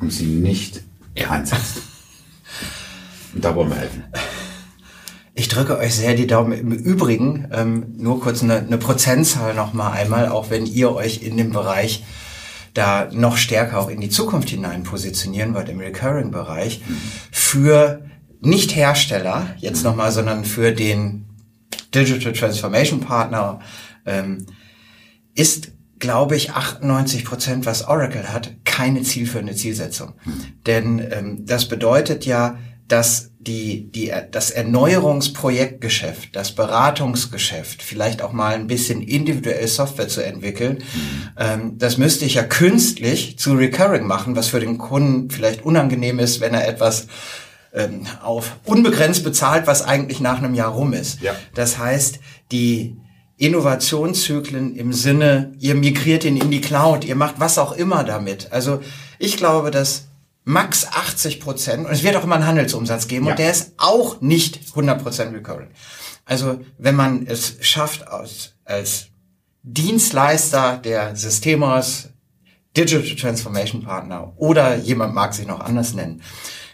und 0.00 0.12
sie 0.12 0.26
nicht 0.26 0.82
einsetzt. 1.28 1.78
Und 3.34 3.44
da 3.44 3.54
wollen 3.54 3.70
wir 3.70 3.76
helfen. 3.76 4.04
Ich 5.34 5.48
drücke 5.48 5.78
euch 5.78 5.94
sehr 5.94 6.14
die 6.14 6.26
Daumen. 6.26 6.52
Im 6.52 6.72
Übrigen, 6.72 7.48
ähm, 7.52 7.94
nur 7.96 8.20
kurz 8.20 8.42
eine, 8.42 8.58
eine 8.58 8.78
Prozentzahl 8.78 9.54
noch 9.54 9.72
mal 9.72 9.92
einmal, 9.92 10.28
auch 10.28 10.50
wenn 10.50 10.66
ihr 10.66 10.92
euch 10.92 11.22
in 11.22 11.36
dem 11.36 11.50
Bereich 11.50 12.04
da 12.74 13.08
noch 13.12 13.36
stärker 13.36 13.78
auch 13.78 13.88
in 13.88 14.00
die 14.00 14.10
Zukunft 14.10 14.50
hinein 14.50 14.82
positionieren 14.82 15.54
wollt, 15.54 15.68
im 15.68 15.80
Recurring-Bereich, 15.80 16.82
für 17.32 18.04
nicht 18.40 18.74
Hersteller 18.74 19.54
jetzt 19.58 19.82
nochmal, 19.82 20.12
sondern 20.12 20.44
für 20.44 20.72
den 20.72 21.26
Digital 21.94 22.32
Transformation 22.32 23.00
Partner, 23.00 23.60
ähm, 24.06 24.46
ist, 25.34 25.72
glaube 26.00 26.34
ich, 26.34 26.52
98 26.52 27.24
Prozent, 27.24 27.66
was 27.66 27.86
Oracle 27.86 28.32
hat, 28.32 28.52
keine 28.64 29.02
zielführende 29.02 29.54
Zielsetzung. 29.54 30.14
Denn 30.66 30.98
ähm, 30.98 31.46
das 31.46 31.68
bedeutet 31.68 32.26
ja, 32.26 32.58
dass 32.88 33.30
die, 33.38 33.90
die, 33.90 34.12
das 34.32 34.50
Erneuerungsprojektgeschäft, 34.50 36.34
das 36.34 36.52
Beratungsgeschäft, 36.52 37.82
vielleicht 37.82 38.20
auch 38.20 38.32
mal 38.32 38.54
ein 38.54 38.66
bisschen 38.66 39.00
individuell 39.00 39.66
Software 39.66 40.08
zu 40.08 40.24
entwickeln, 40.24 40.78
mhm. 40.78 41.28
ähm, 41.38 41.78
das 41.78 41.96
müsste 41.96 42.24
ich 42.24 42.34
ja 42.34 42.42
künstlich 42.42 43.38
zu 43.38 43.54
Recurring 43.54 44.06
machen, 44.06 44.36
was 44.36 44.48
für 44.48 44.60
den 44.60 44.76
Kunden 44.76 45.30
vielleicht 45.30 45.64
unangenehm 45.64 46.18
ist, 46.18 46.40
wenn 46.40 46.52
er 46.52 46.68
etwas 46.68 47.06
ähm, 47.72 48.06
auf 48.22 48.56
unbegrenzt 48.64 49.24
bezahlt, 49.24 49.66
was 49.66 49.82
eigentlich 49.82 50.20
nach 50.20 50.38
einem 50.38 50.54
Jahr 50.54 50.72
rum 50.72 50.92
ist. 50.92 51.22
Ja. 51.22 51.34
Das 51.54 51.78
heißt, 51.78 52.18
die 52.52 52.96
Innovationszyklen 53.40 54.76
im 54.76 54.92
Sinne, 54.92 55.54
ihr 55.58 55.74
migriert 55.74 56.24
ihn 56.24 56.36
in 56.36 56.50
die 56.50 56.60
Cloud, 56.60 57.06
ihr 57.06 57.16
macht 57.16 57.36
was 57.38 57.56
auch 57.56 57.72
immer 57.72 58.04
damit. 58.04 58.52
Also 58.52 58.82
ich 59.18 59.38
glaube, 59.38 59.70
dass 59.70 60.08
max 60.44 60.86
80 60.86 61.40
Prozent, 61.40 61.86
und 61.86 61.92
es 61.92 62.02
wird 62.02 62.16
auch 62.16 62.24
immer 62.24 62.34
einen 62.34 62.46
Handelsumsatz 62.46 63.08
geben, 63.08 63.24
ja. 63.24 63.32
und 63.32 63.38
der 63.38 63.50
ist 63.50 63.72
auch 63.78 64.20
nicht 64.20 64.60
100 64.68 65.02
Prozent 65.02 65.34
recurring. 65.34 65.68
Also 66.26 66.60
wenn 66.76 66.94
man 66.94 67.26
es 67.26 67.56
schafft, 67.62 68.06
als, 68.06 68.52
als 68.66 69.06
Dienstleister 69.62 70.76
der 70.76 71.16
Systemos, 71.16 72.10
Digital 72.76 73.16
Transformation 73.16 73.82
Partner 73.82 74.34
oder 74.36 74.76
jemand 74.76 75.14
mag 75.14 75.32
sich 75.32 75.46
noch 75.46 75.60
anders 75.60 75.94
nennen, 75.94 76.20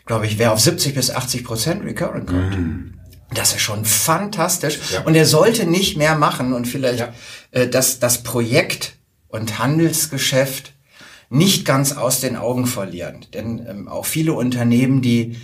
glaube 0.05 0.27
ich, 0.27 0.39
wer 0.41 0.53
auf 0.53 0.61
70 0.61 0.97
bis 0.97 1.13
80 1.13 1.45
Prozent 1.45 1.85
recurring 1.85 2.27
kommt. 2.27 2.59
Mm. 2.59 2.96
Das 3.35 3.53
ist 3.53 3.61
schon 3.61 3.85
fantastisch. 3.85 4.79
Ja. 4.93 5.03
Und 5.03 5.15
er 5.15 5.27
sollte 5.27 5.67
nicht 5.67 5.97
mehr 5.97 6.17
machen 6.17 6.53
und 6.53 6.67
vielleicht 6.67 7.01
ja. 7.01 7.13
äh, 7.51 7.69
das, 7.69 7.99
das 7.99 8.23
Projekt 8.23 8.95
und 9.29 9.59
Handelsgeschäft 9.59 10.73
nicht 11.29 11.65
ganz 11.65 11.93
aus 11.93 12.21
den 12.21 12.37
Augen 12.37 12.67
verlieren. 12.67 13.27
Denn 13.35 13.67
ähm, 13.69 13.89
auch 13.89 14.07
viele 14.07 14.33
Unternehmen, 14.33 15.03
die 15.03 15.37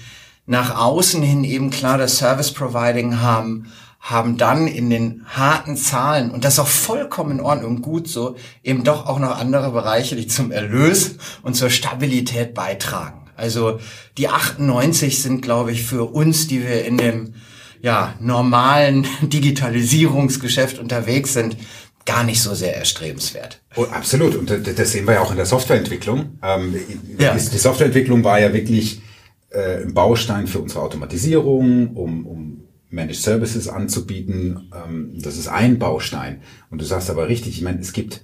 nach 0.47 0.77
außen 0.77 1.23
hin 1.23 1.45
eben 1.45 1.71
klar 1.71 1.99
das 1.99 2.19
Service 2.19 2.53
Providing 2.53 3.21
haben, 3.21 3.73
haben 4.01 4.37
dann 4.37 4.67
in 4.67 4.91
den 4.91 5.25
harten 5.27 5.77
Zahlen, 5.77 6.33
und 6.33 6.45
das 6.45 6.55
ist 6.55 6.59
auch 6.59 6.67
vollkommen 6.67 7.39
in 7.39 7.41
Ordnung 7.41 7.77
und 7.77 7.83
gut 7.83 8.09
so, 8.09 8.35
eben 8.65 8.83
doch 8.83 9.07
auch 9.07 9.21
noch 9.21 9.39
andere 9.39 9.71
Bereiche, 9.71 10.17
die 10.17 10.27
zum 10.27 10.51
Erlös 10.51 11.17
und 11.43 11.55
zur 11.55 11.71
Stabilität 11.71 12.53
beitragen. 12.53 13.31
Also 13.37 13.79
die 14.19 14.29
98 14.29 15.23
sind, 15.23 15.41
glaube 15.41 15.71
ich, 15.71 15.85
für 15.85 16.13
uns, 16.13 16.49
die 16.49 16.63
wir 16.63 16.85
in 16.85 16.99
dem 16.99 17.35
ja, 17.83 18.15
normalen 18.21 19.07
Digitalisierungsgeschäft 19.23 20.79
unterwegs 20.79 21.35
sind, 21.35 21.57
gar 22.05 22.25
nicht 22.25 22.41
so 22.41 22.55
sehr 22.55 22.77
erstrebenswert. 22.77 23.61
Oh, 23.77 23.85
absolut. 23.85 24.35
Und 24.35 24.51
das 24.51 24.93
sehen 24.93 25.07
wir 25.07 25.15
ja 25.15 25.21
auch 25.21 25.31
in 25.31 25.37
der 25.37 25.47
Softwareentwicklung. 25.47 26.39
Ähm, 26.43 26.75
ja. 27.19 27.35
Die 27.35 27.59
Softwareentwicklung 27.59 28.25
war 28.25 28.41
ja 28.41 28.53
wirklich 28.53 29.03
äh, 29.51 29.83
ein 29.83 29.95
Baustein 29.95 30.47
für 30.47 30.61
unsere 30.61 30.83
Automatisierung, 30.83 31.95
um, 31.95 32.27
um 32.27 32.65
Managed 32.91 33.23
Services 33.23 33.69
anzubieten. 33.69 34.71
Ähm, 34.75 35.13
das 35.15 35.37
ist 35.37 35.49
ein 35.49 35.79
Baustein. 35.79 36.43
Und 36.71 36.81
du 36.81 36.85
sagst 36.85 37.11
aber 37.11 37.29
richtig, 37.29 37.57
ich 37.57 37.63
meine, 37.63 37.81
es 37.81 37.93
gibt 37.93 38.23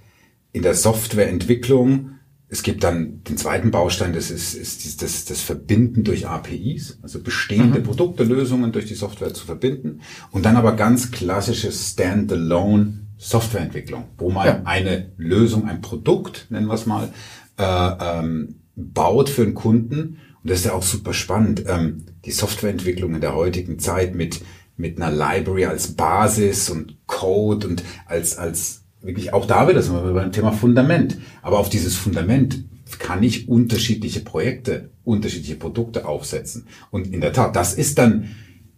in 0.53 0.63
der 0.63 0.75
Softwareentwicklung 0.75 2.18
es 2.51 2.63
gibt 2.63 2.83
dann 2.83 3.23
den 3.25 3.37
zweiten 3.37 3.71
Baustein, 3.71 4.15
das 4.15 4.31
ist, 4.31 4.55
ist 4.55 5.03
das, 5.03 5.27
das 5.27 5.41
Verbinden 5.43 6.03
durch 6.03 6.27
APIs, 6.27 6.99
also 7.03 7.23
bestehende 7.23 7.81
mhm. 7.81 7.85
Produkte, 7.85 8.25
Lösungen 8.25 8.73
durch 8.73 8.87
die 8.87 8.95
Software 8.95 9.35
zu 9.35 9.45
verbinden. 9.45 10.01
Und 10.31 10.47
dann 10.47 10.57
aber 10.57 10.73
ganz 10.73 11.11
klassische 11.11 11.71
Standalone 11.71 13.07
Softwareentwicklung, 13.19 14.05
wo 14.17 14.31
man 14.31 14.47
ja. 14.47 14.63
eine 14.65 15.13
Lösung, 15.17 15.67
ein 15.67 15.81
Produkt, 15.81 16.47
nennen 16.51 16.69
wir 16.69 16.75
es 16.75 16.87
mal, 16.87 17.13
äh, 17.59 17.63
ähm, 18.01 18.61
baut 18.77 19.29
für 19.29 19.43
einen 19.43 19.55
Kunden. 19.55 20.19
Und 20.43 20.51
das 20.51 20.61
ist 20.61 20.67
ja 20.67 20.73
auch 20.73 20.85
super 20.85 21.13
spannend. 21.13 21.65
Ähm, 21.67 22.07
die 22.25 22.31
Softwareentwicklung 22.31 23.15
in 23.15 23.21
der 23.21 23.35
heutigen 23.35 23.81
Zeit 23.81 24.15
mit, 24.15 24.41
mit 24.77 25.03
einer 25.03 25.11
Library 25.11 25.67
als 25.67 25.95
Basis 25.95 26.71
und 26.71 26.97
Code 27.07 27.67
und 27.67 27.83
als, 28.07 28.39
als 28.39 28.85
wirklich 29.09 29.33
auch 29.33 29.47
da 29.47 29.69
wieder 29.69 29.83
sind 29.83 29.95
wir 29.95 30.13
beim 30.13 30.33
Thema 30.33 30.53
Fundament. 30.53 31.19
Aber 31.43 31.59
auf 31.59 31.69
dieses 31.69 31.97
Fundament 31.97 32.65
kann 32.99 33.23
ich 33.23 33.49
unterschiedliche 33.49 34.21
Projekte, 34.21 34.91
unterschiedliche 35.03 35.57
Produkte 35.57 36.07
aufsetzen. 36.07 36.69
Und 36.91 37.13
in 37.13 37.21
der 37.21 37.33
Tat, 37.33 37.57
das 37.57 37.75
ist 37.75 37.99
dann 37.99 38.37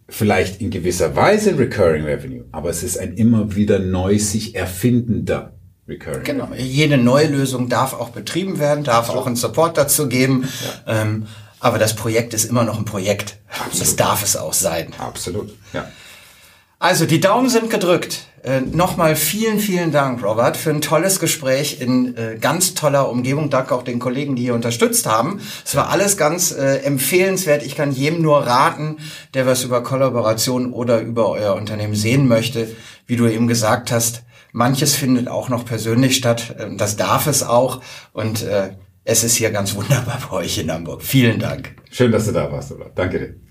vielleicht 0.09 0.61
in 0.61 0.71
gewisser 0.71 1.15
Weise 1.15 1.57
Recurring 1.57 2.03
Revenue, 2.03 2.45
aber 2.51 2.69
es 2.69 2.83
ist 2.83 2.97
ein 2.97 3.13
immer 3.13 3.55
wieder 3.55 3.79
neu 3.79 4.19
sich 4.19 4.55
erfindender 4.55 5.53
Recurring. 5.87 6.23
Genau. 6.23 6.45
Revenue. 6.45 6.65
Jede 6.65 6.97
neue 6.97 7.27
Lösung 7.27 7.69
darf 7.69 7.93
auch 7.93 8.09
betrieben 8.09 8.59
werden, 8.59 8.83
darf 8.83 9.07
so. 9.07 9.13
auch 9.13 9.27
einen 9.27 9.35
Support 9.35 9.77
dazu 9.77 10.07
geben. 10.09 10.47
Ja. 10.85 11.01
Ähm, 11.01 11.27
aber 11.59 11.77
das 11.77 11.95
Projekt 11.95 12.33
ist 12.33 12.45
immer 12.45 12.63
noch 12.63 12.77
ein 12.77 12.85
Projekt. 12.85 13.37
Absolut. 13.47 13.81
Das 13.81 13.95
darf 13.95 14.23
es 14.23 14.35
auch 14.35 14.53
sein. 14.53 14.93
Absolut. 14.97 15.53
Ja. 15.73 15.87
Also 16.81 17.05
die 17.05 17.19
Daumen 17.19 17.47
sind 17.47 17.69
gedrückt. 17.69 18.25
Äh, 18.41 18.61
Nochmal 18.61 19.15
vielen, 19.15 19.59
vielen 19.59 19.91
Dank, 19.91 20.23
Robert, 20.23 20.57
für 20.57 20.71
ein 20.71 20.81
tolles 20.81 21.19
Gespräch 21.19 21.79
in 21.79 22.17
äh, 22.17 22.37
ganz 22.41 22.73
toller 22.73 23.07
Umgebung. 23.07 23.51
Danke 23.51 23.75
auch 23.75 23.83
den 23.83 23.99
Kollegen, 23.99 24.35
die 24.35 24.41
hier 24.41 24.55
unterstützt 24.55 25.05
haben. 25.05 25.41
Es 25.63 25.75
war 25.75 25.91
alles 25.91 26.17
ganz 26.17 26.51
äh, 26.51 26.77
empfehlenswert. 26.77 27.61
Ich 27.61 27.75
kann 27.75 27.91
jedem 27.91 28.23
nur 28.23 28.47
raten, 28.47 28.97
der 29.35 29.45
was 29.45 29.63
über 29.63 29.83
Kollaboration 29.83 30.73
oder 30.73 31.01
über 31.01 31.29
euer 31.29 31.53
Unternehmen 31.53 31.93
sehen 31.93 32.27
möchte. 32.27 32.67
Wie 33.05 33.15
du 33.15 33.27
eben 33.27 33.47
gesagt 33.47 33.91
hast, 33.91 34.23
manches 34.51 34.95
findet 34.95 35.27
auch 35.27 35.49
noch 35.49 35.65
persönlich 35.65 36.15
statt. 36.15 36.55
Äh, 36.57 36.75
das 36.77 36.97
darf 36.97 37.27
es 37.27 37.43
auch. 37.43 37.81
Und 38.11 38.41
äh, 38.41 38.71
es 39.03 39.23
ist 39.23 39.35
hier 39.35 39.51
ganz 39.51 39.75
wunderbar 39.75 40.17
bei 40.31 40.37
euch 40.37 40.57
in 40.57 40.71
Hamburg. 40.71 41.03
Vielen 41.03 41.37
Dank. 41.37 41.75
Schön, 41.91 42.11
dass 42.11 42.25
du 42.25 42.31
da 42.31 42.51
warst, 42.51 42.71
Robert. 42.71 42.97
Danke 42.97 43.19
dir. 43.19 43.50